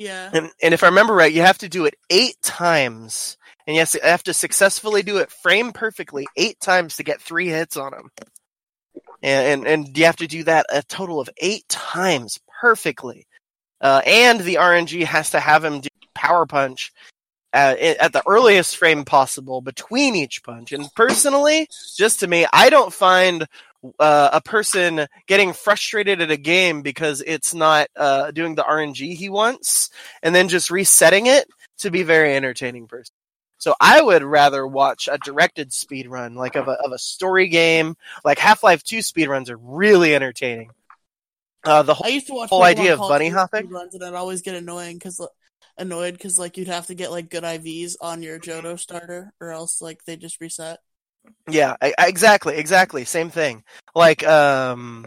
Yeah. 0.00 0.30
And 0.32 0.50
and 0.62 0.72
if 0.72 0.82
I 0.82 0.86
remember 0.86 1.12
right, 1.12 1.30
you 1.30 1.42
have 1.42 1.58
to 1.58 1.68
do 1.68 1.84
it 1.84 1.94
eight 2.08 2.36
times, 2.40 3.36
and 3.66 3.76
you 3.76 3.80
have 3.80 3.90
to, 3.90 4.00
have 4.02 4.22
to 4.22 4.32
successfully 4.32 5.02
do 5.02 5.18
it 5.18 5.30
frame 5.30 5.72
perfectly 5.72 6.26
eight 6.38 6.58
times 6.58 6.96
to 6.96 7.02
get 7.02 7.20
three 7.20 7.48
hits 7.48 7.76
on 7.76 7.92
him. 7.92 8.10
And 9.22 9.66
and, 9.66 9.66
and 9.66 9.98
you 9.98 10.06
have 10.06 10.16
to 10.16 10.26
do 10.26 10.42
that 10.44 10.64
a 10.72 10.82
total 10.84 11.20
of 11.20 11.28
eight 11.36 11.68
times 11.68 12.40
perfectly. 12.62 13.26
Uh, 13.82 14.00
and 14.06 14.40
the 14.40 14.54
RNG 14.54 15.04
has 15.04 15.30
to 15.30 15.40
have 15.40 15.62
him 15.62 15.82
do 15.82 15.88
power 16.14 16.46
punch 16.46 16.92
at, 17.52 17.78
at 17.78 18.14
the 18.14 18.22
earliest 18.26 18.78
frame 18.78 19.04
possible 19.04 19.60
between 19.60 20.16
each 20.16 20.42
punch. 20.42 20.72
And 20.72 20.88
personally, 20.96 21.68
just 21.98 22.20
to 22.20 22.26
me, 22.26 22.46
I 22.54 22.70
don't 22.70 22.92
find 22.92 23.46
uh, 23.98 24.30
a 24.32 24.40
person 24.40 25.06
getting 25.26 25.52
frustrated 25.52 26.20
at 26.20 26.30
a 26.30 26.36
game 26.36 26.82
because 26.82 27.22
it's 27.26 27.54
not 27.54 27.88
uh, 27.96 28.30
doing 28.30 28.54
the 28.54 28.62
RNG 28.62 29.14
he 29.14 29.28
wants 29.28 29.90
and 30.22 30.34
then 30.34 30.48
just 30.48 30.70
resetting 30.70 31.26
it 31.26 31.48
to 31.78 31.90
be 31.90 32.02
very 32.02 32.34
entertaining 32.34 32.86
person. 32.86 33.14
So 33.58 33.74
I 33.78 34.00
would 34.00 34.22
rather 34.22 34.66
watch 34.66 35.08
a 35.10 35.18
directed 35.18 35.72
speed 35.72 36.08
run, 36.08 36.34
like 36.34 36.56
of 36.56 36.66
a 36.66 36.72
of 36.82 36.92
a 36.92 36.98
story 36.98 37.48
game. 37.48 37.94
Like 38.24 38.38
Half 38.38 38.62
Life 38.62 38.82
Two 38.82 39.02
speed 39.02 39.28
runs 39.28 39.50
are 39.50 39.58
really 39.58 40.14
entertaining. 40.14 40.70
Uh, 41.62 41.82
the 41.82 41.92
whole 41.92 42.06
I 42.06 42.10
used 42.10 42.26
to 42.28 42.34
watch 42.34 42.48
whole 42.48 42.62
Pokemon 42.62 42.64
idea 42.64 42.92
of 42.94 43.00
bunny 43.00 43.28
hopping? 43.28 43.68
speedruns, 43.68 43.92
and 43.92 44.02
I'd 44.02 44.14
always 44.14 44.40
get 44.40 44.54
annoying 44.54 44.96
because 44.96 45.20
annoyed 45.76 46.14
because 46.14 46.38
like 46.38 46.56
you'd 46.56 46.68
have 46.68 46.86
to 46.86 46.94
get 46.94 47.10
like 47.10 47.28
good 47.28 47.44
IVs 47.44 47.96
on 48.00 48.22
your 48.22 48.38
Johto 48.38 48.78
starter, 48.78 49.34
or 49.40 49.50
else 49.50 49.82
like 49.82 50.04
they 50.06 50.16
just 50.16 50.40
reset. 50.40 50.78
Yeah, 51.48 51.76
I, 51.80 51.94
I- 51.98 52.08
exactly, 52.08 52.56
exactly. 52.56 53.04
Same 53.04 53.30
thing. 53.30 53.64
Like, 53.94 54.26
um, 54.26 55.06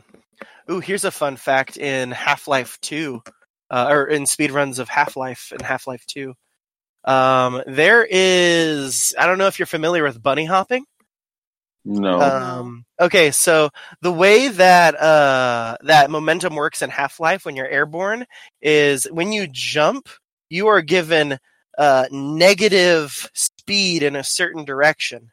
ooh, 0.70 0.80
here's 0.80 1.06
a 1.06 1.12
fun 1.12 1.38
fact 1.38 1.78
in 1.78 2.12
Half 2.12 2.48
Life 2.48 2.78
Two, 2.82 3.22
uh, 3.70 3.88
or 3.90 4.06
in 4.06 4.24
speedruns 4.24 4.80
of 4.80 4.90
Half 4.90 5.16
Life 5.16 5.52
and 5.52 5.62
Half 5.62 5.88
Life 5.88 6.06
Two. 6.06 6.34
Um, 7.06 7.62
there 7.68 8.08
is, 8.10 9.14
I 9.20 9.28
don't 9.28 9.38
know 9.38 9.48
if 9.48 9.60
you're 9.60 9.66
familiar 9.66 10.04
with 10.04 10.22
bunny 10.24 10.46
hopping. 10.46 10.86
No. 11.86 12.22
Um, 12.22 12.86
okay, 12.98 13.32
so 13.32 13.70
the 14.02 14.12
way 14.12 14.48
that 14.48 14.96
uh, 14.96 15.76
that 15.82 16.10
momentum 16.10 16.56
works 16.56 16.82
in 16.82 16.90
Half 16.90 17.20
Life 17.20 17.46
when 17.46 17.58
you're 17.58 17.68
airborne 17.68 18.26
is 18.62 19.04
when 19.12 19.34
you 19.34 19.48
jump, 19.52 20.08
you 20.50 20.68
are 20.68 20.82
given 20.82 21.38
uh, 21.78 22.06
negative 22.10 23.30
speed 23.34 24.02
in 24.04 24.16
a 24.16 24.24
certain 24.24 24.64
direction. 24.64 25.33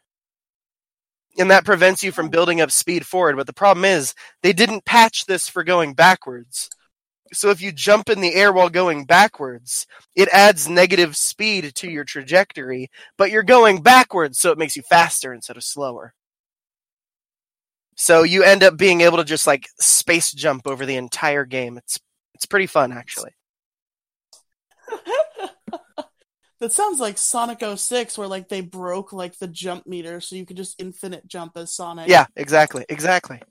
And 1.37 1.49
that 1.49 1.65
prevents 1.65 2.03
you 2.03 2.11
from 2.11 2.29
building 2.29 2.61
up 2.61 2.71
speed 2.71 3.05
forward. 3.05 3.37
But 3.37 3.47
the 3.47 3.53
problem 3.53 3.85
is, 3.85 4.13
they 4.43 4.53
didn't 4.53 4.85
patch 4.85 5.25
this 5.25 5.47
for 5.47 5.63
going 5.63 5.93
backwards. 5.93 6.69
So 7.33 7.49
if 7.49 7.61
you 7.61 7.71
jump 7.71 8.09
in 8.09 8.19
the 8.19 8.33
air 8.33 8.51
while 8.51 8.69
going 8.69 9.05
backwards, 9.05 9.87
it 10.15 10.27
adds 10.33 10.67
negative 10.67 11.15
speed 11.15 11.73
to 11.75 11.89
your 11.89 12.03
trajectory, 12.03 12.89
but 13.17 13.31
you're 13.31 13.43
going 13.43 13.81
backwards, 13.81 14.39
so 14.39 14.51
it 14.51 14.57
makes 14.57 14.75
you 14.75 14.81
faster 14.81 15.33
instead 15.33 15.55
of 15.55 15.63
slower. 15.63 16.13
So 17.95 18.23
you 18.23 18.43
end 18.43 18.63
up 18.63 18.77
being 18.77 19.01
able 19.01 19.17
to 19.17 19.23
just 19.23 19.47
like 19.47 19.69
space 19.79 20.31
jump 20.31 20.67
over 20.67 20.85
the 20.85 20.95
entire 20.95 21.45
game. 21.45 21.77
It's 21.77 21.99
it's 22.33 22.45
pretty 22.45 22.67
fun 22.67 22.91
actually. 22.91 23.31
that 26.61 26.71
sounds 26.71 26.99
like 26.99 27.17
Sonic 27.17 27.63
06, 27.75 28.17
where 28.17 28.27
like 28.27 28.47
they 28.47 28.61
broke 28.61 29.11
like 29.11 29.37
the 29.39 29.47
jump 29.47 29.87
meter, 29.87 30.21
so 30.21 30.35
you 30.35 30.45
could 30.45 30.57
just 30.57 30.79
infinite 30.79 31.27
jump 31.27 31.57
as 31.57 31.73
Sonic. 31.73 32.07
Yeah, 32.07 32.27
exactly, 32.35 32.85
exactly. 32.87 33.41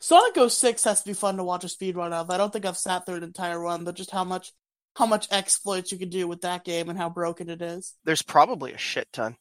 Sonic 0.00 0.50
06 0.50 0.84
has 0.84 1.02
to 1.02 1.08
be 1.08 1.14
fun 1.14 1.36
to 1.36 1.44
watch 1.44 1.64
a 1.64 1.68
speedrun 1.68 2.12
of. 2.12 2.30
I 2.30 2.36
don't 2.36 2.52
think 2.52 2.66
I've 2.66 2.76
sat 2.76 3.06
through 3.06 3.16
an 3.16 3.22
entire 3.22 3.58
run, 3.60 3.84
but 3.84 3.94
just 3.94 4.10
how 4.10 4.24
much 4.24 4.52
how 4.96 5.06
much 5.06 5.28
exploits 5.30 5.92
you 5.92 5.98
can 5.98 6.08
do 6.08 6.26
with 6.26 6.40
that 6.40 6.64
game 6.64 6.88
and 6.88 6.98
how 6.98 7.08
broken 7.08 7.48
it 7.48 7.62
is. 7.62 7.94
There's 8.04 8.22
probably 8.22 8.72
a 8.72 8.78
shit 8.78 9.06
ton. 9.12 9.36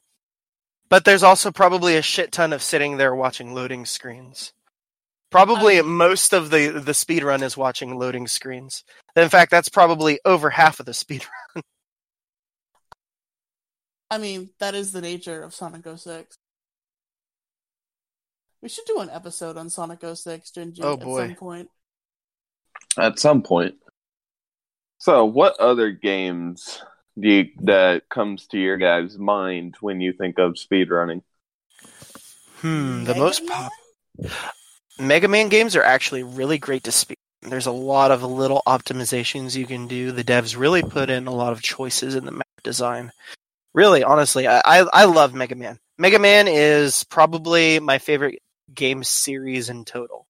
But 0.89 1.03
there's 1.03 1.23
also 1.23 1.51
probably 1.51 1.97
a 1.97 2.03
shit 2.03 2.31
ton 2.31 2.53
of 2.53 2.61
sitting 2.61 2.97
there 2.97 3.15
watching 3.15 3.55
loading 3.55 3.85
screens. 3.85 4.53
Probably 5.29 5.79
I 5.79 5.81
mean- 5.81 5.91
most 5.91 6.33
of 6.33 6.49
the 6.49 6.69
the 6.69 6.93
speed 6.93 7.23
run 7.23 7.43
is 7.43 7.57
watching 7.57 7.97
loading 7.97 8.27
screens. 8.27 8.83
In 9.15 9.29
fact, 9.29 9.51
that's 9.51 9.69
probably 9.69 10.19
over 10.25 10.49
half 10.49 10.79
of 10.79 10.85
the 10.85 10.93
speed 10.93 11.25
run. 11.55 11.63
I 14.09 14.17
mean, 14.19 14.49
that 14.59 14.73
is 14.73 14.93
the 14.93 15.01
nature 15.01 15.41
of 15.43 15.53
Sonic 15.53 15.85
06. 15.85 16.37
We 18.61 18.69
should 18.69 18.85
do 18.85 18.99
an 19.01 19.09
episode 19.09 19.57
on 19.57 19.69
Sonic 19.69 19.99
06, 20.01 20.51
Gingy, 20.51 20.79
Oh, 20.81 20.95
boy. 20.97 21.23
at 21.23 21.27
some 21.27 21.35
point. 21.35 21.69
At 22.97 23.19
some 23.19 23.41
point. 23.43 23.75
So, 24.99 25.25
what 25.25 25.59
other 25.59 25.91
games 25.91 26.81
do 27.19 27.27
you, 27.29 27.45
that 27.63 28.07
comes 28.09 28.47
to 28.47 28.57
your 28.57 28.77
guys' 28.77 29.17
mind 29.17 29.75
when 29.81 29.99
you 30.01 30.13
think 30.13 30.39
of 30.39 30.53
speedrunning? 30.53 31.21
Hmm, 32.61 33.03
the 33.03 33.09
Mega 33.13 33.19
most 33.19 33.43
Man? 33.43 33.51
pop 33.51 33.71
Mega 34.99 35.27
Man 35.27 35.49
games 35.49 35.75
are 35.75 35.83
actually 35.83 36.23
really 36.23 36.57
great 36.57 36.83
to 36.83 36.91
speed. 36.91 37.17
There's 37.41 37.67
a 37.67 37.71
lot 37.71 38.11
of 38.11 38.23
little 38.23 38.63
optimizations 38.65 39.55
you 39.55 39.65
can 39.65 39.87
do. 39.87 40.11
The 40.11 40.23
devs 40.23 40.57
really 40.57 40.81
put 40.81 41.09
in 41.09 41.27
a 41.27 41.33
lot 41.33 41.53
of 41.53 41.61
choices 41.61 42.15
in 42.15 42.25
the 42.25 42.31
map 42.31 42.47
design. 42.63 43.11
Really, 43.73 44.03
honestly, 44.03 44.47
I, 44.47 44.61
I, 44.65 44.79
I 44.91 45.05
love 45.05 45.33
Mega 45.33 45.55
Man. 45.55 45.77
Mega 45.97 46.19
Man 46.19 46.47
is 46.47 47.03
probably 47.03 47.79
my 47.79 47.99
favorite 47.99 48.39
game 48.73 49.03
series 49.03 49.69
in 49.69 49.85
total. 49.85 50.25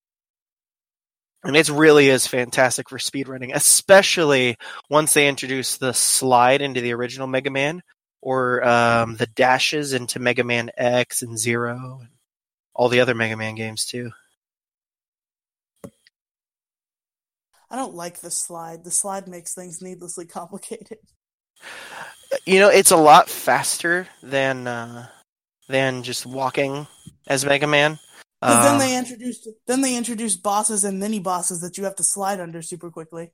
And 1.44 1.56
it 1.56 1.70
really 1.70 2.10
is 2.10 2.28
fantastic 2.28 2.90
for 2.90 2.98
speedrunning, 2.98 3.56
especially 3.56 4.58
once 4.90 5.14
they 5.14 5.30
introduce 5.30 5.78
the 5.78 5.94
slide 5.94 6.62
into 6.62 6.82
the 6.82 6.94
original 6.94 7.28
Mega 7.28 7.50
Man 7.50 7.82
or 8.22 8.68
um, 8.68 9.16
the 9.16 9.28
dashes 9.28 9.94
into 9.94 10.20
Mega 10.20 10.44
Man 10.44 10.72
X 10.76 11.22
and 11.22 11.38
Zero 11.40 12.00
and 12.02 12.10
all 12.74 12.90
the 12.90 13.00
other 13.00 13.16
Mega 13.16 13.38
Man 13.38 13.56
games 13.56 13.86
too. 13.86 14.12
I 17.70 17.76
don't 17.76 17.96
like 17.96 18.22
the 18.22 18.32
slide. 18.32 18.84
The 18.84 18.92
slide 18.92 19.28
makes 19.28 19.54
things 19.54 19.82
needlessly 19.82 20.26
complicated. 20.26 21.00
You 22.46 22.60
know, 22.60 22.70
it's 22.70 22.92
a 22.92 22.98
lot 22.98 23.30
faster 23.30 24.08
than 24.22 24.68
uh, 24.68 25.08
than 25.68 26.04
just 26.04 26.26
walking 26.26 26.88
as 27.28 27.46
Mega 27.46 27.68
Man. 27.68 28.00
But 28.42 28.64
then 28.64 28.80
they 28.80 28.98
introduced 28.98 29.48
then 29.66 29.82
they 29.82 29.96
introduced 29.96 30.44
bosses 30.44 30.84
and 30.84 31.00
mini 31.00 31.20
bosses 31.20 31.62
that 31.62 31.78
you 31.78 31.86
have 31.86 31.96
to 31.96 32.04
slide 32.04 32.40
under 32.40 32.62
super 32.62 32.92
quickly. 32.92 33.32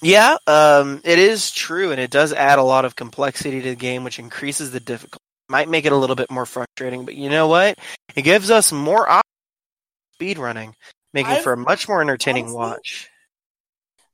Yeah, 0.00 0.36
um, 0.46 1.02
it 1.04 1.18
is 1.18 1.50
true, 1.50 1.90
and 1.90 2.00
it 2.00 2.10
does 2.10 2.32
add 2.32 2.58
a 2.58 2.62
lot 2.62 2.86
of 2.86 2.96
complexity 2.96 3.60
to 3.60 3.70
the 3.70 3.76
game, 3.76 4.04
which 4.04 4.18
increases 4.18 4.70
the 4.70 4.80
difficulty. 4.80 5.22
Might 5.50 5.68
make 5.68 5.84
it 5.84 5.92
a 5.92 5.96
little 5.96 6.16
bit 6.16 6.30
more 6.30 6.46
frustrating, 6.46 7.04
but 7.04 7.14
you 7.14 7.28
know 7.28 7.46
what? 7.46 7.78
It 8.16 8.22
gives 8.22 8.50
us 8.50 8.72
more 8.72 9.06
op- 9.06 9.26
speed 10.14 10.38
running, 10.38 10.74
making 11.12 11.32
I've- 11.32 11.42
for 11.42 11.52
a 11.52 11.56
much 11.56 11.88
more 11.88 12.00
entertaining 12.00 12.44
honestly- 12.44 12.58
watch. 12.58 13.10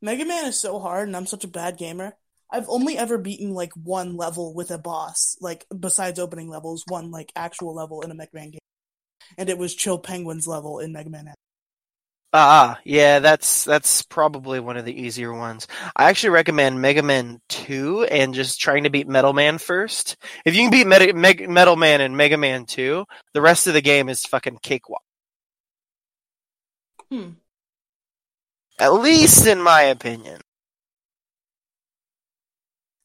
Mega 0.00 0.24
Man 0.24 0.46
is 0.46 0.60
so 0.60 0.78
hard, 0.78 1.08
and 1.08 1.16
I'm 1.16 1.26
such 1.26 1.42
a 1.44 1.48
bad 1.48 1.76
gamer. 1.76 2.16
I've 2.50 2.68
only 2.68 2.96
ever 2.96 3.18
beaten 3.18 3.52
like 3.52 3.72
one 3.74 4.16
level 4.16 4.54
with 4.54 4.70
a 4.70 4.78
boss, 4.78 5.36
like 5.40 5.66
besides 5.76 6.18
opening 6.18 6.48
levels, 6.48 6.84
one 6.86 7.10
like 7.10 7.32
actual 7.34 7.74
level 7.74 8.00
in 8.02 8.10
a 8.10 8.14
Mega 8.14 8.30
Man 8.32 8.50
game, 8.50 8.60
and 9.36 9.48
it 9.50 9.58
was 9.58 9.74
Chill 9.74 9.98
Penguin's 9.98 10.46
level 10.46 10.78
in 10.78 10.92
Mega 10.92 11.10
Man. 11.10 11.28
X. 11.28 11.34
Ah, 12.32 12.78
yeah, 12.84 13.18
that's 13.18 13.64
that's 13.64 14.02
probably 14.02 14.60
one 14.60 14.76
of 14.76 14.84
the 14.84 14.98
easier 14.98 15.32
ones. 15.32 15.66
I 15.96 16.10
actually 16.10 16.30
recommend 16.30 16.80
Mega 16.80 17.02
Man 17.02 17.40
2 17.48 18.04
and 18.04 18.34
just 18.34 18.60
trying 18.60 18.84
to 18.84 18.90
beat 18.90 19.08
Metal 19.08 19.32
Man 19.32 19.58
first. 19.58 20.16
If 20.44 20.54
you 20.54 20.62
can 20.62 20.70
beat 20.70 20.86
Meta, 20.86 21.14
Meg, 21.14 21.48
Metal 21.48 21.74
Man 21.74 22.00
and 22.02 22.16
Mega 22.16 22.36
Man 22.36 22.66
2, 22.66 23.04
the 23.32 23.40
rest 23.40 23.66
of 23.66 23.72
the 23.74 23.80
game 23.80 24.08
is 24.08 24.22
fucking 24.22 24.58
cakewalk. 24.62 25.02
Hmm. 27.10 27.30
At 28.78 28.92
least 28.94 29.46
in 29.46 29.60
my 29.62 29.82
opinion. 29.82 30.40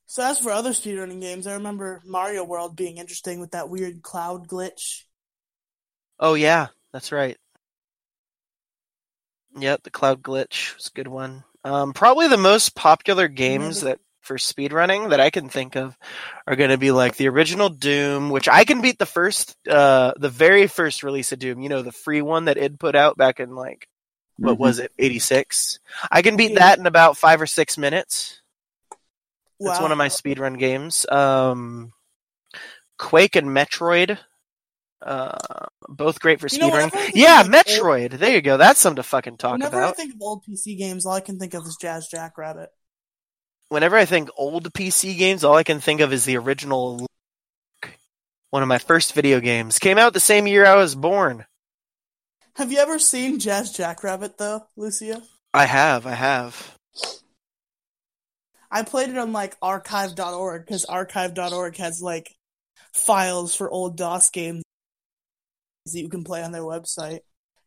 So 0.05 0.23
as 0.23 0.37
for 0.37 0.51
other 0.51 0.71
speedrunning 0.71 1.21
games, 1.21 1.47
I 1.47 1.53
remember 1.53 2.01
Mario 2.05 2.43
World 2.43 2.75
being 2.75 2.97
interesting 2.97 3.39
with 3.39 3.51
that 3.51 3.69
weird 3.69 4.03
cloud 4.03 4.47
glitch. 4.47 5.03
Oh 6.19 6.35
yeah, 6.35 6.67
that's 6.91 7.11
right. 7.11 7.37
Yep, 9.57 9.83
the 9.83 9.89
cloud 9.89 10.21
glitch 10.21 10.75
was 10.75 10.87
a 10.87 10.95
good 10.95 11.07
one. 11.07 11.43
Um, 11.63 11.93
probably 11.93 12.27
the 12.27 12.37
most 12.37 12.75
popular 12.75 13.27
games 13.27 13.81
Remember- 13.81 13.97
that 13.97 13.99
for 14.21 14.37
speedrunning 14.37 15.09
that 15.09 15.19
I 15.19 15.31
can 15.31 15.49
think 15.49 15.75
of 15.75 15.97
are 16.47 16.55
going 16.55 16.69
to 16.69 16.77
be 16.77 16.91
like 16.91 17.17
the 17.17 17.27
original 17.27 17.67
Doom, 17.69 18.29
which 18.29 18.47
I 18.47 18.63
can 18.63 18.81
beat 18.81 18.97
the 18.97 19.05
first, 19.05 19.55
uh, 19.67 20.13
the 20.15 20.29
very 20.29 20.67
first 20.67 21.03
release 21.03 21.31
of 21.33 21.39
Doom. 21.39 21.59
You 21.61 21.67
know, 21.69 21.81
the 21.81 21.91
free 21.91 22.21
one 22.21 22.45
that 22.45 22.57
id 22.57 22.79
put 22.79 22.95
out 22.95 23.17
back 23.17 23.39
in 23.41 23.53
like 23.53 23.85
what 24.37 24.57
was 24.57 24.79
it, 24.79 24.91
eighty 24.99 25.19
six. 25.19 25.79
I 26.11 26.21
can 26.21 26.35
beat 26.37 26.55
that 26.55 26.79
in 26.79 26.85
about 26.85 27.17
five 27.17 27.41
or 27.41 27.47
six 27.47 27.77
minutes. 27.77 28.41
That's 29.59 29.77
Wow. 29.79 29.83
one 29.83 29.91
of 29.91 29.97
my 29.97 30.09
speedrun 30.09 30.57
games. 30.59 31.05
Um, 31.09 31.93
Quake 32.97 33.35
and 33.35 33.47
Metroid, 33.47 34.17
uh, 35.01 35.37
both 35.87 36.19
great 36.19 36.39
for 36.39 36.47
You 36.51 36.57
know, 36.59 36.69
speedrunning. 36.69 36.71
whenever 36.91 36.97
I 36.97 37.01
think 37.03 37.15
Yeah, 37.15 37.43
Metroid. 37.43 38.11
There 38.19 38.31
you 38.33 38.41
go. 38.41 38.57
That's 38.57 38.79
something 38.79 38.97
to 38.97 39.03
fucking 39.03 39.37
talk 39.37 39.55
about. 39.57 39.71
Whenever 39.71 39.85
I 39.85 39.91
think 39.93 40.13
of 40.15 40.21
old 40.21 40.43
PC 40.45 40.77
games, 40.77 41.05
all 41.05 41.13
I 41.13 41.21
can 41.21 41.39
think 41.39 41.53
of 41.53 41.65
is 41.65 41.77
Jazz 41.79 42.07
Jackrabbit. 42.07 42.69
Whenever 43.69 43.95
I 43.97 44.05
think 44.05 44.29
old 44.37 44.71
PC 44.73 45.17
games, 45.17 45.43
all 45.43 45.55
I 45.55 45.63
can 45.63 45.79
think 45.79 46.01
of 46.01 46.11
is 46.13 46.25
the 46.25 46.37
original. 46.37 47.05
One 48.49 48.61
of 48.61 48.67
my 48.69 48.77
first 48.77 49.13
video 49.13 49.39
games 49.39 49.79
came 49.79 49.97
out 49.97 50.13
the 50.13 50.19
same 50.19 50.45
year 50.45 50.65
I 50.65 50.75
was 50.75 50.93
born. 50.93 51.45
Have 52.55 52.71
you 52.71 52.77
ever 52.77 52.99
seen 52.99 53.39
Jazz 53.39 53.71
Jackrabbit 53.71 54.37
though, 54.37 54.67
Lucio? 54.75 55.21
I 55.53 55.65
have, 55.65 56.05
I 56.05 56.13
have. 56.13 56.75
I 58.71 58.83
played 58.83 59.09
it 59.09 59.17
on 59.17 59.33
like 59.33 59.55
archive.org 59.61 60.65
because 60.65 60.85
archive.org 60.85 61.77
has 61.77 62.01
like 62.01 62.35
files 62.93 63.55
for 63.55 63.69
old 63.69 63.97
DOS 63.97 64.29
games 64.29 64.63
that 65.85 65.99
you 65.99 66.09
can 66.09 66.23
play 66.23 66.43
on 66.43 66.51
their 66.51 66.61
website. 66.61 67.19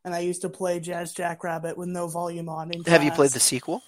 And 0.05 0.15
I 0.15 0.21
used 0.21 0.43
to 0.43 0.49
play 0.49 0.79
Jazz 0.79 1.13
Jackrabbit 1.13 1.77
with 1.77 1.89
no 1.89 2.07
volume 2.07 2.49
on. 2.49 2.71
Have 2.87 3.03
you 3.03 3.11
played 3.11 3.33
the 3.33 3.41
sequel? 3.41 3.83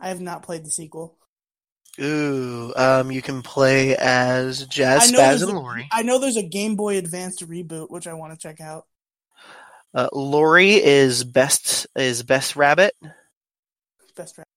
I 0.00 0.08
have 0.08 0.20
not 0.20 0.42
played 0.42 0.64
the 0.64 0.70
sequel. 0.70 1.16
Ooh, 2.00 2.72
um, 2.76 3.10
you 3.10 3.20
can 3.20 3.42
play 3.42 3.96
as 3.96 4.66
Jazz 4.66 5.08
I 5.08 5.10
know 5.10 5.18
Spaz 5.18 5.42
and 5.42 5.52
Lori. 5.52 5.88
I 5.90 6.02
know 6.02 6.18
there's 6.18 6.36
a 6.36 6.42
Game 6.42 6.76
Boy 6.76 6.96
Advanced 6.96 7.46
reboot 7.46 7.90
which 7.90 8.06
I 8.06 8.14
want 8.14 8.32
to 8.32 8.38
check 8.38 8.60
out. 8.60 8.86
Uh, 9.94 10.08
Lori 10.12 10.72
is 10.74 11.24
best 11.24 11.86
is 11.96 12.22
best 12.22 12.56
rabbit. 12.56 12.94
Best 14.16 14.34
friend. 14.36 14.48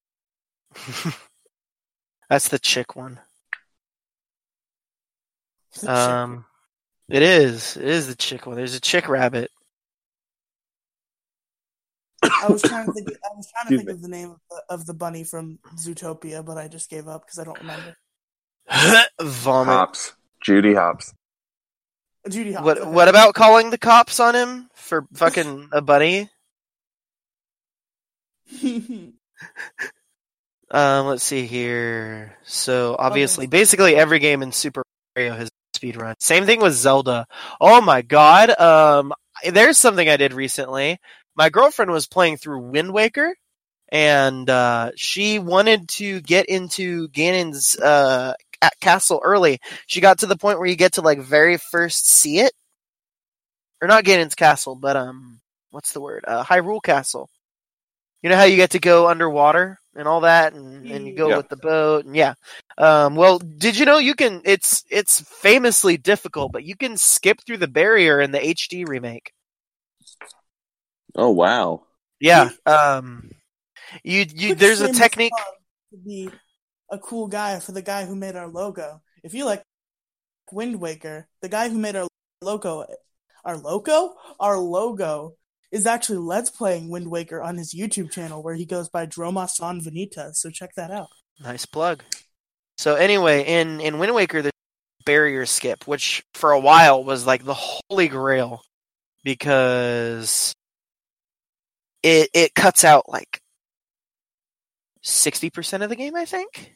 That's 2.30 2.48
the 2.50 2.60
chick 2.60 2.96
one. 2.96 3.20
The 5.76 5.80
chick- 5.82 5.90
Um, 5.90 6.46
it 7.10 7.22
is. 7.22 7.78
It 7.78 7.84
is 7.86 8.08
the 8.08 8.16
chick 8.16 8.46
one. 8.46 8.56
There's 8.56 8.76
a 8.76 8.82
chick 8.82 9.08
rabbit. 9.08 9.52
I 12.24 12.48
was 12.50 12.62
trying 12.62 12.86
to 12.86 12.94
think. 12.94 13.10
I 13.10 13.36
was 13.36 13.48
trying 13.52 13.70
to 13.72 13.78
think 13.78 13.90
of 13.90 14.02
the 14.02 14.08
name 14.08 14.32
of 14.32 14.38
the, 14.50 14.62
of 14.70 14.86
the 14.86 14.94
bunny 14.94 15.24
from 15.24 15.60
Zootopia, 15.76 16.46
but 16.46 16.58
I 16.58 16.68
just 16.68 16.90
gave 16.90 17.08
up 17.08 17.26
because 17.26 17.40
I 17.40 17.44
don't 17.44 17.60
remember. 17.60 17.96
Vomit. 19.22 19.74
Hopps. 19.74 20.14
Judy 20.44 20.74
Hopps. 20.76 21.14
Judy 22.30 22.54
Hopps. 22.54 22.66
What 22.66 22.78
okay. 22.80 22.90
what 22.90 23.08
about 23.08 23.34
calling 23.34 23.70
the 23.70 23.78
cops 23.78 24.20
on 24.20 24.36
him 24.36 24.70
for 24.76 25.06
fucking 25.14 25.70
a 25.74 25.82
bunny? 25.82 26.30
Um, 30.74 31.08
let's 31.08 31.24
see 31.24 31.46
here. 31.46 32.38
So 32.44 32.96
obviously, 32.98 33.46
basically 33.46 33.96
every 33.96 34.20
game 34.20 34.42
in 34.42 34.54
Super 34.54 34.84
Mario 35.16 35.34
has 35.36 35.50
speed 35.74 35.98
run. 35.98 36.16
Same 36.20 36.46
thing 36.46 36.62
with 36.62 36.74
Zelda. 36.74 37.28
Oh 37.60 37.82
my 37.82 38.02
god. 38.02 38.58
Um, 38.58 39.14
there's 39.46 39.78
something 39.78 40.08
I 40.08 40.18
did 40.18 40.34
recently. 40.34 40.98
My 41.36 41.50
girlfriend 41.50 41.92
was 41.92 42.08
playing 42.08 42.38
through 42.38 42.70
Wind 42.70 42.94
Waker, 42.94 43.36
and 43.90 44.50
uh, 44.50 44.92
she 44.96 45.40
wanted 45.40 45.90
to 45.90 46.22
get 46.22 46.46
into 46.46 47.10
Ganon's 47.10 47.78
uh 47.78 48.34
ca- 48.62 48.70
castle 48.80 49.22
early. 49.24 49.60
She 49.88 50.02
got 50.02 50.20
to 50.20 50.26
the 50.28 50.38
point 50.38 50.60
where 50.60 50.68
you 50.68 50.76
get 50.76 50.94
to 50.94 51.02
like 51.02 51.20
very 51.20 51.58
first 51.58 52.08
see 52.10 52.40
it, 52.40 52.54
or 53.82 53.88
not 53.88 54.04
Ganon's 54.04 54.36
castle, 54.36 54.76
but 54.76 54.96
um, 54.96 55.40
what's 55.72 55.94
the 55.94 56.02
word? 56.02 56.24
Uh, 56.28 56.44
Hyrule 56.44 56.82
Castle. 56.84 57.30
You 58.22 58.30
know 58.30 58.36
how 58.36 58.44
you 58.44 58.56
get 58.56 58.72
to 58.72 58.80
go 58.80 59.08
underwater 59.08 59.80
and 59.96 60.08
all 60.08 60.22
that, 60.22 60.54
and, 60.54 60.86
and 60.86 61.08
you 61.08 61.16
go 61.16 61.30
Yeah. 61.30 61.38
with 61.38 61.50
the 61.50 61.58
boat, 61.58 62.06
and 62.06 62.16
yeah. 62.16 62.36
Um, 62.78 63.16
well, 63.16 63.40
did 63.40 63.78
you 63.78 63.86
know 63.86 63.98
you 63.98 64.14
can? 64.14 64.42
It's 64.46 64.84
it's 64.92 65.22
famously 65.22 65.98
difficult, 65.98 66.52
but 66.52 66.64
you 66.64 66.76
can 66.76 66.98
skip 66.98 67.42
through 67.46 67.58
the 67.58 67.68
barrier 67.68 68.22
in 68.22 68.32
the 68.32 68.40
HD 68.40 68.88
remake. 68.88 69.34
Oh 71.16 71.32
wow. 71.32 71.84
Yeah. 72.20 72.50
Um, 72.68 73.32
you 74.04 74.26
you 74.34 74.50
Quick 74.50 74.60
there's 74.60 74.82
a 74.82 74.94
technique. 74.94 75.34
To 75.92 75.98
be 75.98 76.30
a 76.92 77.00
cool 77.00 77.28
guy 77.28 77.60
for 77.60 77.72
the 77.72 77.82
guy 77.82 78.06
who 78.06 78.16
made 78.16 78.36
our 78.36 78.48
logo. 78.48 79.02
If 79.24 79.34
you 79.34 79.46
like 79.46 79.64
Wind 80.52 80.80
Waker, 80.80 81.28
the 81.42 81.50
guy 81.50 81.70
who 81.70 81.78
made 81.78 81.96
our 81.96 82.08
logo, 82.42 82.86
our 83.46 83.58
logo, 83.58 84.14
our 84.40 84.58
logo 84.58 85.36
is 85.72 85.88
actually 85.88 86.18
Let's 86.18 86.50
Playing 86.50 86.90
Wind 86.90 87.10
Waker 87.10 87.42
on 87.42 87.58
his 87.58 87.74
YouTube 87.74 88.12
channel 88.12 88.44
where 88.44 88.56
he 88.56 88.66
goes 88.66 88.90
by 88.90 89.06
Droma 89.06 89.50
San 89.50 89.80
Venita. 89.80 90.36
So 90.36 90.50
check 90.50 90.76
that 90.76 90.92
out. 90.92 91.08
Nice 91.40 91.66
plug. 91.66 92.04
So 92.78 92.96
anyway, 92.96 93.46
in 93.46 93.80
in 93.80 93.98
Wind 93.98 94.14
Waker, 94.14 94.42
the 94.42 94.52
barrier 95.06 95.46
skip, 95.46 95.88
which 95.88 96.24
for 96.34 96.52
a 96.52 96.60
while 96.60 97.04
was 97.04 97.26
like 97.26 97.46
the 97.46 97.54
holy 97.54 98.10
grail, 98.10 98.62
because 99.24 100.54
it 102.04 102.30
it 102.34 102.54
cuts 102.54 102.84
out 102.84 103.08
like 103.08 103.40
sixty 105.02 105.50
percent 105.50 105.84
of 105.84 105.90
the 105.90 105.96
game, 105.96 106.16
I 106.16 106.26
think. 106.26 106.74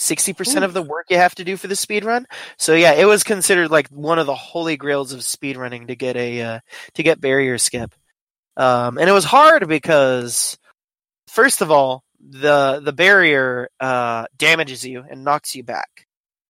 Sixty 0.00 0.32
percent 0.32 0.64
of 0.64 0.74
the 0.74 0.82
work 0.82 1.06
you 1.10 1.16
have 1.16 1.34
to 1.34 1.44
do 1.44 1.56
for 1.56 1.66
the 1.66 1.74
speed 1.74 2.04
run. 2.04 2.24
So 2.56 2.74
yeah, 2.74 2.92
it 2.92 3.04
was 3.04 3.24
considered 3.24 3.68
like 3.72 3.88
one 3.88 4.20
of 4.20 4.26
the 4.26 4.34
holy 4.34 4.76
grails 4.76 5.12
of 5.12 5.24
speed 5.24 5.56
running 5.56 5.88
to 5.88 5.96
get 5.96 6.16
a 6.16 6.40
uh, 6.40 6.60
to 6.94 7.02
get 7.02 7.20
barrier 7.20 7.58
skip. 7.58 7.92
Um, 8.56 8.98
and 8.98 9.10
it 9.10 9.12
was 9.12 9.24
hard 9.24 9.66
because, 9.66 10.56
first 11.26 11.62
of 11.62 11.72
all, 11.72 12.04
the 12.20 12.80
the 12.80 12.92
barrier 12.92 13.70
uh, 13.80 14.26
damages 14.36 14.86
you 14.86 15.02
and 15.02 15.24
knocks 15.24 15.56
you 15.56 15.64
back. 15.64 16.06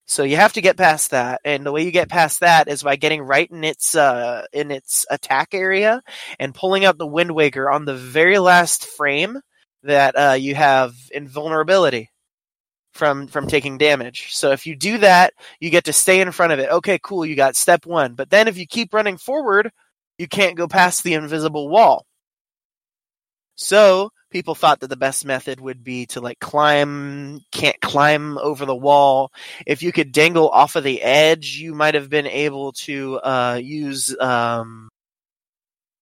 So 0.07 0.25
you 0.25 0.37
have 0.37 0.53
to 0.53 0.61
get 0.61 0.77
past 0.77 1.13
that, 1.13 1.41
and 1.43 1.65
the 1.65 1.73
way 1.73 1.85
you 1.85 1.91
get 1.91 2.11
past 2.11 2.41
that 2.41 2.69
is 2.69 2.83
by 2.83 2.97
getting 2.97 3.23
right 3.23 3.51
in 3.51 3.65
its 3.65 3.95
uh, 3.95 4.45
in 4.53 4.71
its 4.71 5.07
attack 5.11 5.55
area 5.55 6.03
and 6.39 6.55
pulling 6.55 6.85
out 6.85 6.99
the 6.99 7.07
Wind 7.07 7.31
Waker 7.31 7.71
on 7.71 7.87
the 7.87 7.97
very 7.97 8.39
last 8.39 8.85
frame 8.85 9.41
that 9.85 10.15
uh, 10.19 10.33
you 10.35 10.55
have 10.55 10.95
invulnerability 11.13 12.11
from 12.99 13.29
from 13.29 13.47
taking 13.47 13.79
damage. 13.79 14.35
So 14.35 14.51
if 14.51 14.67
you 14.67 14.77
do 14.77 14.99
that, 14.99 15.33
you 15.61 15.71
get 15.71 15.85
to 15.85 15.93
stay 15.93 16.21
in 16.21 16.33
front 16.33 16.53
of 16.53 16.59
it. 16.59 16.71
Okay, 16.71 16.99
cool, 17.03 17.25
you 17.25 17.37
got 17.37 17.57
step 17.57 17.87
one. 17.87 18.15
But 18.15 18.29
then 18.31 18.49
if 18.49 18.59
you 18.59 18.67
keep 18.67 18.93
running 18.93 19.17
forward, 19.17 19.71
you 20.19 20.29
can't 20.29 20.57
go 20.57 20.69
past 20.69 21.05
the 21.05 21.15
invisible 21.15 21.69
wall. 21.69 22.05
So 23.55 24.11
people 24.31 24.55
thought 24.55 24.81
that 24.81 24.89
the 24.89 24.97
best 24.97 25.25
method 25.25 25.61
would 25.61 25.83
be 25.83 26.07
to 26.07 26.21
like 26.21 26.39
climb, 26.39 27.41
can't 27.53 27.81
climb 27.81 28.37
over 28.39 28.67
the 28.67 28.77
wall. 28.77 29.33
If 29.67 29.83
you 29.83 29.93
could 29.93 30.13
dangle 30.13 30.49
off 30.49 30.77
of 30.77 30.85
the 30.85 31.03
edge, 31.03 31.57
you 31.57 31.75
might 31.75 31.95
have 31.95 32.11
been 32.11 32.27
able 32.27 32.73
to 32.85 33.19
uh, 33.19 33.61
use 33.63 34.15
um, 34.21 34.89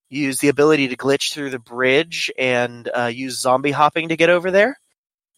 use 0.09 0.39
the 0.39 0.49
ability 0.49 0.89
to 0.89 0.97
glitch 0.97 1.33
through 1.33 1.51
the 1.51 1.59
bridge 1.59 2.31
and 2.39 2.89
uh, 2.97 3.07
use 3.07 3.41
zombie 3.41 3.71
hopping 3.71 4.09
to 4.09 4.17
get 4.17 4.31
over 4.31 4.51
there. 4.51 4.79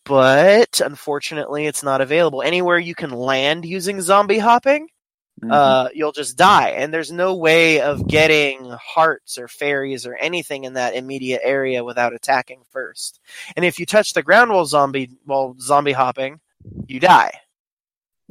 But 0.09 0.80
unfortunately, 0.80 1.66
it's 1.66 1.82
not 1.82 2.00
available 2.00 2.42
anywhere 2.42 2.78
you 2.78 2.94
can 2.94 3.11
land 3.11 3.64
using 3.64 4.00
zombie 4.00 4.38
hopping 4.38 4.88
Mhm. 5.42 5.52
uh, 5.52 5.88
you'll 5.94 6.12
just 6.12 6.36
die. 6.36 6.70
And 6.70 6.92
there's 6.92 7.12
no 7.12 7.36
way 7.36 7.80
of 7.80 8.09
getting 8.09 8.70
hearts 8.70 9.38
or 9.38 9.46
fairies 9.46 10.04
or 10.04 10.16
anything 10.16 10.64
in 10.64 10.72
that 10.72 10.96
immediate 10.96 11.42
area 11.44 11.84
without 11.84 12.12
attacking 12.12 12.62
first. 12.70 13.20
And 13.54 13.64
if 13.64 13.78
you 13.78 13.86
touch 13.86 14.14
the 14.14 14.22
ground 14.22 14.50
while 14.50 14.66
zombie 14.66 15.11
while 15.24 15.54
zombie 15.61 15.92
hopping, 15.92 16.40
you 16.88 16.98
die. 16.98 17.32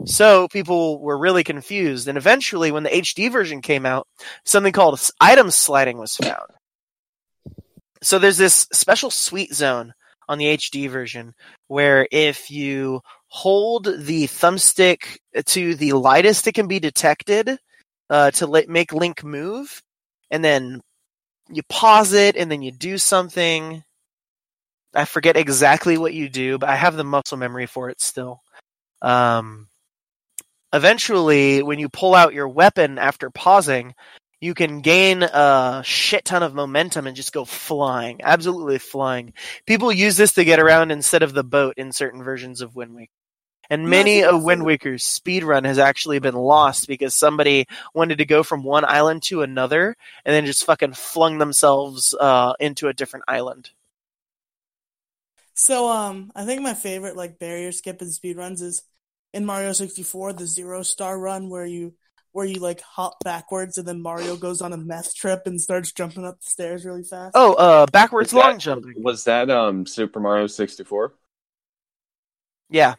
So 0.06 0.48
people 0.50 1.00
were 1.00 1.18
really 1.18 1.44
confused, 1.44 2.08
and 2.08 2.18
eventually, 2.18 2.72
when 2.72 2.84
the 2.84 2.94
HD 2.94 3.30
version 3.30 3.62
came 3.62 3.86
out, 3.86 4.08
something 4.44 4.74
called 4.74 5.00
item 5.20 5.50
sliding 5.50 5.98
was 5.98 6.16
found. 6.16 6.52
So 8.04 8.20
there's 8.20 8.38
this 8.38 8.68
special 8.74 9.10
sweet 9.10 9.54
zone 9.56 9.94
on 10.28 10.38
the 10.38 10.58
HD 10.58 10.90
version 10.90 11.34
where 11.68 12.08
if 12.12 12.52
you 12.52 13.02
hold 13.28 13.86
the 13.86 14.26
thumbstick 14.28 15.18
to 15.46 15.76
the 15.76 15.94
lightest 15.94 16.48
it 16.48 16.54
can 16.54 16.68
be 16.68 16.80
detected 16.80 17.58
uh, 18.10 18.32
to 18.32 18.48
let, 18.48 18.70
make 18.70 18.94
Link 18.94 19.24
move, 19.24 19.82
and 20.32 20.44
then 20.44 20.82
you 21.50 21.62
pause 21.70 22.14
it, 22.14 22.36
and 22.36 22.52
then 22.52 22.62
you 22.62 22.72
do 22.72 22.98
something. 22.98 23.84
I 24.94 25.06
forget 25.06 25.38
exactly 25.38 25.98
what 25.98 26.14
you 26.14 26.30
do, 26.30 26.58
but 26.58 26.70
I 26.70 26.76
have 26.76 26.96
the 26.96 27.04
muscle 27.04 27.38
memory 27.38 27.66
for 27.66 27.90
it 27.90 28.02
still. 28.02 28.42
Um, 29.02 29.68
eventually, 30.74 31.62
when 31.62 31.80
you 31.80 31.90
pull 31.90 32.16
out 32.16 32.34
your 32.34 32.48
weapon 32.48 32.98
after 32.98 33.30
pausing, 33.30 33.94
you 34.40 34.54
can 34.54 34.82
gain 34.82 35.24
a 35.24 35.82
shit 35.84 36.26
ton 36.26 36.44
of 36.44 36.54
momentum 36.54 37.08
and 37.08 37.16
just 37.16 37.34
go 37.34 37.46
flying, 37.46 38.22
absolutely 38.24 38.78
flying. 38.78 39.34
People 39.66 39.92
use 39.92 40.18
this 40.18 40.34
to 40.34 40.46
get 40.46 40.60
around 40.60 40.92
instead 40.92 41.24
of 41.24 41.34
the 41.34 41.44
boat 41.44 41.76
in 41.78 41.92
certain 41.92 42.24
versions 42.24 42.62
of 42.62 42.76
Wind 42.76 42.96
Waker. 42.96 43.12
And 43.70 43.90
many 43.90 44.22
a 44.22 44.38
Wind 44.38 44.62
a- 44.62 44.66
Waker 44.66 44.98
speed 44.98 45.44
run 45.44 45.66
has 45.66 45.78
actually 45.78 46.20
been 46.20 46.36
lost 46.36 46.88
because 46.88 47.16
somebody 47.16 47.66
wanted 47.94 48.20
to 48.20 48.26
go 48.26 48.44
from 48.44 48.64
one 48.64 48.86
island 48.86 49.24
to 49.24 49.42
another 49.42 49.98
and 50.24 50.34
then 50.34 50.46
just 50.46 50.66
fucking 50.66 50.94
flung 50.94 51.38
themselves 51.38 52.16
uh, 52.18 52.54
into 52.60 52.88
a 52.88 52.94
different 52.94 53.26
island. 53.28 53.72
So 55.54 55.90
um, 55.90 56.32
I 56.36 56.46
think 56.46 56.62
my 56.62 56.76
favorite 56.76 57.18
like 57.18 57.40
barrier 57.40 57.72
skip 57.72 58.02
and 58.02 58.14
speed 58.14 58.38
runs 58.38 58.62
is 58.62 58.84
in 59.34 59.46
Mario 59.46 59.74
64, 59.74 60.34
the 60.34 60.46
zero 60.46 60.84
star 60.84 61.18
run 61.20 61.50
where 61.50 61.66
you 61.66 61.96
where 62.38 62.46
you 62.46 62.60
like 62.60 62.80
hop 62.82 63.16
backwards 63.24 63.80
and 63.80 63.88
then 63.88 64.00
Mario 64.00 64.36
goes 64.36 64.62
on 64.62 64.72
a 64.72 64.78
meth 64.78 65.16
trip 65.16 65.48
and 65.48 65.60
starts 65.60 65.92
jumping 65.92 66.24
up 66.24 66.40
the 66.40 66.48
stairs 66.52 66.86
really 66.86 67.02
fast. 67.02 67.32
Oh, 67.34 67.56
uh, 67.56 67.88
backwards 67.88 68.32
Was 68.32 68.40
that- 68.44 68.48
long 68.48 68.60
jumping. 68.60 68.94
Was 69.02 69.24
that 69.24 69.50
um 69.50 69.88
Super 69.88 70.20
Mario 70.20 70.46
64? 70.46 71.14
Yeah, 72.70 72.94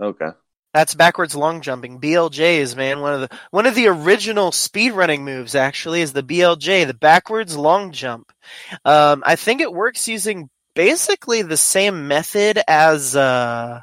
Okay. 0.00 0.28
that's 0.72 0.94
backwards 0.94 1.34
long 1.34 1.62
jumping. 1.62 1.98
BLJs, 2.00 2.76
man, 2.76 3.00
one 3.00 3.14
of 3.14 3.20
the 3.22 3.36
one 3.50 3.66
of 3.66 3.74
the 3.74 3.88
original 3.88 4.52
speedrunning 4.52 5.22
moves 5.22 5.56
actually 5.56 6.00
is 6.00 6.12
the 6.12 6.22
BLJ, 6.22 6.86
the 6.86 6.94
backwards 6.94 7.56
long 7.56 7.90
jump. 7.90 8.30
Um, 8.84 9.24
I 9.26 9.34
think 9.34 9.60
it 9.60 9.72
works 9.72 10.06
using 10.06 10.48
basically 10.76 11.42
the 11.42 11.56
same 11.56 12.06
method 12.06 12.60
as 12.68 13.16
uh 13.16 13.80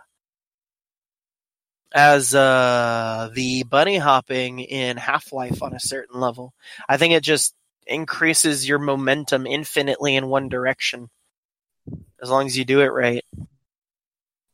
as 1.96 2.36
uh 2.36 3.30
the 3.34 3.64
bunny 3.64 3.98
hopping 3.98 4.60
in 4.60 4.98
Half-Life 4.98 5.64
on 5.64 5.74
a 5.74 5.80
certain 5.80 6.20
level. 6.20 6.54
I 6.90 6.98
think 6.98 7.14
it 7.14 7.24
just 7.24 7.56
increases 7.88 8.68
your 8.68 8.80
momentum 8.80 9.48
infinitely 9.48 10.16
in 10.16 10.28
one 10.28 10.50
direction. 10.50 11.10
As 12.22 12.30
long 12.30 12.46
as 12.48 12.58
you 12.58 12.66
do 12.66 12.82
it 12.82 12.88
right. 12.88 13.24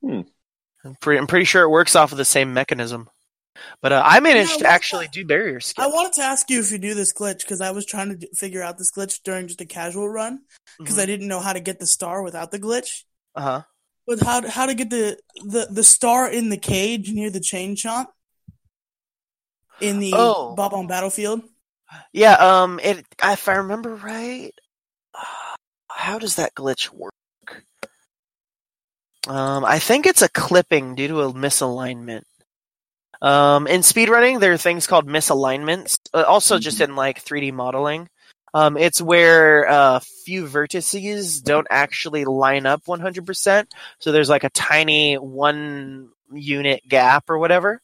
Hmm. 0.01 0.21
I'm 0.83 0.95
pretty, 0.95 1.19
I'm 1.19 1.27
pretty 1.27 1.45
sure 1.45 1.63
it 1.63 1.69
works 1.69 1.95
off 1.95 2.11
of 2.11 2.17
the 2.17 2.25
same 2.25 2.53
mechanism. 2.53 3.09
But 3.81 3.91
uh, 3.91 4.01
I 4.03 4.19
managed 4.19 4.51
Yeah, 4.51 4.57
to 4.57 4.63
what- 4.63 4.73
actually 4.73 5.07
do 5.07 5.23
barrier 5.25 5.59
skip. 5.59 5.83
I 5.83 5.87
wanted 5.87 6.13
to 6.13 6.23
ask 6.23 6.49
you 6.49 6.59
if 6.59 6.71
you 6.71 6.77
do 6.79 6.93
this 6.95 7.13
glitch 7.13 7.39
because 7.41 7.61
I 7.61 7.71
was 7.71 7.85
trying 7.85 8.09
to 8.09 8.15
d- 8.15 8.29
figure 8.35 8.63
out 8.63 8.77
this 8.77 8.91
glitch 8.91 9.19
during 9.23 9.47
just 9.47 9.61
a 9.61 9.65
casual 9.65 10.09
run 10.09 10.39
because 10.79 10.97
I 10.97 11.05
didn't 11.05 11.27
know 11.27 11.39
how 11.39 11.53
to 11.53 11.59
get 11.59 11.79
the 11.79 11.85
star 11.85 12.23
without 12.23 12.49
the 12.51 12.59
glitch. 12.59 13.03
uh 13.35 13.41
huh. 13.41 13.61
With 14.07 14.21
how 14.21 14.47
how 14.47 14.65
to 14.65 14.73
get 14.73 14.89
the, 14.89 15.17
the 15.43 15.67
the 15.69 15.83
star 15.83 16.29
in 16.29 16.49
the 16.49 16.57
cage 16.57 17.11
near 17.11 17.29
the 17.29 17.39
chain 17.39 17.75
chomp 17.75 18.07
in 19.79 19.99
the 19.99 20.13
Oh. 20.15 20.55
Bob-omb 20.55 20.87
Battlefield. 20.87 21.41
Yeah. 22.13 22.33
Um. 22.33 22.79
It. 22.81 23.05
If 23.23 23.47
I 23.47 23.55
remember 23.55 23.95
right, 23.95 24.53
uh, 25.13 25.55
how 25.89 26.19
does 26.19 26.35
that 26.35 26.55
glitch 26.55 26.89
work? 26.91 27.13
Um. 29.27 29.65
I 29.65 29.79
think 29.79 30.05
it's 30.07 30.21
a 30.21 30.29
clipping 30.29 30.95
due 30.95 31.07
to 31.09 31.21
a 31.21 31.33
misalignment. 31.33 32.23
Um. 33.21 33.67
In 33.67 33.81
speedrunning, 33.81 34.39
there 34.39 34.53
are 34.53 34.57
things 34.57 34.87
called 34.87 35.07
misalignments. 35.07 35.99
Uh, 36.13 36.23
also, 36.23 36.57
just 36.59 36.81
in 36.81 36.95
like 36.95 37.23
3D 37.23 37.53
modeling. 37.53 38.09
Um, 38.53 38.77
it's 38.77 39.01
where 39.01 39.63
a 39.63 39.71
uh, 39.71 39.99
few 40.25 40.45
vertices 40.45 41.41
don't 41.41 41.67
actually 41.69 42.25
line 42.25 42.65
up 42.65 42.83
100%. 42.85 43.65
So 43.99 44.11
there's 44.11 44.29
like 44.29 44.43
a 44.43 44.49
tiny 44.49 45.15
one 45.15 46.09
unit 46.33 46.81
gap 46.87 47.29
or 47.29 47.37
whatever. 47.37 47.81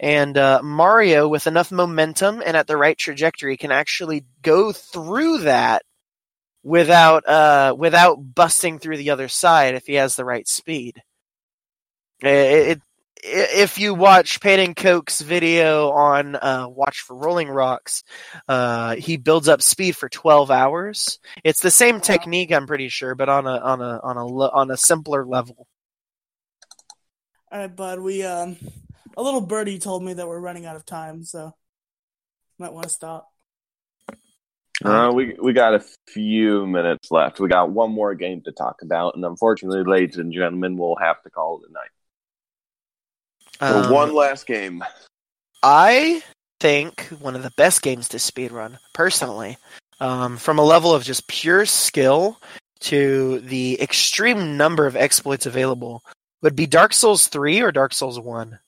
And 0.00 0.36
uh, 0.38 0.60
Mario, 0.62 1.28
with 1.28 1.46
enough 1.46 1.72
momentum 1.72 2.42
and 2.44 2.56
at 2.56 2.66
the 2.66 2.76
right 2.76 2.96
trajectory, 2.96 3.56
can 3.56 3.72
actually 3.72 4.24
go 4.42 4.72
through 4.72 5.38
that 5.38 5.82
without 6.62 7.28
uh, 7.28 7.74
without 7.76 8.34
busting 8.34 8.78
through 8.78 8.96
the 8.98 9.10
other 9.10 9.28
side 9.28 9.74
if 9.74 9.86
he 9.86 9.94
has 9.94 10.14
the 10.14 10.24
right 10.24 10.46
speed. 10.46 11.02
It, 12.22 12.28
it, 12.28 12.82
if 13.22 13.78
you 13.78 13.94
watch 13.94 14.40
Pannenkoek's 14.40 15.20
video 15.20 15.90
on 15.90 16.36
uh, 16.36 16.66
Watch 16.68 17.00
for 17.00 17.16
Rolling 17.16 17.48
Rocks, 17.48 18.04
uh, 18.48 18.96
he 18.96 19.16
builds 19.16 19.48
up 19.48 19.62
speed 19.62 19.96
for 19.96 20.08
12 20.08 20.50
hours. 20.50 21.18
It's 21.44 21.60
the 21.60 21.70
same 21.70 22.00
technique, 22.00 22.52
I'm 22.52 22.66
pretty 22.66 22.88
sure, 22.88 23.14
but 23.14 23.28
on 23.28 23.46
a 23.46 23.56
on 23.56 23.80
a 23.80 24.00
on 24.02 24.16
a 24.16 24.26
on 24.26 24.70
a 24.70 24.76
simpler 24.76 25.24
level. 25.24 25.66
All 27.50 27.58
right, 27.58 27.74
bud. 27.74 28.00
We 28.00 28.24
um, 28.24 28.56
a 29.16 29.22
little 29.22 29.40
birdie 29.40 29.78
told 29.78 30.02
me 30.02 30.14
that 30.14 30.28
we're 30.28 30.40
running 30.40 30.66
out 30.66 30.76
of 30.76 30.84
time, 30.84 31.24
so 31.24 31.54
might 32.58 32.72
want 32.72 32.84
to 32.84 32.90
stop. 32.90 33.28
Uh, 34.84 35.10
we 35.12 35.34
we 35.42 35.52
got 35.52 35.74
a 35.74 35.84
few 36.06 36.66
minutes 36.66 37.10
left. 37.10 37.40
We 37.40 37.48
got 37.48 37.70
one 37.70 37.90
more 37.90 38.14
game 38.14 38.42
to 38.42 38.52
talk 38.52 38.82
about, 38.82 39.16
and 39.16 39.24
unfortunately, 39.24 39.82
ladies 39.82 40.18
and 40.18 40.32
gentlemen, 40.32 40.76
we'll 40.76 40.96
have 41.00 41.20
to 41.22 41.30
call 41.30 41.60
it 41.62 41.68
a 41.68 41.72
night. 41.72 41.90
So 43.60 43.66
Um, 43.84 43.90
one 43.92 44.14
last 44.14 44.46
game. 44.46 44.82
I 45.62 46.22
think 46.60 47.00
one 47.20 47.34
of 47.36 47.42
the 47.42 47.52
best 47.56 47.82
games 47.82 48.08
to 48.08 48.16
speedrun, 48.18 48.78
personally, 48.94 49.58
um, 50.00 50.36
from 50.36 50.58
a 50.58 50.64
level 50.64 50.94
of 50.94 51.02
just 51.02 51.26
pure 51.28 51.66
skill 51.66 52.40
to 52.80 53.40
the 53.40 53.80
extreme 53.80 54.56
number 54.56 54.86
of 54.86 54.94
exploits 54.96 55.46
available, 55.46 56.04
would 56.42 56.54
be 56.54 56.66
Dark 56.66 56.92
Souls 56.92 57.26
3 57.26 57.60
or 57.62 57.72
Dark 57.72 57.92
Souls 57.92 58.20
1. 58.20 58.58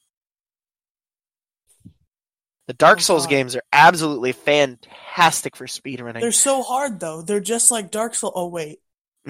The 2.66 2.74
Dark 2.74 2.99
Oh, 2.99 3.03
Souls 3.03 3.24
God. 3.26 3.30
games 3.30 3.57
are 3.57 3.62
absolutely 3.72 4.32
fantastic 4.32 5.57
for 5.57 5.66
speedrunning. 5.66 6.20
They're 6.20 6.30
so 6.32 6.62
hard 6.62 7.01
though. 7.01 7.22
They're 7.22 7.41
just 7.41 7.70
like 7.70 7.91
Dark 7.91 8.14
Souls. 8.14 8.32
Oh 8.36 8.47
wait. 8.49 8.78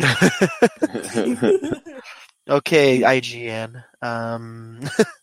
okay, 2.48 3.00
IGN. 3.00 3.82
Um, 4.02 4.80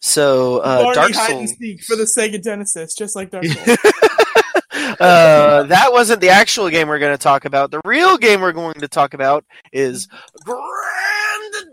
so 0.00 0.58
uh, 0.58 0.82
Barney 0.82 0.94
Dark 0.94 1.12
hide 1.12 1.30
and 1.36 1.48
Souls. 1.48 1.58
seek 1.58 1.82
for 1.82 1.96
the 1.96 2.04
Sega 2.04 2.42
Genesis, 2.42 2.94
just 2.94 3.16
like 3.16 3.30
Dark 3.30 3.44
Souls. 3.44 3.78
uh, 5.00 5.62
that 5.64 5.88
wasn't 5.92 6.20
the 6.20 6.28
actual 6.30 6.68
game 6.70 6.88
we're 6.88 6.98
going 6.98 7.16
to 7.16 7.22
talk 7.22 7.44
about. 7.44 7.70
The 7.70 7.80
real 7.84 8.16
game 8.18 8.40
we're 8.40 8.52
going 8.52 8.80
to 8.80 8.88
talk 8.88 9.14
about 9.14 9.44
is 9.72 10.08
Granddad. 10.44 11.70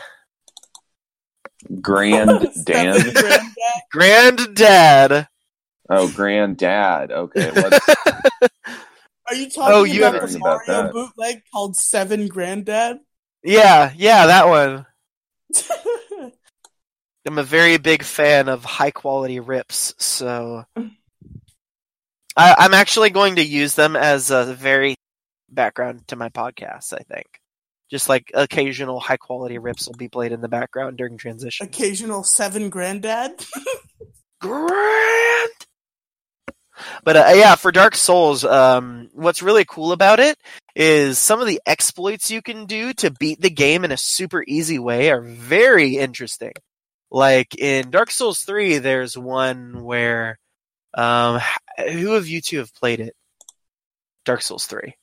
Grand 1.81 2.29
Dad. 2.65 2.67
Dan. 2.67 3.01
Granddad. 3.13 3.53
Granddad. 3.91 5.29
Oh, 5.89 6.11
granddad. 6.13 7.13
Okay. 7.13 7.51
What, 9.29 9.29
Are 9.29 9.35
you 9.35 9.51
talking 9.51 9.75
Oh, 9.75 9.83
you 9.83 10.03
about 10.07 10.15
haven't 10.15 10.33
the 10.33 10.39
heard 10.39 10.61
about 10.67 10.69
Mario 10.69 10.93
bootleg 10.93 11.43
called 11.53 11.77
Seven 11.77 12.29
Granddad? 12.29 12.99
Yeah, 13.43 13.93
yeah, 13.97 14.27
that 14.27 14.47
one. 14.47 14.87
I'm 17.27 17.39
a 17.39 17.43
very 17.43 17.77
big 17.77 18.03
fan 18.05 18.49
of 18.49 18.65
high 18.65 18.93
quality 18.93 19.41
rips, 19.41 19.95
so 19.99 20.65
I, 22.37 22.55
I'm 22.59 22.75
actually 22.75 23.11
going 23.11 23.37
to 23.37 23.45
use 23.45 23.75
them 23.75 23.97
as 23.97 24.31
a 24.31 24.55
very 24.55 24.95
background 25.49 26.07
to 26.09 26.17
my 26.17 26.29
podcast. 26.29 26.93
I 26.93 27.03
think, 27.03 27.27
just 27.91 28.09
like 28.09 28.31
occasional 28.35 29.01
high 29.01 29.17
quality 29.17 29.59
rips 29.59 29.89
will 29.89 29.97
be 29.97 30.09
played 30.09 30.33
in 30.33 30.41
the 30.41 30.49
background 30.49 30.99
during 30.99 31.17
transition. 31.17 31.67
Occasional 31.67 32.23
Seven 32.23 32.71
Granddad. 32.71 33.45
Grand. 34.41 35.51
But 37.05 37.17
uh, 37.17 37.33
yeah, 37.35 37.55
for 37.55 37.73
Dark 37.73 37.95
Souls, 37.95 38.45
um, 38.45 39.09
what's 39.13 39.43
really 39.43 39.65
cool 39.65 39.93
about 39.93 40.21
it 40.21 40.39
is 40.75 41.19
some 41.19 41.41
of 41.41 41.47
the 41.47 41.61
exploits 41.67 42.31
you 42.31 42.43
can 42.43 42.67
do 42.67 42.93
to 42.95 43.11
beat 43.11 43.41
the 43.41 43.51
game 43.51 43.85
in 43.85 43.93
a 43.93 43.97
super 43.97 44.45
easy 44.47 44.79
way 44.79 45.11
are 45.11 45.21
very 45.23 45.97
interesting. 45.97 46.53
Like 47.11 47.57
in 47.59 47.91
Dark 47.91 48.11
Souls 48.11 48.41
3, 48.41 48.79
there's 48.79 49.17
one 49.17 49.85
where, 49.85 50.39
um, 50.95 51.41
who 51.93 52.15
of 52.15 52.29
you 52.29 52.41
two 52.41 52.59
have 52.59 52.75
played 52.75 53.01
it? 53.01 53.15
Dark 54.25 54.43
Souls 54.43 54.67
3. 54.67 54.95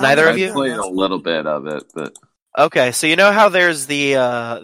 Neither 0.00 0.26
I 0.26 0.30
of 0.30 0.38
you? 0.38 0.52
played 0.52 0.72
a 0.72 0.86
little 0.86 1.18
bit 1.18 1.46
of 1.46 1.66
it, 1.66 1.84
but 1.94 2.16
Okay, 2.56 2.92
so 2.92 3.06
you 3.06 3.16
know 3.16 3.32
how 3.32 3.48
there's 3.48 3.86
the 3.86 4.16
uh 4.16 4.60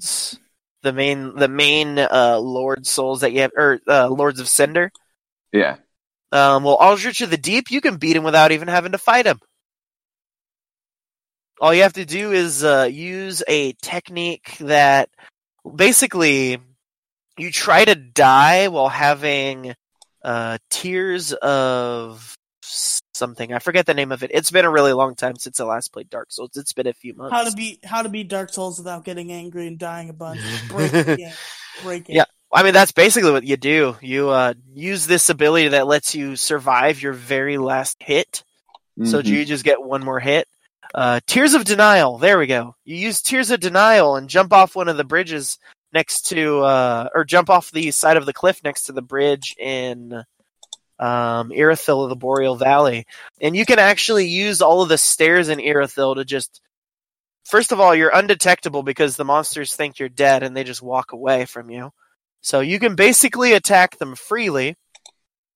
s- 0.00 0.38
the 0.84 0.92
main 0.92 1.34
the 1.34 1.48
main 1.48 1.98
uh 1.98 2.38
Lord 2.38 2.86
Souls 2.86 3.22
that 3.22 3.32
you 3.32 3.40
have 3.40 3.50
or 3.56 3.80
uh, 3.88 4.08
Lords 4.08 4.38
of 4.38 4.48
Cinder? 4.48 4.92
yeah. 5.52 5.76
Um 6.30 6.62
well 6.62 6.76
Aldrich 6.76 7.22
of 7.22 7.30
the 7.30 7.36
Deep, 7.36 7.70
you 7.70 7.80
can 7.80 7.96
beat 7.96 8.16
him 8.16 8.22
without 8.22 8.52
even 8.52 8.68
having 8.68 8.92
to 8.92 8.98
fight 8.98 9.26
him. 9.26 9.40
All 11.60 11.74
you 11.74 11.82
have 11.82 11.94
to 11.94 12.04
do 12.04 12.32
is 12.32 12.62
uh 12.62 12.88
use 12.92 13.42
a 13.48 13.72
technique 13.82 14.56
that 14.60 15.08
basically 15.74 16.58
you 17.38 17.50
try 17.50 17.84
to 17.84 17.94
die 17.94 18.68
while 18.68 18.88
having 18.88 19.74
uh 20.22 20.58
tears 20.70 21.32
of 21.32 22.36
something. 23.16 23.52
I 23.52 23.58
forget 23.58 23.86
the 23.86 23.94
name 23.94 24.12
of 24.12 24.22
it. 24.22 24.30
It's 24.34 24.50
been 24.50 24.64
a 24.64 24.70
really 24.70 24.92
long 24.92 25.14
time 25.14 25.36
since 25.36 25.60
I 25.60 25.64
last 25.64 25.92
played 25.92 26.10
Dark 26.10 26.30
Souls. 26.32 26.50
It's 26.56 26.72
been 26.72 26.86
a 26.86 26.92
few 26.92 27.14
months. 27.14 27.34
How 27.34 27.44
to 27.44 27.52
be 27.56 27.78
How 27.84 28.02
to 28.02 28.08
beat 28.08 28.28
Dark 28.28 28.52
Souls 28.52 28.78
without 28.78 29.04
getting 29.04 29.32
angry 29.32 29.66
and 29.66 29.78
dying 29.78 30.10
a 30.10 30.12
bunch. 30.12 30.40
Break 30.68 30.92
the. 30.92 31.32
Break 31.82 32.08
it. 32.10 32.14
Yeah. 32.14 32.24
I 32.52 32.62
mean, 32.62 32.72
that's 32.72 32.92
basically 32.92 33.32
what 33.32 33.42
you 33.44 33.56
do. 33.56 33.96
You 34.00 34.28
uh, 34.30 34.54
use 34.72 35.06
this 35.06 35.28
ability 35.28 35.68
that 35.68 35.86
lets 35.88 36.14
you 36.14 36.36
survive 36.36 37.02
your 37.02 37.12
very 37.12 37.58
last 37.58 37.96
hit. 38.00 38.44
So 39.02 39.20
Mhm. 39.20 39.26
you 39.26 39.44
just 39.44 39.64
get 39.64 39.82
one 39.82 40.04
more 40.04 40.20
hit. 40.20 40.46
Uh, 40.94 41.18
Tears 41.26 41.54
of 41.54 41.64
Denial. 41.64 42.18
There 42.18 42.38
we 42.38 42.46
go. 42.46 42.76
You 42.84 42.94
use 42.96 43.20
Tears 43.22 43.50
of 43.50 43.58
Denial 43.58 44.14
and 44.14 44.28
jump 44.28 44.52
off 44.52 44.76
one 44.76 44.88
of 44.88 44.96
the 44.96 45.02
bridges 45.02 45.58
next 45.92 46.28
to, 46.28 46.60
uh, 46.60 47.08
or 47.12 47.24
jump 47.24 47.50
off 47.50 47.72
the 47.72 47.90
side 47.90 48.16
of 48.16 48.24
the 48.26 48.32
cliff 48.32 48.60
next 48.62 48.82
to 48.82 48.92
the 48.92 49.02
bridge 49.02 49.56
in 49.58 50.22
um, 50.98 51.50
Irithyll 51.50 52.04
of 52.04 52.08
the 52.08 52.16
Boreal 52.16 52.56
Valley. 52.56 53.06
And 53.40 53.56
you 53.56 53.66
can 53.66 53.78
actually 53.78 54.28
use 54.28 54.62
all 54.62 54.82
of 54.82 54.88
the 54.88 54.98
stairs 54.98 55.48
in 55.48 55.58
Irithyll 55.58 56.16
to 56.16 56.24
just. 56.24 56.60
First 57.44 57.72
of 57.72 57.80
all, 57.80 57.94
you're 57.94 58.14
undetectable 58.14 58.82
because 58.82 59.16
the 59.16 59.24
monsters 59.24 59.74
think 59.74 59.98
you're 59.98 60.08
dead 60.08 60.42
and 60.42 60.56
they 60.56 60.64
just 60.64 60.80
walk 60.80 61.12
away 61.12 61.44
from 61.44 61.70
you. 61.70 61.90
So 62.40 62.60
you 62.60 62.78
can 62.78 62.94
basically 62.94 63.52
attack 63.52 63.98
them 63.98 64.14
freely, 64.14 64.76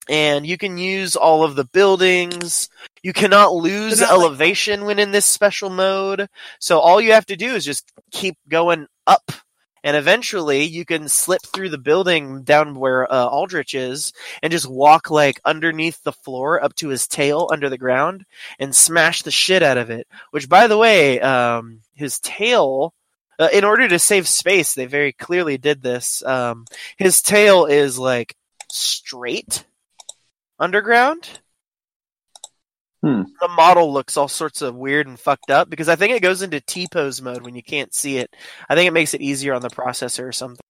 and 0.09 0.47
you 0.47 0.57
can 0.57 0.79
use 0.79 1.17
all 1.17 1.45
of 1.45 1.55
the 1.55 1.65
buildings. 1.65 2.69
You 3.03 3.13
cannot 3.13 3.55
lose 3.55 4.01
like- 4.01 4.11
elevation 4.11 4.85
when 4.85 4.99
in 4.99 5.13
this 5.13 5.27
special 5.27 5.71
mode. 5.71 6.29
So 6.61 6.79
all 6.79 7.01
you 7.01 7.13
have 7.13 7.27
to 7.27 7.37
do 7.37 7.55
is 7.55 7.65
just 7.65 7.91
keep 8.11 8.37
going 8.49 8.87
up. 9.07 9.31
And 9.85 9.97
eventually 9.97 10.65
you 10.65 10.85
can 10.85 11.09
slip 11.09 11.43
through 11.43 11.71
the 11.71 11.79
building 11.79 12.43
down 12.43 12.79
where 12.79 13.11
uh, 13.13 13.27
Aldrich 13.27 13.75
is 13.75 14.13
and 14.43 14.51
just 14.51 14.69
walk 14.69 15.11
like 15.11 15.41
underneath 15.45 16.03
the 16.03 16.13
floor 16.13 16.63
up 16.63 16.75
to 16.77 16.89
his 16.89 17.07
tail 17.07 17.49
under 17.53 17.69
the 17.69 17.79
ground 17.79 18.25
and 18.59 18.75
smash 18.75 19.23
the 19.23 19.31
shit 19.31 19.63
out 19.63 19.79
of 19.79 19.91
it. 19.91 20.07
Which, 20.31 20.49
by 20.49 20.67
the 20.67 20.79
way, 20.79 21.21
um, 21.21 21.81
his 21.95 22.19
tail, 22.21 22.93
uh, 23.39 23.49
in 23.53 23.65
order 23.65 23.89
to 23.89 23.99
save 23.99 24.27
space, 24.29 24.75
they 24.75 24.87
very 24.87 25.13
clearly 25.13 25.59
did 25.59 25.83
this. 25.83 26.23
Um, 26.25 26.67
his 26.97 27.23
tail 27.23 27.67
is 27.67 27.99
like 27.99 28.37
straight 28.71 29.65
underground. 30.59 31.29
Hmm. 33.03 33.23
The 33.41 33.49
model 33.49 33.93
looks 33.93 34.17
all 34.17 34.29
sorts 34.29 34.61
of 34.61 34.75
weird 34.75 35.07
and 35.07 35.19
fucked 35.19 35.51
up 35.51 35.71
because 35.71 35.89
I 35.89 35.97
think 35.97 36.15
it 36.15 36.23
goes 36.23 36.43
into 36.43 36.61
T 36.61 36.89
pose 36.91 37.23
mode 37.23 37.43
when 37.43 37.55
you 37.55 37.63
can't 37.63 37.95
see 37.95 38.19
it. 38.19 38.35
I 38.69 38.75
think 38.75 38.89
it 38.89 38.93
makes 38.93 39.15
it 39.15 39.21
easier 39.21 39.55
on 39.55 39.63
the 39.63 39.71
processor 39.71 40.27
or 40.27 40.33
something. 40.33 40.61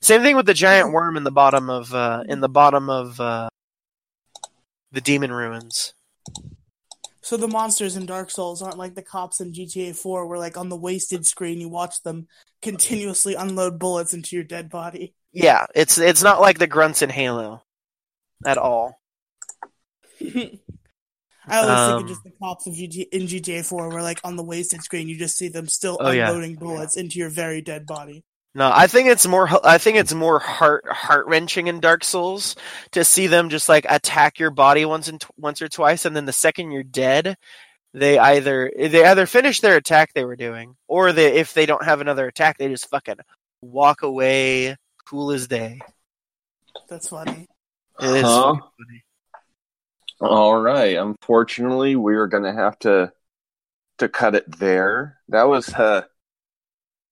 Same 0.00 0.22
thing 0.22 0.36
with 0.36 0.46
the 0.46 0.54
giant 0.54 0.92
worm 0.92 1.16
in 1.16 1.24
the 1.24 1.30
bottom 1.30 1.70
of 1.70 1.94
uh, 1.94 2.24
in 2.28 2.40
the 2.40 2.48
bottom 2.48 2.90
of 2.90 3.20
uh, 3.20 3.48
the 4.90 5.00
demon 5.00 5.32
ruins. 5.32 5.94
So 7.20 7.36
the 7.36 7.46
monsters 7.46 7.94
in 7.94 8.06
Dark 8.06 8.30
Souls 8.30 8.62
aren't 8.62 8.78
like 8.78 8.94
the 8.94 9.02
cops 9.02 9.40
in 9.40 9.52
GTA 9.52 9.94
4 9.94 10.26
where 10.26 10.38
like 10.38 10.56
on 10.56 10.70
the 10.70 10.76
wasted 10.76 11.26
screen 11.26 11.60
you 11.60 11.68
watch 11.68 12.02
them 12.02 12.26
continuously 12.62 13.34
unload 13.34 13.78
bullets 13.78 14.14
into 14.14 14.34
your 14.34 14.44
dead 14.44 14.70
body. 14.70 15.14
Yeah, 15.32 15.66
it's 15.74 15.98
it's 15.98 16.22
not 16.22 16.40
like 16.40 16.58
the 16.58 16.66
grunts 16.66 17.02
in 17.02 17.10
Halo 17.10 17.62
at 18.44 18.58
all. 18.58 19.00
I 21.50 21.58
always 21.58 21.78
think 21.78 21.96
Um, 21.96 22.02
of 22.02 22.08
just 22.08 22.24
the 22.24 22.32
cops 22.42 22.66
of 22.66 22.74
GT- 22.74 23.08
in 23.12 23.22
GTA 23.26 23.62
4 23.66 23.88
where 23.90 24.02
like 24.02 24.20
on 24.24 24.36
the 24.36 24.42
wasted 24.44 24.82
screen 24.82 25.08
you 25.08 25.16
just 25.18 25.36
see 25.36 25.48
them 25.48 25.68
still 25.68 25.96
Oh, 26.00 26.10
yeah. 26.10 26.28
unloading 26.28 26.56
bullets 26.56 26.96
into 26.96 27.18
your 27.18 27.30
very 27.30 27.60
dead 27.62 27.86
body. 27.86 28.24
No, 28.54 28.70
I 28.74 28.86
think 28.86 29.08
it's 29.08 29.26
more. 29.26 29.48
I 29.64 29.78
think 29.78 29.98
it's 29.98 30.14
more 30.14 30.38
heart 30.38 30.84
heart 30.88 31.26
wrenching 31.26 31.66
in 31.68 31.80
Dark 31.80 32.02
Souls 32.02 32.56
to 32.92 33.04
see 33.04 33.26
them 33.26 33.50
just 33.50 33.68
like 33.68 33.86
attack 33.88 34.38
your 34.38 34.50
body 34.50 34.84
once 34.84 35.06
and 35.08 35.20
t- 35.20 35.26
once 35.36 35.60
or 35.62 35.68
twice, 35.68 36.04
and 36.06 36.16
then 36.16 36.24
the 36.24 36.32
second 36.32 36.72
you're 36.72 36.82
dead, 36.82 37.36
they 37.94 38.18
either 38.18 38.72
they 38.76 39.04
either 39.04 39.26
finish 39.26 39.60
their 39.60 39.76
attack 39.76 40.12
they 40.14 40.24
were 40.24 40.34
doing, 40.34 40.74
or 40.88 41.12
they 41.12 41.34
if 41.36 41.52
they 41.54 41.66
don't 41.66 41.84
have 41.84 42.00
another 42.00 42.26
attack, 42.26 42.56
they 42.58 42.68
just 42.68 42.88
fucking 42.90 43.18
walk 43.60 44.02
away, 44.02 44.76
cool 45.06 45.30
as 45.30 45.46
day. 45.46 45.78
That's 46.88 47.08
funny. 47.08 47.46
It 48.00 48.06
is 48.06 48.22
Huh? 48.22 48.54
fucking 48.54 48.60
funny. 48.78 49.02
All 50.20 50.60
right. 50.60 50.96
Unfortunately, 50.96 51.96
we 51.96 52.14
are 52.16 52.26
going 52.26 52.44
to 52.44 52.52
have 52.52 52.78
to 52.80 53.12
to 53.98 54.08
cut 54.08 54.34
it 54.34 54.58
there. 54.58 55.18
That 55.28 55.48
was 55.48 55.68
a 55.70 56.06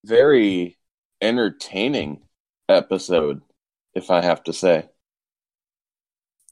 very 0.04 0.76
entertaining 1.20 2.22
episode, 2.68 3.42
if 3.94 4.10
I 4.10 4.22
have 4.22 4.44
to 4.44 4.52
say. 4.52 4.88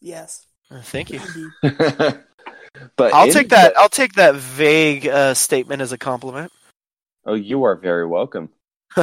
Yes. 0.00 0.46
Uh, 0.70 0.80
Thank 0.80 1.10
you. 1.10 1.20
But 2.96 3.14
I'll 3.14 3.28
in 3.28 3.32
take 3.32 3.50
that. 3.50 3.78
I'll 3.78 3.88
take 3.88 4.14
that 4.14 4.34
vague 4.34 5.06
uh, 5.06 5.34
statement 5.34 5.80
as 5.80 5.92
a 5.92 5.98
compliment. 5.98 6.50
Oh, 7.24 7.34
you 7.34 7.62
are 7.62 7.76
very 7.76 8.04
welcome. 8.04 8.48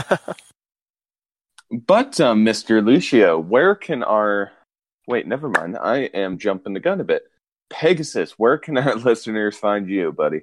But 1.71 2.19
um, 2.19 2.43
Mr. 2.45 2.85
Lucio, 2.85 3.39
where 3.39 3.75
can 3.75 4.03
our 4.03 4.51
wait? 5.07 5.25
Never 5.25 5.47
mind. 5.47 5.77
I 5.77 5.99
am 5.99 6.37
jumping 6.37 6.73
the 6.73 6.81
gun 6.81 6.99
a 6.99 7.05
bit. 7.05 7.30
Pegasus, 7.71 8.33
where 8.37 8.57
can 8.57 8.77
our 8.77 8.95
listeners 9.07 9.57
find 9.57 9.89
you, 9.89 10.11
buddy? 10.11 10.41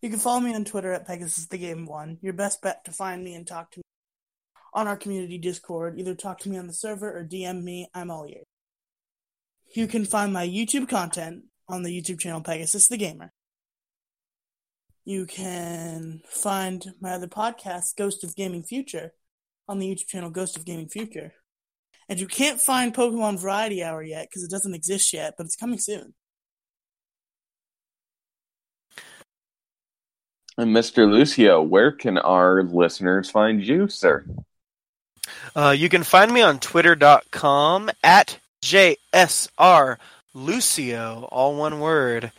You 0.00 0.10
can 0.10 0.18
follow 0.18 0.40
me 0.40 0.54
on 0.54 0.64
Twitter 0.64 0.92
at 0.92 1.06
Pegasus 1.06 1.46
the 1.46 1.58
Game 1.58 1.86
One. 1.86 2.18
Your 2.22 2.32
best 2.32 2.60
bet 2.60 2.84
to 2.86 2.90
find 2.90 3.22
me 3.22 3.34
and 3.34 3.46
talk 3.46 3.70
to 3.72 3.78
me 3.78 3.82
on 4.74 4.88
our 4.88 4.96
community 4.96 5.38
Discord. 5.38 5.98
Either 5.98 6.14
talk 6.14 6.40
to 6.40 6.48
me 6.48 6.58
on 6.58 6.66
the 6.66 6.72
server 6.72 7.16
or 7.16 7.24
DM 7.24 7.62
me. 7.62 7.88
I'm 7.94 8.10
all 8.10 8.26
ears. 8.26 8.46
You 9.74 9.86
can 9.86 10.04
find 10.04 10.32
my 10.32 10.46
YouTube 10.46 10.88
content 10.88 11.44
on 11.68 11.82
the 11.82 11.90
YouTube 11.90 12.18
channel 12.18 12.40
Pegasus 12.40 12.88
the 12.88 12.96
Gamer. 12.96 13.32
You 15.04 15.26
can 15.26 16.22
find 16.28 16.94
my 17.00 17.12
other 17.12 17.26
podcast, 17.26 17.96
Ghost 17.96 18.24
of 18.24 18.36
Gaming 18.36 18.62
Future, 18.62 19.12
on 19.68 19.78
the 19.78 19.86
YouTube 19.86 20.08
channel 20.08 20.30
Ghost 20.30 20.56
of 20.56 20.64
Gaming 20.64 20.88
Future. 20.88 21.32
And 22.08 22.20
you 22.20 22.26
can't 22.26 22.60
find 22.60 22.94
Pokemon 22.94 23.40
Variety 23.40 23.82
Hour 23.82 24.02
yet 24.02 24.28
because 24.28 24.44
it 24.44 24.50
doesn't 24.50 24.74
exist 24.74 25.12
yet, 25.12 25.34
but 25.36 25.46
it's 25.46 25.56
coming 25.56 25.78
soon. 25.78 26.14
And 30.58 30.74
Mr. 30.74 31.10
Lucio, 31.10 31.62
where 31.62 31.92
can 31.92 32.18
our 32.18 32.62
listeners 32.62 33.30
find 33.30 33.62
you, 33.62 33.88
sir? 33.88 34.24
Uh, 35.54 35.74
you 35.76 35.88
can 35.88 36.02
find 36.02 36.32
me 36.32 36.42
on 36.42 36.58
twitter.com 36.58 37.90
at 38.02 38.38
JSR 38.62 39.96
Lucio, 40.34 41.28
all 41.30 41.56
one 41.56 41.80
word. 41.80 42.32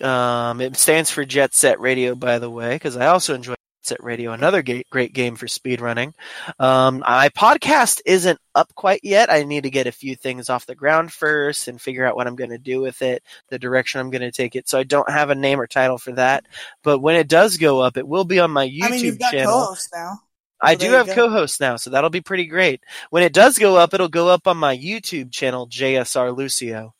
Um, 0.00 0.60
it 0.60 0.76
stands 0.76 1.10
for 1.10 1.24
Jet 1.24 1.54
Set 1.54 1.80
Radio, 1.80 2.14
by 2.14 2.38
the 2.38 2.50
way, 2.50 2.76
because 2.76 2.96
I 2.96 3.06
also 3.06 3.34
enjoy 3.34 3.54
Set 3.88 4.02
Radio, 4.02 4.32
another 4.32 4.62
ga- 4.62 4.84
great 4.90 5.12
game 5.12 5.34
for 5.34 5.46
speedrunning. 5.46 6.12
Um, 6.58 7.00
my 7.00 7.30
podcast 7.30 8.00
isn't 8.04 8.38
up 8.54 8.74
quite 8.74 9.00
yet. 9.02 9.30
I 9.32 9.44
need 9.44 9.62
to 9.62 9.70
get 9.70 9.86
a 9.86 9.92
few 9.92 10.14
things 10.14 10.50
off 10.50 10.66
the 10.66 10.74
ground 10.74 11.12
first 11.12 11.68
and 11.68 11.80
figure 11.80 12.06
out 12.06 12.16
what 12.16 12.26
I'm 12.26 12.36
going 12.36 12.50
to 12.50 12.58
do 12.58 12.80
with 12.80 13.02
it, 13.02 13.22
the 13.48 13.58
direction 13.58 14.00
I'm 14.00 14.10
going 14.10 14.22
to 14.22 14.30
take 14.30 14.56
it. 14.56 14.68
So 14.68 14.78
I 14.78 14.84
don't 14.84 15.10
have 15.10 15.30
a 15.30 15.34
name 15.34 15.60
or 15.60 15.66
title 15.66 15.98
for 15.98 16.12
that. 16.12 16.44
But 16.82 17.00
when 17.00 17.16
it 17.16 17.28
does 17.28 17.56
go 17.56 17.80
up, 17.80 17.96
it 17.96 18.06
will 18.06 18.24
be 18.24 18.40
on 18.40 18.50
my 18.50 18.68
YouTube 18.68 18.82
I 18.82 18.90
mean, 18.90 19.04
you've 19.04 19.18
got 19.18 19.32
channel. 19.32 19.52
co-hosts 19.52 19.90
now. 19.92 20.20
I 20.60 20.74
do 20.74 20.90
have 20.92 21.08
co-hosts 21.08 21.60
now, 21.60 21.76
so 21.76 21.90
that'll 21.90 22.10
be 22.10 22.20
pretty 22.20 22.46
great. 22.46 22.82
When 23.10 23.22
it 23.22 23.32
does 23.32 23.58
go 23.58 23.76
up, 23.76 23.94
it'll 23.94 24.08
go 24.08 24.28
up 24.28 24.48
on 24.48 24.56
my 24.56 24.76
YouTube 24.76 25.30
channel, 25.30 25.68
JSR 25.68 26.36
Lucio. 26.36 26.94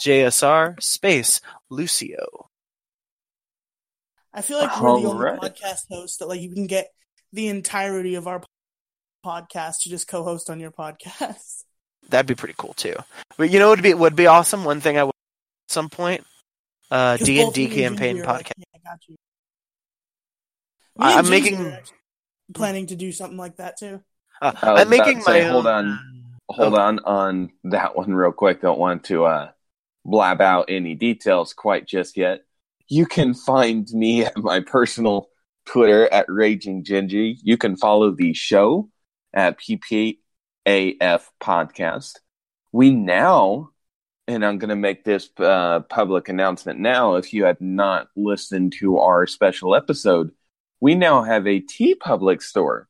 JSR 0.00 0.82
space 0.82 1.40
Lucio. 1.70 2.50
I 4.34 4.42
feel 4.42 4.58
like 4.58 4.70
we're 4.80 5.00
the 5.00 5.06
only 5.06 5.06
Alright. 5.06 5.40
podcast 5.40 5.86
host 5.90 6.18
that 6.18 6.26
like 6.28 6.40
you 6.40 6.50
can 6.52 6.66
get 6.66 6.88
the 7.32 7.48
entirety 7.48 8.16
of 8.16 8.26
our 8.26 8.42
podcast 9.24 9.82
to 9.82 9.90
just 9.90 10.08
co-host 10.08 10.50
on 10.50 10.58
your 10.60 10.70
podcast. 10.72 11.62
That'd 12.10 12.26
be 12.26 12.34
pretty 12.34 12.54
cool 12.58 12.74
too. 12.74 12.94
But 13.38 13.50
you 13.50 13.58
know 13.58 13.68
what 13.68 13.78
would 13.78 13.82
be 13.84 13.94
would 13.94 14.16
be 14.16 14.26
awesome? 14.26 14.64
One 14.64 14.80
thing 14.80 14.98
I 14.98 15.04
would 15.04 15.10
at 15.68 15.72
some 15.72 15.88
point, 15.88 16.24
uh, 16.90 17.16
'Cause 17.16 17.26
D 17.26 17.38
and 17.40 17.46
both 17.46 17.54
D 17.54 17.64
of 17.66 17.72
you 17.72 17.86
and 17.86 17.96
campaign 17.96 18.16
Ginger 18.16 18.28
are 18.30 18.32
like, 18.34 18.46
podcast. 18.48 18.52
"Yeah, 18.58 18.64
I 18.74 18.90
got 18.90 18.98
you." 19.08 19.16
I- 20.98 21.06
Me 21.06 21.10
and 21.10 21.18
I'm 21.18 21.24
Ginger 21.32 21.50
making- 21.62 21.72
are 21.72 21.82
planning 22.54 22.86
to 22.88 22.96
do 22.96 23.12
something 23.12 23.38
like 23.38 23.56
that 23.56 23.78
too. 23.78 24.02
Uh, 24.42 24.52
I 24.60 24.72
was 24.72 24.82
I'm 24.82 24.88
making 24.90 25.18
my 25.18 25.24
say, 25.24 25.44
hold 25.48 25.66
on. 25.66 25.98
Hold 26.50 26.74
on 26.74 26.98
on 27.06 27.52
that 27.64 27.96
one 27.96 28.12
real 28.14 28.30
quick. 28.32 28.60
Don't 28.60 28.78
want 28.78 29.04
to 29.04 29.24
uh, 29.24 29.50
blab 30.04 30.42
out 30.42 30.66
any 30.68 30.94
details 30.94 31.54
quite 31.54 31.86
just 31.86 32.18
yet. 32.18 32.43
You 32.88 33.06
can 33.06 33.34
find 33.34 33.88
me 33.92 34.24
at 34.26 34.36
my 34.36 34.60
personal 34.60 35.28
Twitter 35.66 36.12
at 36.12 36.26
Raging. 36.28 36.84
You 36.86 37.56
can 37.56 37.76
follow 37.76 38.10
the 38.10 38.34
show 38.34 38.90
at 39.32 39.58
PPAF 39.58 40.16
Podcast. 41.40 42.12
We 42.72 42.90
now, 42.90 43.70
and 44.26 44.44
I'm 44.44 44.58
going 44.58 44.70
to 44.70 44.76
make 44.76 45.04
this 45.04 45.30
uh, 45.38 45.80
public 45.80 46.28
announcement 46.28 46.80
now. 46.80 47.14
If 47.14 47.32
you 47.32 47.44
had 47.44 47.60
not 47.60 48.08
listened 48.16 48.74
to 48.80 48.98
our 48.98 49.26
special 49.26 49.74
episode, 49.74 50.32
we 50.80 50.94
now 50.94 51.22
have 51.22 51.46
a 51.46 51.60
TeePublic 51.60 52.42
store. 52.42 52.88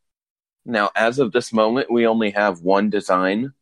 Now, 0.65 0.91
as 0.97 1.19
of 1.19 1.33
this 1.33 1.53
moment, 1.53 1.91
we 1.91 2.07
only 2.07 2.31
have 2.31 2.63
one 2.63 2.91
design, 2.91 3.53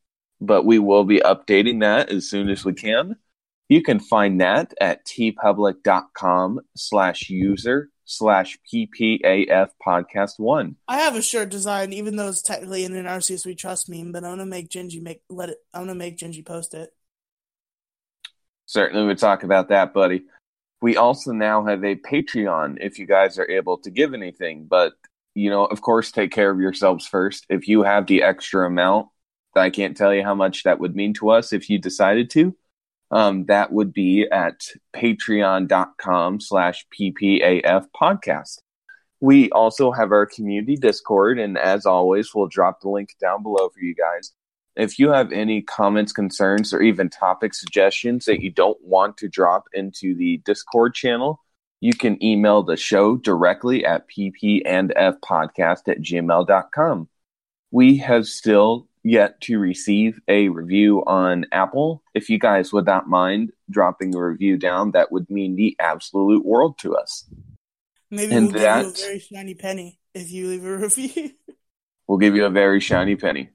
but 0.41 0.64
we 0.64 0.78
will 0.78 1.05
be 1.05 1.20
updating 1.20 1.80
that 1.80 2.11
as 2.11 2.30
soon 2.30 2.49
as 2.49 2.64
we 2.64 2.72
can. 2.72 3.16
You 3.73 3.83
can 3.83 4.01
find 4.01 4.39
that 4.43 4.75
at 4.83 5.07
teepublic.com 5.07 6.61
slash 6.77 7.31
user 7.31 7.89
slash 8.05 8.59
ppaf 8.70 9.68
podcast 9.83 10.33
one. 10.37 10.77
I 10.87 10.99
have 10.99 11.16
a 11.16 11.23
shirt 11.23 11.49
design, 11.49 11.95
even 11.95 12.16
though 12.16 12.29
it's 12.29 12.43
technically 12.43 12.85
in 12.85 12.95
an 12.95 13.07
RCS 13.07 13.47
We 13.47 13.55
Trust 13.55 13.89
meme, 13.89 14.12
but 14.12 14.25
I'm 14.25 14.33
gonna 14.33 14.45
make 14.45 14.68
Gingy 14.68 15.01
make 15.01 15.23
let 15.31 15.49
it. 15.49 15.57
I'm 15.73 15.87
gonna 15.87 15.95
make 15.95 16.18
Gingy 16.18 16.45
post 16.45 16.75
it. 16.75 16.91
Certainly, 18.66 19.07
we 19.07 19.14
talk 19.14 19.43
about 19.43 19.70
that, 19.70 19.95
buddy. 19.95 20.25
We 20.83 20.99
also 20.99 21.33
now 21.33 21.64
have 21.64 21.83
a 21.83 21.97
Patreon 21.97 22.77
if 22.79 22.99
you 22.99 23.07
guys 23.07 23.39
are 23.39 23.49
able 23.49 23.79
to 23.79 23.91
give 23.91 24.12
anything, 24.12 24.66
but 24.68 24.93
you 25.35 25.49
know, 25.49 25.64
of 25.64 25.81
course, 25.81 26.12
take 26.12 26.31
care 26.31 26.51
of 26.51 26.61
yourselves 26.61 27.07
first. 27.07 27.47
If 27.49 27.68
you 27.68 27.85
have 27.85 28.07
the 28.07 28.23
extra 28.23 28.66
amount, 28.66 29.09
I 29.57 29.70
can't 29.70 29.97
tell 29.97 30.12
you 30.12 30.25
how 30.25 30.35
much 30.35 30.64
that 30.64 30.79
would 30.79 30.95
mean 30.95 31.14
to 31.14 31.31
us 31.31 31.55
if 31.55 31.70
you 31.70 31.79
decided 31.79 32.29
to. 32.33 32.55
Um, 33.13 33.45
that 33.45 33.73
would 33.73 33.93
be 33.93 34.27
at 34.33 34.63
patreon.com 34.97 36.41
slash 36.41 36.87
ppaf 36.99 37.87
podcast. 37.95 38.59
We 39.21 39.51
also 39.51 39.93
have 39.93 40.11
our 40.11 40.27
community 40.27 40.77
Discord, 40.77 41.39
and 41.39 41.57
as 41.59 41.87
always, 41.87 42.35
we'll 42.35 42.49
drop 42.49 42.81
the 42.81 42.89
link 42.89 43.11
down 43.21 43.43
below 43.43 43.69
for 43.69 43.81
you 43.81 43.95
guys. 43.95 44.33
If 44.75 44.99
you 44.99 45.11
have 45.11 45.31
any 45.31 45.61
comments, 45.61 46.13
concerns, 46.13 46.73
or 46.73 46.81
even 46.81 47.11
topic 47.11 47.53
suggestions 47.53 48.25
that 48.25 48.41
you 48.41 48.51
don't 48.51 48.83
want 48.83 49.19
to 49.19 49.29
drop 49.29 49.65
into 49.75 50.17
the 50.17 50.39
Discord 50.39 50.95
channel, 50.95 51.41
you 51.81 51.93
can 51.93 52.23
email 52.25 52.63
the 52.63 52.77
show 52.77 53.17
directly 53.17 53.85
at 53.85 54.09
ppandfpodcast 54.09 55.89
at 55.89 56.01
gmail.com. 56.01 57.09
We 57.71 57.97
have 57.99 58.27
still 58.27 58.89
yet 59.05 59.40
to 59.42 59.59
receive 59.59 60.20
a 60.28 60.48
review 60.48 61.03
on 61.07 61.46
Apple. 61.53 62.03
If 62.14 62.28
you 62.28 62.38
guys 62.38 62.72
would 62.72 62.86
not 62.86 63.09
mind 63.09 63.53
dropping 63.70 64.14
a 64.14 64.24
review 64.24 64.57
down, 64.57 64.92
that 64.92 65.11
would 65.11 65.28
mean 65.30 65.57
the 65.57 65.76
absolute 65.80 66.44
world 66.44 66.78
to 66.78 66.96
us. 66.96 67.28
Maybe 68.11 68.34
And 68.34 68.53
we'll 68.53 68.62
give 68.62 68.62
you 68.62 68.88
a 68.88 68.92
very 68.92 69.18
shiny 69.18 69.55
penny 69.55 69.98
if 70.14 70.30
you 70.30 70.48
leave 70.48 70.64
a 70.64 70.76
review. 70.78 71.30
We'll 72.07 72.18
give 72.18 72.36
you 72.36 72.44
a 72.44 72.50
very 72.50 72.80
shiny 72.80 73.16
penny. 73.16 73.50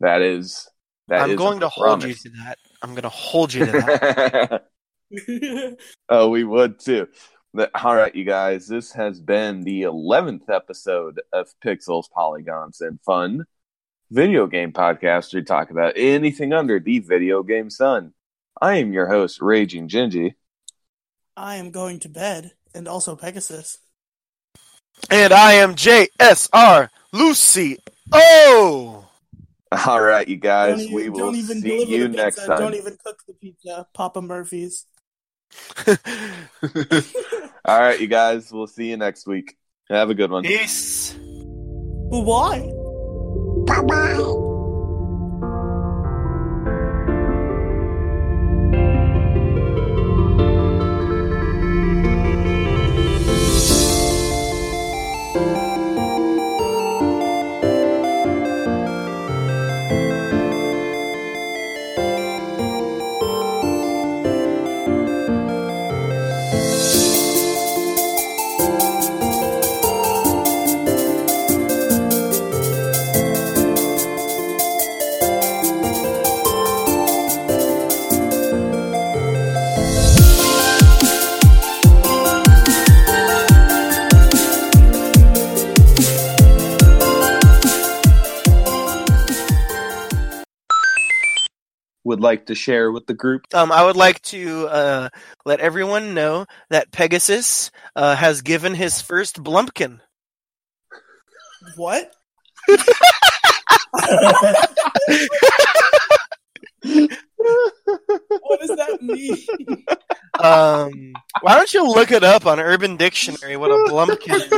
That 0.00 0.22
is 0.22 0.68
that 1.08 1.22
I'm 1.22 1.30
is 1.30 1.36
going 1.36 1.58
a 1.58 1.60
to 1.60 1.68
hold 1.68 2.04
you 2.04 2.14
to 2.14 2.28
that. 2.44 2.58
I'm 2.82 2.90
going 2.90 3.02
to 3.02 3.08
hold 3.08 3.52
you 3.52 3.66
to 3.66 3.72
that. 3.72 5.78
oh, 6.08 6.28
we 6.28 6.44
would 6.44 6.78
too. 6.78 7.08
But, 7.52 7.70
all 7.82 7.94
right, 7.94 8.14
you 8.14 8.24
guys, 8.24 8.66
this 8.66 8.92
has 8.92 9.20
been 9.20 9.62
the 9.62 9.82
11th 9.82 10.50
episode 10.50 11.20
of 11.32 11.48
Pixels, 11.64 12.10
Polygons, 12.10 12.80
and 12.80 13.00
Fun 13.02 13.46
video 14.14 14.46
game 14.46 14.72
podcast. 14.72 15.34
We 15.34 15.42
talk 15.42 15.70
about 15.70 15.94
anything 15.96 16.52
under 16.52 16.78
the 16.78 17.00
video 17.00 17.42
game 17.42 17.68
sun. 17.68 18.12
I 18.62 18.76
am 18.76 18.92
your 18.92 19.06
host, 19.08 19.42
Raging 19.42 19.88
Gingy. 19.88 20.34
I 21.36 21.56
am 21.56 21.72
going 21.72 21.98
to 22.00 22.08
bed, 22.08 22.52
and 22.74 22.86
also 22.86 23.16
Pegasus. 23.16 23.78
and 25.10 25.32
I 25.32 25.54
am 25.54 25.74
JSR 25.74 26.88
Lucy. 27.12 27.78
Oh. 28.12 29.04
All 29.86 30.00
right, 30.00 30.28
you 30.28 30.36
guys, 30.36 30.76
Don't 30.76 30.80
even- 30.82 30.94
we 30.94 31.08
will 31.10 31.34
see 31.34 31.84
you 31.96 32.06
the 32.08 32.16
next 32.16 32.36
pizza. 32.36 32.46
time. 32.48 32.58
Don't 32.60 32.74
even 32.74 32.96
cook 33.04 33.18
the 33.26 33.34
pizza. 33.34 33.88
Papa 33.92 34.22
Murphy's. 34.22 34.86
All 37.64 37.80
right, 37.80 38.00
you 38.00 38.06
guys, 38.06 38.52
we'll 38.52 38.68
see 38.68 38.90
you 38.90 38.96
next 38.96 39.26
week. 39.26 39.56
Have 39.90 40.10
a 40.10 40.14
good 40.14 40.30
one. 40.30 40.44
Peace. 40.44 41.16
Well, 41.18 42.22
why? 43.66 44.14
Would 44.18 44.53
like 92.24 92.46
to 92.46 92.56
share 92.56 92.90
with 92.90 93.06
the 93.06 93.14
group. 93.14 93.42
Um, 93.54 93.70
I 93.70 93.84
would 93.84 93.96
like 93.96 94.20
to 94.22 94.66
uh, 94.66 95.08
let 95.44 95.60
everyone 95.60 96.14
know 96.14 96.46
that 96.70 96.90
Pegasus 96.90 97.70
uh, 97.94 98.16
has 98.16 98.42
given 98.42 98.74
his 98.74 99.00
first 99.00 99.44
Blumpkin. 99.44 100.00
What? 101.76 102.12
what 102.66 102.78
does 108.60 108.70
that 108.70 108.98
mean? 109.00 109.38
Um, 110.40 111.12
why 111.42 111.54
don't 111.54 111.72
you 111.72 111.86
look 111.86 112.10
it 112.10 112.24
up 112.24 112.46
on 112.46 112.58
Urban 112.58 112.96
Dictionary? 112.96 113.56
What 113.56 113.70
a 113.70 113.74
blumpkin 113.90 114.34
is, 114.34 114.50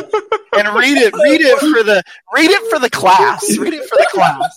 and 0.56 0.74
read 0.74 0.96
it. 0.96 1.12
Read 1.14 1.42
it 1.42 1.58
for 1.58 1.82
the 1.82 2.02
read 2.34 2.50
it 2.50 2.70
for 2.70 2.78
the 2.78 2.88
class. 2.90 3.58
Read 3.58 3.74
it 3.74 3.86
for 3.88 3.96
the 3.96 4.06
class. 4.10 4.56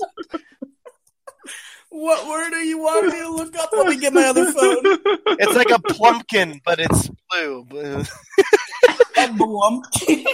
What 1.89 2.27
word 2.27 2.53
are 2.53 2.63
you 2.63 2.77
wanting 2.79 3.09
me 3.11 3.19
to 3.19 3.29
look 3.29 3.55
up? 3.57 3.69
Let 3.73 3.87
me 3.87 3.97
get 3.97 4.13
my 4.13 4.25
other 4.25 4.51
phone. 4.51 4.81
It's 5.39 5.55
like 5.55 5.71
a 5.71 5.79
plumpkin, 5.79 6.61
but 6.63 6.79
it's 6.79 7.09
blue. 7.29 7.63
Blue. 7.65 8.03
A 9.17 9.27
blumpkin. 9.27 10.25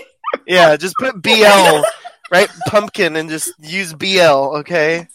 Yeah, 0.47 0.75
just 0.75 0.95
put 0.97 1.21
BL 1.21 1.83
right, 2.31 2.49
pumpkin, 2.67 3.15
and 3.15 3.29
just 3.29 3.53
use 3.59 3.93
BL. 3.93 4.57
Okay. 4.59 5.07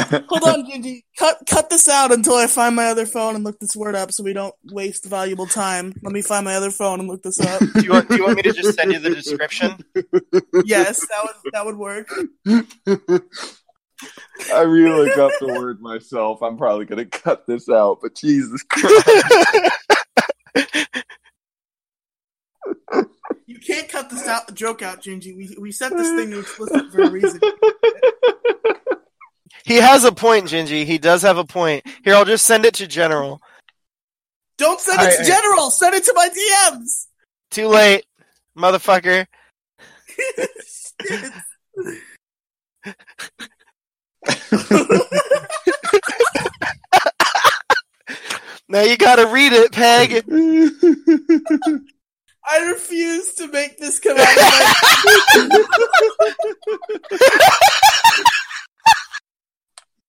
Hold 0.00 0.44
on, 0.44 0.64
Gingy. 0.70 1.02
Cut 1.18 1.38
cut 1.48 1.70
this 1.70 1.88
out 1.88 2.12
until 2.12 2.34
I 2.34 2.46
find 2.46 2.76
my 2.76 2.86
other 2.86 3.04
phone 3.04 3.34
and 3.34 3.44
look 3.44 3.58
this 3.58 3.74
word 3.74 3.96
up, 3.96 4.12
so 4.12 4.22
we 4.22 4.32
don't 4.32 4.54
waste 4.64 5.04
valuable 5.04 5.46
time. 5.46 5.92
Let 6.02 6.12
me 6.12 6.22
find 6.22 6.44
my 6.44 6.54
other 6.54 6.70
phone 6.70 7.00
and 7.00 7.08
look 7.08 7.22
this 7.22 7.40
up. 7.40 7.60
Do 7.60 7.82
you 7.82 7.90
want 7.90 8.08
Do 8.08 8.16
you 8.16 8.24
want 8.24 8.36
me 8.36 8.42
to 8.42 8.52
just 8.52 8.78
send 8.78 8.92
you 8.92 9.00
the 9.00 9.10
description? 9.10 9.84
yes, 10.64 11.00
that 11.08 11.22
would 11.24 11.52
that 11.52 11.66
would 11.66 11.76
work. 11.76 12.08
I 14.52 14.62
really 14.62 15.08
got 15.14 15.32
the 15.40 15.48
word 15.48 15.80
myself. 15.80 16.42
I'm 16.42 16.56
probably 16.56 16.86
gonna 16.86 17.04
cut 17.04 17.46
this 17.46 17.68
out, 17.68 17.98
but 18.02 18.14
Jesus 18.14 18.62
Christ. 18.68 19.06
You 23.46 23.58
can't 23.58 23.88
cut 23.88 24.10
this 24.10 24.26
out 24.26 24.52
joke 24.54 24.82
out, 24.82 25.02
Gingy. 25.02 25.36
We 25.36 25.56
we 25.60 25.72
set 25.72 25.96
this 25.96 26.08
thing 26.14 26.30
to 26.30 26.40
explicit 26.40 26.90
for 26.92 27.02
a 27.02 27.10
reason. 27.10 27.40
He 29.64 29.76
has 29.76 30.04
a 30.04 30.12
point, 30.12 30.46
Gingy. 30.46 30.84
He 30.84 30.98
does 30.98 31.22
have 31.22 31.38
a 31.38 31.44
point. 31.44 31.84
Here, 32.04 32.14
I'll 32.14 32.24
just 32.24 32.46
send 32.46 32.64
it 32.64 32.74
to 32.74 32.86
General. 32.86 33.40
Don't 34.56 34.80
send 34.80 35.02
it 35.02 35.16
to 35.16 35.18
I- 35.18 35.24
I- 35.24 35.26
General. 35.26 35.70
Send 35.70 35.94
it 35.94 36.04
to 36.04 36.12
my 36.14 36.28
DMs. 36.28 37.06
Too 37.50 37.68
late, 37.68 38.04
motherfucker. 38.56 39.26
Now 48.70 48.82
you 48.82 48.98
gotta 48.98 49.26
read 49.26 49.54
it, 49.54 49.72
Peg. 49.72 50.24
I 52.50 52.58
refuse 52.70 53.34
to 53.34 53.46
make 53.48 53.76
this 53.78 53.98
come 53.98 54.16
out 54.18 54.28
of 54.28 54.36
my 54.36 54.74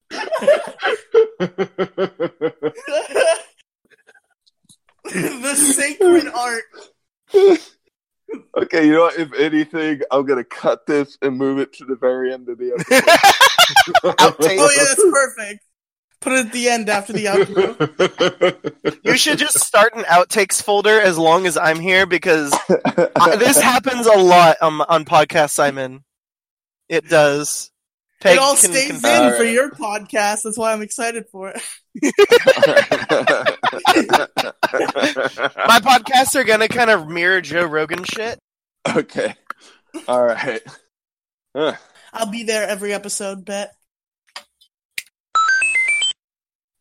the 5.41 5.55
sacred 5.55 6.27
art. 6.27 6.63
Okay, 8.57 8.85
you 8.85 8.93
know 8.93 9.01
what? 9.01 9.17
If 9.19 9.33
anything, 9.33 10.01
I'm 10.11 10.25
gonna 10.25 10.43
cut 10.43 10.85
this 10.85 11.17
and 11.21 11.37
move 11.37 11.59
it 11.59 11.73
to 11.73 11.85
the 11.85 11.95
very 11.95 12.33
end 12.33 12.49
of 12.49 12.57
the 12.57 12.71
episode. 12.73 13.03
Outtake. 14.17 14.57
Oh 14.59 14.69
yeah, 14.75 14.83
that's 14.87 15.03
perfect. 15.11 15.63
Put 16.21 16.33
it 16.33 16.47
at 16.47 16.51
the 16.51 16.67
end 16.69 16.89
after 16.89 17.13
the 17.13 17.25
outro. 17.25 18.95
You 19.05 19.15
should 19.17 19.37
just 19.39 19.59
start 19.59 19.95
an 19.95 20.03
outtakes 20.03 20.61
folder 20.61 20.99
as 20.99 21.17
long 21.17 21.45
as 21.45 21.55
I'm 21.55 21.79
here 21.79 22.05
because 22.05 22.51
I- 23.15 23.37
this 23.37 23.59
happens 23.61 24.05
a 24.05 24.17
lot 24.17 24.57
um, 24.61 24.81
on 24.81 25.05
podcast 25.05 25.51
Simon. 25.51 26.03
It 26.89 27.07
does. 27.07 27.71
Peg 28.19 28.33
it 28.35 28.39
all 28.39 28.55
can 28.57 28.71
stays 28.71 28.87
confirm. 28.87 29.11
in 29.11 29.21
Alright. 29.21 29.37
for 29.37 29.45
your 29.45 29.69
podcast. 29.71 30.41
That's 30.43 30.57
why 30.57 30.73
I'm 30.73 30.81
excited 30.81 31.23
for 31.31 31.53
it. 31.55 31.61
My 33.71 33.79
podcasts 35.79 36.35
are 36.35 36.43
gonna 36.43 36.67
kind 36.67 36.89
of 36.89 37.07
mirror 37.07 37.41
Joe 37.41 37.65
Rogan 37.65 38.03
shit. 38.03 38.39
okay. 38.95 39.35
All 40.07 40.23
right. 40.23 40.61
Huh. 41.55 41.73
I'll 42.13 42.31
be 42.31 42.43
there 42.43 42.67
every 42.67 42.93
episode. 42.93 43.45
Bet. 43.45 43.73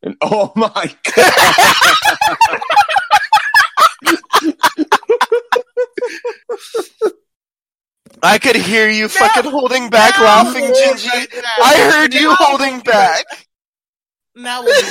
And 0.03 0.17
oh 0.23 0.53
my 0.55 0.95
god. 1.15 1.33
I 8.23 8.39
could 8.39 8.57
hear 8.57 8.89
you 8.89 9.09
fucking 9.09 9.51
holding 9.51 9.91
back, 9.91 10.19
laughing, 10.19 10.65
Gingy. 10.65 11.43
I 11.63 11.91
heard 11.93 12.15
you 12.15 12.35
holding 12.35 12.81
back. 12.81 13.25
Now 14.35 14.63
we'll 14.63 14.75
do 14.81 14.87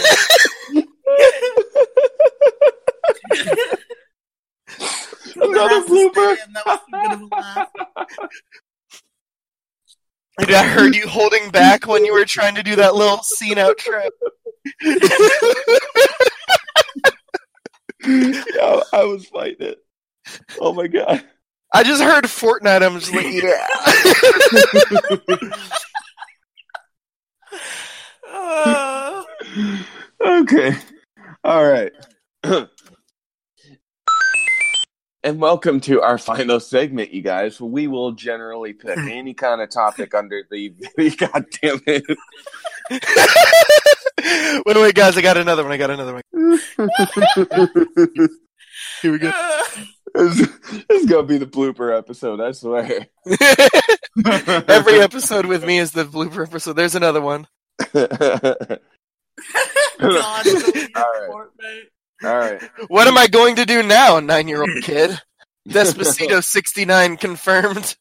it. 0.79 0.87
Another 5.35 5.81
blooper. 5.85 6.35
stay 6.35 6.43
in. 6.45 6.53
That 6.53 6.65
was 6.65 6.79
too 6.79 6.91
good 6.91 7.11
of 7.13 7.21
a 7.21 7.25
laugh. 7.25 7.67
Dude, 10.39 10.53
I 10.53 10.67
heard 10.67 10.95
you 10.95 11.07
holding 11.07 11.49
back 11.49 11.87
when 11.87 12.05
you 12.05 12.13
were 12.13 12.25
trying 12.25 12.53
to 12.55 12.63
do 12.63 12.75
that 12.75 12.95
little 12.95 13.21
scene 13.23 13.55
outro. 13.57 14.07
Yeah, 18.07 18.79
I 18.93 19.03
was 19.03 19.25
fighting 19.25 19.67
it. 19.67 19.79
Oh 20.61 20.73
my 20.73 20.87
god. 20.87 21.23
I 21.73 21.83
just 21.83 22.01
heard 22.01 22.23
Fortnite. 22.23 22.81
I'm 22.81 22.97
just 22.99 23.13
like, 23.13 23.25
yeah. 23.33 23.67
Uh, 28.31 29.23
okay. 30.25 30.75
All 31.47 31.65
right. 31.65 31.93
and 35.23 35.39
welcome 35.39 35.79
to 35.79 36.01
our 36.01 36.17
final 36.17 36.59
segment, 36.59 37.13
you 37.13 37.21
guys. 37.21 37.61
We 37.61 37.87
will 37.87 38.11
generally 38.11 38.73
pick 38.73 38.97
any 38.97 39.33
kind 39.33 39.61
of 39.61 39.69
topic 39.69 40.13
under 40.13 40.43
the. 40.51 40.73
God 41.17 41.45
damn 41.61 41.79
it. 41.87 42.03
wait, 44.65 44.75
wait, 44.75 44.93
guys, 44.93 45.15
I 45.15 45.21
got 45.21 45.37
another 45.37 45.63
one. 45.63 45.71
I 45.71 45.77
got 45.77 45.89
another 45.89 46.15
one. 46.15 46.23
Here 49.01 49.13
we 49.13 49.17
go. 49.17 49.31
this, 50.15 50.37
this 50.89 51.01
is 51.01 51.05
going 51.05 51.25
to 51.25 51.29
be 51.29 51.37
the 51.37 51.45
blooper 51.45 51.97
episode, 51.97 52.41
I 52.41 52.51
swear. 52.51 53.07
Every 54.67 54.99
episode 54.99 55.45
with 55.45 55.63
me 55.63 55.77
is 55.77 55.93
the 55.93 56.03
blooper 56.03 56.45
episode. 56.45 56.73
There's 56.73 56.95
another 56.95 57.21
one. 57.21 57.47
God, 59.99 60.45
don't 60.45 60.73
be 60.73 60.81
a 60.81 60.89
All 60.95 61.03
right. 61.03 61.29
Fortnite. 61.29 61.83
All 62.23 62.37
right. 62.37 62.61
What 62.87 63.07
am 63.07 63.17
I 63.17 63.27
going 63.27 63.57
to 63.57 63.65
do 63.65 63.83
now, 63.83 64.19
nine 64.19 64.47
year 64.47 64.61
old 64.61 64.69
kid? 64.83 65.19
Despacito 65.67 66.43
69 66.43 67.17
confirmed. 67.17 67.95